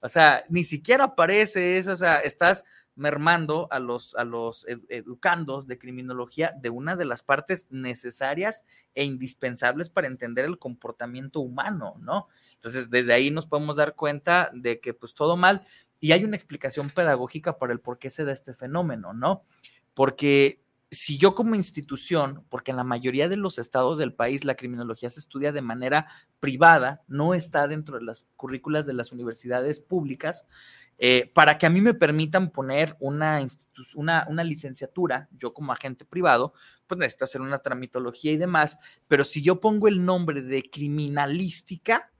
O 0.01 0.07
sea, 0.07 0.45
ni 0.49 0.63
siquiera 0.63 1.05
aparece 1.05 1.79
eso, 1.79 1.93
o 1.93 1.95
sea, 1.95 2.19
estás 2.19 2.63
mermando 2.97 3.67
a 3.71 3.79
los, 3.79 4.15
a 4.15 4.25
los 4.25 4.67
ed 4.67 4.81
educandos 4.89 5.67
de 5.67 5.77
criminología 5.77 6.53
de 6.59 6.69
una 6.69 6.95
de 6.95 7.05
las 7.05 7.21
partes 7.21 7.67
necesarias 7.69 8.65
e 8.95 9.05
indispensables 9.05 9.89
para 9.89 10.07
entender 10.07 10.45
el 10.45 10.59
comportamiento 10.59 11.39
humano, 11.39 11.95
¿no? 12.01 12.27
Entonces, 12.55 12.89
desde 12.89 13.13
ahí 13.13 13.31
nos 13.31 13.45
podemos 13.45 13.77
dar 13.77 13.95
cuenta 13.95 14.49
de 14.53 14.79
que 14.79 14.93
pues 14.93 15.13
todo 15.13 15.37
mal 15.37 15.65
y 15.99 16.11
hay 16.11 16.23
una 16.23 16.35
explicación 16.35 16.89
pedagógica 16.89 17.57
para 17.57 17.73
el 17.73 17.79
por 17.79 17.99
qué 17.99 18.09
se 18.09 18.25
da 18.25 18.31
este 18.31 18.53
fenómeno, 18.53 19.13
¿no? 19.13 19.43
Porque 19.93 20.61
si 20.89 21.17
yo 21.17 21.35
como 21.35 21.55
institución, 21.55 22.45
porque 22.49 22.71
en 22.71 22.77
la 22.77 22.83
mayoría 22.83 23.27
de 23.27 23.35
los 23.35 23.59
estados 23.59 23.97
del 23.97 24.13
país 24.13 24.45
la 24.45 24.55
criminología 24.55 25.09
se 25.09 25.19
estudia 25.19 25.51
de 25.51 25.61
manera 25.61 26.07
privada, 26.39 27.01
no 27.07 27.33
está 27.33 27.67
dentro 27.67 27.97
de 27.97 28.05
las 28.05 28.25
currículas 28.35 28.85
de 28.85 28.93
las 28.93 29.11
universidades 29.11 29.79
públicas, 29.79 30.47
eh, 30.97 31.29
para 31.33 31.57
que 31.57 31.65
a 31.65 31.69
mí 31.69 31.81
me 31.81 31.93
permitan 31.93 32.51
poner 32.51 32.95
una, 32.99 33.39
una, 33.95 34.25
una, 34.29 34.43
licenciatura, 34.43 35.29
yo 35.37 35.53
como 35.53 35.71
agente 35.71 36.05
privado, 36.05 36.53
pues 36.87 36.97
necesito 36.97 37.25
hacer 37.25 37.41
una 37.41 37.59
tramitología 37.59 38.31
y 38.31 38.37
demás, 38.37 38.79
pero 39.07 39.23
si 39.23 39.41
yo 39.41 39.59
pongo 39.59 39.87
el 39.87 40.05
nombre 40.05 40.41
de 40.41 40.69
criminalística, 40.69 42.11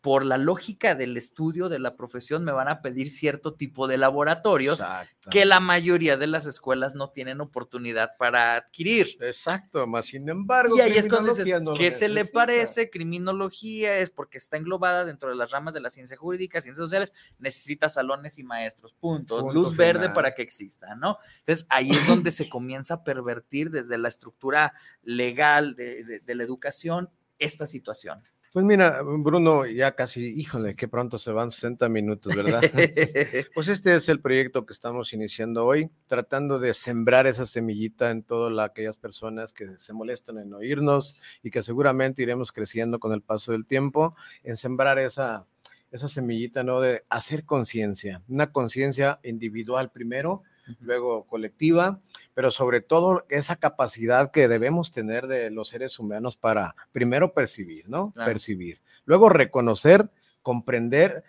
por 0.00 0.24
la 0.24 0.38
lógica 0.38 0.94
del 0.94 1.16
estudio 1.16 1.68
de 1.68 1.78
la 1.78 1.94
profesión, 1.94 2.42
me 2.42 2.52
van 2.52 2.68
a 2.68 2.80
pedir 2.80 3.10
cierto 3.10 3.54
tipo 3.54 3.86
de 3.86 3.98
laboratorios 3.98 4.82
que 5.30 5.44
la 5.44 5.60
mayoría 5.60 6.16
de 6.16 6.26
las 6.26 6.46
escuelas 6.46 6.94
no 6.94 7.10
tienen 7.10 7.42
oportunidad 7.42 8.16
para 8.16 8.56
adquirir. 8.56 9.18
Exacto, 9.20 9.86
más 9.86 10.06
sin 10.06 10.28
embargo. 10.28 10.74
Y 10.76 10.80
ahí 10.80 10.96
es 10.96 11.08
cuando 11.08 11.34
dices, 11.34 11.62
no 11.62 11.74
¿qué 11.74 11.90
se 11.90 12.08
le 12.08 12.24
parece? 12.24 12.88
Criminología 12.88 13.98
es 13.98 14.08
porque 14.08 14.38
está 14.38 14.56
englobada 14.56 15.04
dentro 15.04 15.28
de 15.28 15.36
las 15.36 15.50
ramas 15.50 15.74
de 15.74 15.80
la 15.80 15.90
ciencia 15.90 16.16
jurídica, 16.16 16.62
ciencias 16.62 16.82
sociales, 16.82 17.12
necesita 17.38 17.90
salones 17.90 18.38
y 18.38 18.42
maestros, 18.42 18.94
punto. 18.94 19.40
Punto 19.40 19.52
Luz 19.52 19.72
final. 19.72 19.86
verde 19.86 20.10
para 20.10 20.34
que 20.34 20.40
exista, 20.40 20.94
¿no? 20.94 21.18
Entonces 21.40 21.66
ahí 21.68 21.90
es 21.90 22.06
donde 22.06 22.30
se 22.30 22.48
comienza 22.48 22.94
a 22.94 23.04
pervertir 23.04 23.70
desde 23.70 23.98
la 23.98 24.08
estructura 24.08 24.72
legal 25.02 25.76
de, 25.76 26.04
de, 26.04 26.20
de 26.20 26.34
la 26.34 26.42
educación 26.42 27.10
esta 27.38 27.66
situación. 27.66 28.22
Pues 28.52 28.64
mira, 28.64 29.00
Bruno, 29.04 29.64
ya 29.64 29.94
casi, 29.94 30.24
híjole, 30.24 30.74
qué 30.74 30.88
pronto 30.88 31.18
se 31.18 31.30
van 31.30 31.52
60 31.52 31.88
minutos, 31.88 32.34
¿verdad? 32.34 32.60
pues 33.54 33.68
este 33.68 33.94
es 33.94 34.08
el 34.08 34.20
proyecto 34.20 34.66
que 34.66 34.72
estamos 34.72 35.12
iniciando 35.12 35.64
hoy, 35.64 35.88
tratando 36.08 36.58
de 36.58 36.74
sembrar 36.74 37.28
esa 37.28 37.44
semillita 37.44 38.10
en 38.10 38.24
todas 38.24 38.58
aquellas 38.58 38.96
personas 38.96 39.52
que 39.52 39.78
se 39.78 39.92
molestan 39.92 40.38
en 40.38 40.52
oírnos 40.52 41.22
y 41.44 41.52
que 41.52 41.62
seguramente 41.62 42.22
iremos 42.22 42.50
creciendo 42.50 42.98
con 42.98 43.12
el 43.12 43.22
paso 43.22 43.52
del 43.52 43.66
tiempo, 43.66 44.16
en 44.42 44.56
sembrar 44.56 44.98
esa, 44.98 45.46
esa 45.92 46.08
semillita, 46.08 46.64
¿no? 46.64 46.80
De 46.80 47.04
hacer 47.08 47.44
conciencia, 47.44 48.20
una 48.26 48.50
conciencia 48.50 49.20
individual 49.22 49.92
primero, 49.92 50.42
luego 50.80 51.24
colectiva, 51.26 52.00
pero 52.34 52.50
sobre 52.50 52.80
todo 52.80 53.24
esa 53.28 53.56
capacidad 53.56 54.30
que 54.30 54.48
debemos 54.48 54.92
tener 54.92 55.26
de 55.26 55.50
los 55.50 55.68
seres 55.68 55.98
humanos 55.98 56.36
para 56.36 56.74
primero 56.92 57.32
percibir, 57.34 57.88
¿no? 57.88 58.12
Claro. 58.12 58.30
Percibir. 58.30 58.80
Luego 59.04 59.28
reconocer, 59.28 60.10
comprender 60.42 61.24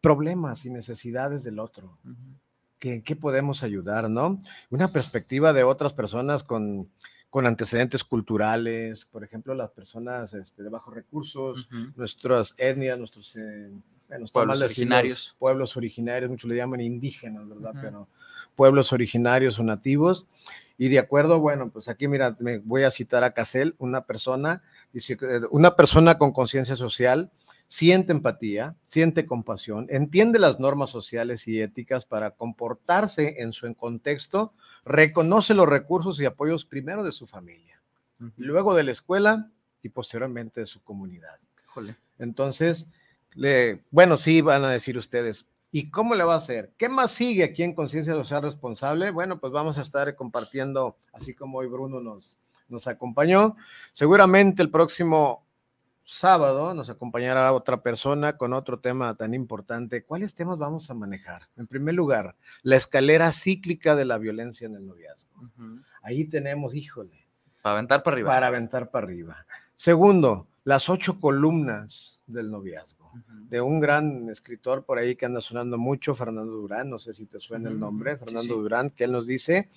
problemas 0.00 0.64
y 0.64 0.70
necesidades 0.70 1.44
del 1.44 1.58
otro. 1.58 1.98
Uh 2.04 2.08
-huh. 2.08 2.38
¿Qué, 2.78 2.94
¿En 2.94 3.02
qué 3.02 3.16
podemos 3.16 3.62
ayudar, 3.62 4.08
no? 4.08 4.40
Una 4.70 4.88
perspectiva 4.88 5.52
de 5.52 5.64
otras 5.64 5.92
personas 5.92 6.44
con, 6.44 6.88
con 7.28 7.46
antecedentes 7.46 8.04
culturales, 8.04 9.04
por 9.06 9.24
ejemplo, 9.24 9.54
las 9.54 9.70
personas 9.70 10.32
este, 10.32 10.62
de 10.62 10.70
bajos 10.70 10.94
recursos, 10.94 11.68
uh 11.70 11.74
-huh. 11.74 11.92
nuestras 11.96 12.54
etnias, 12.56 12.98
nuestros... 12.98 13.36
Eh, 13.36 13.70
bueno, 14.08 14.26
pueblos 14.32 14.62
originarios. 14.62 15.36
Pueblos 15.38 15.76
originarios, 15.76 16.30
muchos 16.30 16.48
le 16.48 16.56
llaman 16.56 16.80
indígenas, 16.80 17.46
¿verdad? 17.46 17.72
Uh 17.74 17.76
-huh. 17.76 17.82
Pero 17.82 18.08
pueblos 18.58 18.92
originarios 18.92 19.60
o 19.60 19.62
nativos. 19.62 20.26
Y 20.76 20.88
de 20.88 20.98
acuerdo, 20.98 21.38
bueno, 21.38 21.70
pues 21.70 21.88
aquí 21.88 22.08
mira, 22.08 22.36
me 22.40 22.58
voy 22.58 22.82
a 22.82 22.90
citar 22.90 23.22
a 23.22 23.32
Cassell, 23.32 23.76
una 23.78 24.04
persona, 24.04 24.62
dice, 24.92 25.16
una 25.52 25.76
persona 25.76 26.18
con 26.18 26.32
conciencia 26.32 26.74
social 26.74 27.30
siente 27.68 28.10
empatía, 28.10 28.74
siente 28.86 29.26
compasión, 29.26 29.86
entiende 29.90 30.40
las 30.40 30.58
normas 30.58 30.90
sociales 30.90 31.46
y 31.46 31.60
éticas 31.60 32.04
para 32.04 32.32
comportarse 32.32 33.36
en 33.42 33.52
su 33.52 33.72
contexto, 33.76 34.52
reconoce 34.84 35.54
los 35.54 35.68
recursos 35.68 36.18
y 36.18 36.24
apoyos 36.24 36.64
primero 36.64 37.04
de 37.04 37.12
su 37.12 37.26
familia, 37.26 37.80
uh 38.20 38.24
-huh. 38.24 38.32
luego 38.38 38.74
de 38.74 38.82
la 38.84 38.90
escuela 38.90 39.50
y 39.84 39.90
posteriormente 39.90 40.60
de 40.60 40.66
su 40.66 40.82
comunidad. 40.82 41.38
Entonces, 42.18 42.88
le, 43.34 43.84
bueno, 43.92 44.16
sí, 44.16 44.40
van 44.40 44.64
a 44.64 44.70
decir 44.70 44.98
ustedes, 44.98 45.46
¿Y 45.70 45.90
cómo 45.90 46.14
le 46.14 46.24
va 46.24 46.34
a 46.34 46.38
hacer? 46.38 46.72
¿Qué 46.78 46.88
más 46.88 47.10
sigue 47.10 47.44
aquí 47.44 47.62
en 47.62 47.74
Conciencia 47.74 48.14
Social 48.14 48.42
Responsable? 48.42 49.10
Bueno, 49.10 49.38
pues 49.38 49.52
vamos 49.52 49.76
a 49.78 49.82
estar 49.82 50.14
compartiendo, 50.16 50.96
así 51.12 51.34
como 51.34 51.58
hoy 51.58 51.66
Bruno 51.66 52.00
nos, 52.00 52.38
nos 52.68 52.86
acompañó. 52.86 53.56
Seguramente 53.92 54.62
el 54.62 54.70
próximo 54.70 55.44
sábado 55.98 56.72
nos 56.72 56.88
acompañará 56.88 57.52
otra 57.52 57.82
persona 57.82 58.38
con 58.38 58.54
otro 58.54 58.80
tema 58.80 59.14
tan 59.14 59.34
importante. 59.34 60.04
¿Cuáles 60.04 60.34
temas 60.34 60.56
vamos 60.56 60.88
a 60.88 60.94
manejar? 60.94 61.48
En 61.58 61.66
primer 61.66 61.94
lugar, 61.94 62.34
la 62.62 62.76
escalera 62.76 63.30
cíclica 63.32 63.94
de 63.94 64.06
la 64.06 64.16
violencia 64.16 64.66
en 64.66 64.74
el 64.74 64.86
noviazgo. 64.86 65.30
Uh 65.36 65.48
-huh. 65.58 65.84
Ahí 66.02 66.24
tenemos, 66.24 66.74
híjole. 66.74 67.26
Para 67.60 67.74
aventar 67.74 68.02
para 68.02 68.14
arriba. 68.14 68.30
Para 68.30 68.46
aventar 68.46 68.90
para 68.90 69.06
arriba. 69.06 69.46
Segundo, 69.76 70.47
las 70.68 70.90
ocho 70.90 71.18
columnas 71.18 72.20
del 72.26 72.50
noviazgo. 72.50 73.10
De 73.48 73.58
un 73.58 73.80
gran 73.80 74.28
escritor 74.28 74.84
por 74.84 74.98
ahí 74.98 75.16
que 75.16 75.24
anda 75.24 75.40
sonando 75.40 75.78
mucho, 75.78 76.14
Fernando 76.14 76.52
Durán, 76.52 76.90
no 76.90 76.98
sé 76.98 77.14
si 77.14 77.24
te 77.24 77.40
suena 77.40 77.70
el 77.70 77.80
nombre, 77.80 78.18
Fernando 78.18 78.54
sí. 78.54 78.60
Durán, 78.60 78.90
que 78.90 79.04
él 79.04 79.12
nos 79.12 79.26
dice, 79.26 79.70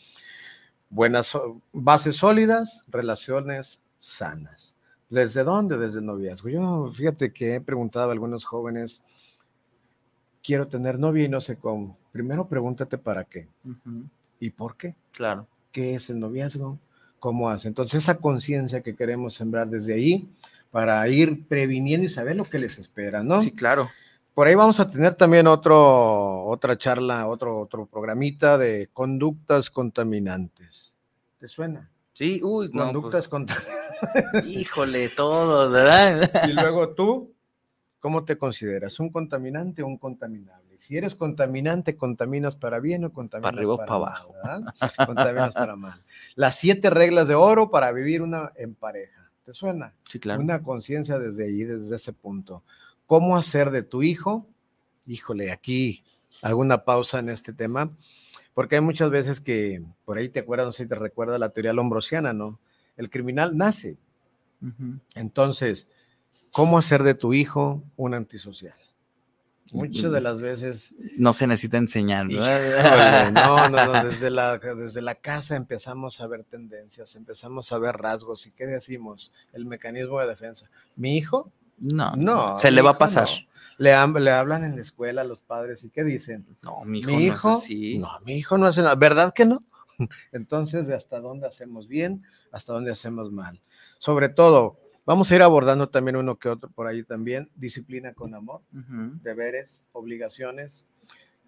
buenas 0.90 1.32
bases 1.72 2.18
sólidas, 2.18 2.82
relaciones 2.90 3.82
sanas. 4.00 4.76
¿Desde 5.10 5.46
dónde? 5.46 5.78
Desde 5.78 6.00
el 6.00 6.06
noviazgo. 6.08 6.50
Yo, 6.50 6.92
fíjate 6.94 7.32
que 7.32 7.56
he 7.56 7.62
preguntado 7.62 8.10
a 8.10 8.12
algunos 8.12 8.44
jóvenes, 8.44 9.06
quiero 10.44 10.68
tener 10.68 11.00
novia 11.00 11.24
y 11.24 11.30
no 11.30 11.40
sé 11.40 11.56
cómo. 11.56 11.96
Primero 12.12 12.50
pregúntate 12.50 12.98
para 12.98 13.24
qué 13.24 13.48
y 14.42 14.50
por 14.50 14.76
qué. 14.76 14.98
Claro. 15.14 15.48
¿Qué 15.72 15.96
es 15.96 16.10
el 16.10 16.20
noviazgo? 16.20 16.78
¿Cómo 17.18 17.50
hace? 17.50 17.70
Entonces, 17.70 18.04
esa 18.04 18.18
conciencia 18.18 18.82
que 18.82 18.94
queremos 18.94 19.36
sembrar 19.36 19.70
desde 19.70 19.94
ahí 19.94 20.28
para 20.72 21.08
ir 21.10 21.48
previniendo 21.48 22.06
y 22.06 22.10
saber 22.10 22.36
lo 22.36 22.46
que 22.46 22.60
les 22.60 22.80
espera, 22.80 23.22
¿no? 23.22 23.42
Sí, 23.42 23.52
claro. 23.52 23.90
Por 24.34 24.48
ahí 24.48 24.56
vamos 24.56 24.80
a 24.80 24.88
tener 24.88 25.16
también 25.16 25.46
otro, 25.46 26.46
otra 26.46 26.78
charla, 26.78 27.28
otro, 27.28 27.60
otro 27.60 27.86
programita 27.86 28.58
de 28.58 28.90
conductas 28.94 29.70
contaminantes. 29.70 30.96
¿Te 31.38 31.50
suena? 31.50 31.92
Sí, 32.14 32.40
uy, 32.42 32.70
no, 32.72 32.86
Conductas 32.86 33.28
pues, 33.28 33.28
contaminantes. 33.28 33.82
híjole, 34.48 35.10
todos, 35.10 35.72
¿verdad? 35.72 36.48
Y 36.48 36.54
luego 36.54 36.90
tú, 36.96 37.34
¿cómo 38.00 38.24
te 38.24 38.38
consideras? 38.38 39.00
¿Un 39.02 39.10
contaminante 39.10 39.84
o 39.84 39.88
un 39.88 39.98
contaminable? 39.98 40.78
Si 40.80 40.98
eres 40.98 41.14
contaminante, 41.14 41.98
¿contaminas 41.98 42.56
para 42.56 42.80
bien 42.80 43.04
o 43.06 43.12
contaminas 43.12 43.52
Para 43.52 43.58
arriba 43.60 43.74
o 43.74 43.78
para, 43.78 43.88
para 43.88 43.98
abajo. 43.98 44.34
¿verdad? 44.34 44.74
Contaminas 45.06 45.54
para 45.54 45.76
mal. 45.76 46.02
Las 46.36 46.56
siete 46.56 46.90
reglas 46.90 47.28
de 47.28 47.36
oro 47.36 47.70
para 47.70 47.92
vivir 47.92 48.22
una 48.22 48.52
en 48.56 48.74
pareja. 48.74 49.21
¿Te 49.46 49.54
suena? 49.54 49.94
Sí, 50.08 50.20
claro. 50.20 50.42
Una 50.42 50.62
conciencia 50.62 51.18
desde 51.18 51.46
ahí, 51.46 51.64
desde 51.64 51.96
ese 51.96 52.14
punto. 52.14 52.64
¿Cómo 53.08 53.36
hacer 53.36 53.72
de 53.72 53.84
tu 53.84 54.04
hijo? 54.04 54.46
Híjole, 55.06 55.52
aquí 55.52 56.04
hago 56.42 56.62
una 56.62 56.86
pausa 56.86 57.20
en 57.20 57.30
este 57.30 57.52
tema, 57.52 57.92
porque 58.54 58.76
hay 58.76 58.82
muchas 58.82 59.10
veces 59.10 59.42
que, 59.42 59.84
por 60.06 60.18
ahí 60.18 60.30
te 60.30 60.40
acuerdas, 60.40 60.68
no 60.68 60.72
sé 60.72 60.84
si 60.84 60.90
te 60.90 60.96
recuerda 60.96 61.38
la 61.40 61.50
teoría 61.50 61.74
lombrosiana, 61.74 62.34
¿no? 62.34 62.60
El 62.98 63.10
criminal 63.10 63.58
nace. 63.58 63.98
Entonces, 65.16 65.88
¿cómo 66.52 66.78
hacer 66.78 67.02
de 67.04 67.16
tu 67.16 67.34
hijo 67.34 67.84
un 67.96 68.14
antisocial? 68.14 68.78
Muchas 69.74 70.12
de 70.12 70.22
las 70.22 70.42
veces, 70.42 70.96
No 71.18 71.34
se 71.34 71.48
necesita 71.48 71.78
enseñar, 71.78 72.26
¿no? 72.26 72.32
híjole, 72.32 73.32
no, 73.32 73.70
no, 73.70 73.86
no, 73.86 74.04
desde 74.06 74.30
la, 74.30 74.58
desde 74.58 75.02
la 75.02 75.16
casa 75.16 75.56
empezamos 75.56 76.20
a 76.22 76.28
ver 76.28 76.44
tendencias, 76.44 77.16
empezamos 77.16 77.72
a 77.72 77.78
ver 77.78 77.96
rasgos. 77.98 78.46
¿Y 78.48 78.52
qué 78.52 78.66
decimos? 78.66 79.34
El 79.54 79.66
mecanismo 79.66 80.20
de 80.20 80.28
defensa. 80.28 80.70
¿Mi 80.96 81.18
hijo? 81.18 81.52
No, 81.80 82.16
No. 82.16 82.58
se 82.58 82.72
le 82.72 82.82
va 82.82 82.92
a 82.92 82.98
pasar. 82.98 83.28
no. 83.28 83.52
Le, 83.78 84.20
le 84.20 84.32
hablan 84.32 84.64
en 84.64 84.76
la 84.76 84.82
escuela 84.82 85.22
a 85.22 85.24
los 85.24 85.42
padres 85.42 85.84
y 85.84 85.90
¿qué 85.90 86.04
dicen? 86.04 86.46
No, 86.62 86.84
mi 86.86 87.00
hijo, 87.00 87.12
Mi 87.12 87.28
no 87.30 87.50
así. 87.50 87.98
no, 87.98 88.10
mi 88.26 88.36
hijo 88.38 88.58
no 88.58 88.68
hace 88.68 88.82
nada. 88.82 88.94
¿Verdad 88.96 89.34
que 89.34 89.46
no? 89.46 89.64
Entonces, 90.32 90.86
¿de 90.88 90.96
hasta 90.96 91.20
dónde 91.20 91.48
hacemos 91.48 91.88
bien? 91.88 92.24
¿Hasta 92.52 92.74
dónde 92.74 92.92
hacemos 92.92 93.32
mal? 93.32 93.60
Sobre 93.98 94.30
todo, 94.30 94.78
vamos 95.06 95.32
a 95.32 95.36
ir 95.36 95.42
abordando 95.42 95.90
también 95.90 96.16
uno 96.16 96.38
que 96.38 96.50
otro 96.50 96.70
por 96.70 96.88
ahí 96.88 97.04
también. 97.04 97.50
Disciplina 97.56 98.14
con 98.14 98.34
amor, 98.36 98.62
deberes, 99.22 99.86
obligaciones, 99.92 100.88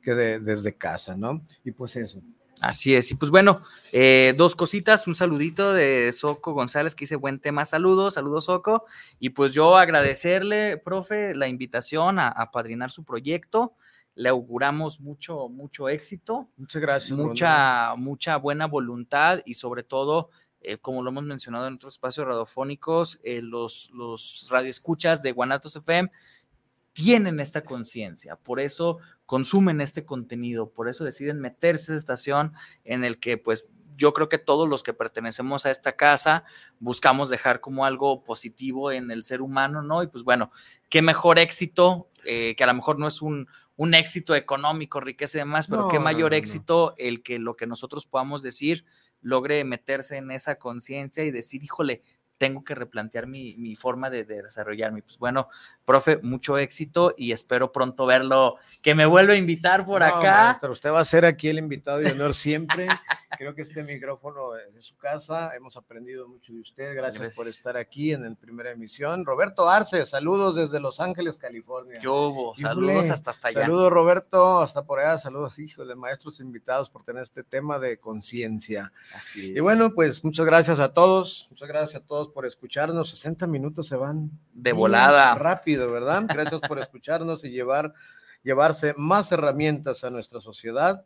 que 0.02 0.14
de- 0.16 0.40
desde 0.40 0.76
casa, 0.78 1.16
¿no? 1.16 1.42
Y 1.64 1.72
pues 1.72 1.96
eso. 1.96 2.22
Así 2.62 2.96
es. 2.96 3.12
Y 3.12 3.16
pues 3.16 3.30
bueno, 3.30 3.62
eh, 3.92 4.34
dos 4.38 4.56
cositas. 4.56 5.06
Un 5.08 5.16
saludito 5.16 5.74
de 5.74 6.12
Soco 6.14 6.54
González 6.54 6.96
que 6.96 7.02
dice 7.04 7.16
buen 7.18 7.40
tema. 7.40 7.66
Saludos, 7.66 8.14
saludos 8.14 8.46
Soco. 8.46 8.86
Y 9.20 9.30
pues 9.32 9.54
yo 9.54 9.76
agradecerle, 9.76 10.78
profe, 10.78 11.36
la 11.36 11.48
invitación 11.48 12.20
a, 12.20 12.30
a 12.30 12.52
padrinar 12.52 12.90
su 12.92 13.04
proyecto. 13.04 13.74
Le 14.16 14.30
auguramos 14.30 15.00
mucho, 15.02 15.50
mucho 15.50 15.90
éxito, 15.90 16.48
Muchas 16.56 16.82
gracias. 16.82 17.12
Bruno. 17.18 17.30
mucha, 17.30 17.96
mucha 17.98 18.38
buena 18.38 18.68
voluntad 18.68 19.42
y 19.44 19.56
sobre 19.56 19.82
todo, 19.84 20.30
eh, 20.64 20.78
como 20.78 21.04
lo 21.04 21.10
hemos 21.10 21.24
mencionado 21.24 21.68
en 21.68 21.76
otros 21.76 21.96
espacios 21.96 22.26
radiofónicos, 22.26 23.20
eh, 23.24 23.42
los, 23.42 23.92
los 23.94 24.48
radioescuchas 24.50 25.22
de 25.22 25.32
Guanatos 25.32 25.76
FM 25.76 26.10
tienen 26.94 27.40
esta 27.40 27.64
conciencia, 27.64 28.36
por 28.36 28.60
eso 28.60 29.00
consumen 29.26 29.82
este 29.82 30.06
contenido, 30.06 30.70
por 30.70 30.90
eso 30.90 31.04
deciden 31.04 31.40
meterse 31.40 31.92
a 31.92 31.96
esta 31.96 32.14
estación 32.14 32.54
en 32.84 33.04
el 33.04 33.20
que 33.20 33.38
pues 33.38 33.68
yo 33.98 34.14
creo 34.14 34.30
que 34.30 34.38
todos 34.38 34.68
los 34.68 34.84
que 34.84 34.94
pertenecemos 34.94 35.66
a 35.66 35.72
esta 35.72 35.96
casa 35.96 36.44
buscamos 36.80 37.30
dejar 37.30 37.62
como 37.62 37.86
algo 37.86 38.24
positivo 38.24 38.92
en 38.92 39.12
el 39.12 39.24
ser 39.24 39.42
humano, 39.42 39.82
¿no? 39.82 40.04
Y 40.04 40.08
pues 40.08 40.24
bueno, 40.24 40.52
qué 40.90 41.02
mejor 41.02 41.40
éxito, 41.40 42.10
eh, 42.26 42.56
que 42.56 42.64
a 42.64 42.68
lo 42.68 42.74
mejor 42.74 43.00
no 43.00 43.08
es 43.08 43.22
un, 43.22 43.48
un 43.76 43.94
éxito 43.94 44.36
económico, 44.36 45.00
riqueza 45.00 45.38
y 45.38 45.42
demás, 45.42 45.68
pero 45.68 45.84
No, 45.84 45.88
qué 45.88 46.00
mayor 46.00 46.32
no, 46.32 46.38
no. 46.38 46.40
éxito 46.40 46.94
el 46.98 47.24
que 47.24 47.40
lo 47.40 47.56
que 47.56 47.68
nosotros 47.68 48.06
podamos 48.06 48.42
decir 48.44 48.86
logre 49.24 49.64
meterse 49.64 50.18
en 50.18 50.32
esa 50.32 50.56
conciencia 50.56 51.24
y 51.24 51.32
decir, 51.32 51.64
híjole, 51.64 52.04
tengo 52.38 52.64
que 52.64 52.76
replantear 52.76 53.28
mi, 53.28 53.56
mi 53.58 53.76
forma 53.76 54.10
de, 54.10 54.26
de 54.26 54.44
desarrollarme. 54.44 55.02
Pues 55.02 55.18
bueno, 55.18 55.48
profe, 55.86 56.20
mucho 56.24 56.58
éxito 56.58 57.14
y 57.18 57.32
espero 57.32 57.72
pronto 57.72 58.06
verlo, 58.06 58.56
que 58.82 58.96
me 58.96 59.06
vuelva 59.06 59.34
a 59.34 59.38
invitar 59.38 59.86
por 59.86 60.02
No, 60.02 60.08
acá. 60.08 60.44
maestro, 60.46 60.72
usted 60.72 60.92
va 60.92 61.00
a 61.02 61.06
ser 61.06 61.26
aquí 61.26 61.50
el 61.50 61.58
invitado 61.58 62.00
de 62.00 62.12
honor 62.12 62.34
siempre. 62.34 62.88
Creo 63.40 63.56
que 63.56 63.64
este 63.64 63.82
micrófono 63.84 64.56
es 64.56 64.76
de 64.76 64.82
su 64.82 64.96
casa. 64.96 65.56
Hemos 65.56 65.76
aprendido 65.76 66.28
mucho 66.28 66.54
de 66.54 66.60
usted. 66.62 66.96
Gracias, 66.96 67.36
por 67.36 67.48
estar 67.48 67.76
aquí 67.78 68.14
en 68.14 68.24
la 68.24 68.36
primera 68.36 68.70
emisión. 68.72 69.26
Roberto 69.26 69.68
Arce, 69.68 70.06
saludos 70.06 70.54
desde 70.54 70.80
Los 70.80 71.00
Ángeles, 71.00 71.38
California. 71.38 71.98
¿Qué 72.00 72.08
hubo? 72.08 72.56
Saludos 72.56 73.10
hasta, 73.10 73.32
hasta 73.32 73.48
allá. 73.48 73.62
Saludos, 73.62 73.92
Roberto, 73.92 74.62
hasta 74.62 74.84
por 74.86 75.00
allá. 75.00 75.18
Saludos, 75.18 75.58
hijos 75.58 75.88
de 75.88 75.96
maestros 75.96 76.40
invitados 76.42 76.92
por 76.92 77.04
tener 77.04 77.24
este 77.24 77.44
tema 77.44 77.80
de 77.80 77.98
conciencia. 77.98 78.94
Así 79.16 79.54
Y 79.56 79.60
bueno, 79.62 79.96
pues 79.96 80.24
muchas 80.24 80.46
gracias 80.46 80.80
a 80.80 80.94
todos. 80.94 81.48
Muchas 81.50 81.68
gracias 81.68 82.04
a 82.04 82.06
todos 82.06 82.28
por 82.30 82.46
escucharnos. 82.46 83.10
60 83.10 83.48
minutos 83.48 83.88
se 83.88 83.96
van 83.96 84.30
de 84.54 84.74
volada. 84.74 85.34
rápido, 85.34 85.73
¿verdad? 85.78 86.26
Gracias 86.28 86.62
por 86.62 86.80
escucharnos 86.80 87.44
y 87.44 87.50
llevar, 87.50 87.94
llevarse 88.44 88.94
más 88.98 89.32
herramientas 89.32 90.04
a 90.04 90.10
nuestra 90.10 90.42
sociedad. 90.42 91.06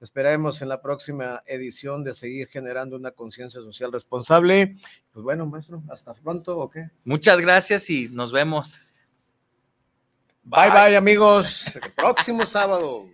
Esperemos 0.00 0.60
en 0.62 0.68
la 0.68 0.82
próxima 0.82 1.42
edición 1.46 2.02
de 2.02 2.14
seguir 2.14 2.48
generando 2.48 2.96
una 2.96 3.12
conciencia 3.12 3.60
social 3.60 3.92
responsable. 3.92 4.76
Pues 5.12 5.22
bueno, 5.22 5.46
maestro, 5.46 5.82
hasta 5.88 6.12
pronto, 6.14 6.58
¿o 6.58 6.68
qué? 6.68 6.90
Muchas 7.04 7.40
gracias 7.40 7.88
y 7.88 8.08
nos 8.08 8.32
vemos. 8.32 8.80
bye, 10.42 10.70
bye 10.70 10.96
amigos. 10.96 11.76
El 11.76 11.92
próximo 11.92 12.44
sábado. 12.44 13.06